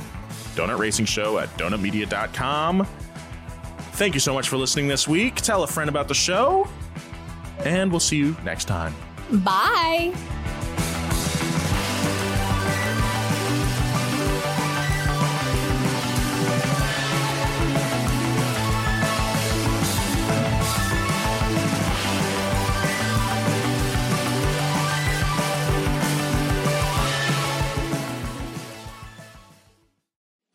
donutracingshow 0.55 1.41
at 1.41 1.49
donutmedia.com. 1.57 2.87
Thank 3.95 4.13
you 4.13 4.19
so 4.19 4.33
much 4.33 4.49
for 4.49 4.57
listening 4.57 4.87
this 4.87 5.07
week. 5.07 5.35
Tell 5.35 5.63
a 5.63 5.67
friend 5.67 5.89
about 5.89 6.07
the 6.07 6.13
show, 6.13 6.67
and 7.59 7.91
we'll 7.91 7.99
see 7.99 8.17
you 8.17 8.35
next 8.43 8.65
time. 8.65 8.93
Bye. 9.31 10.13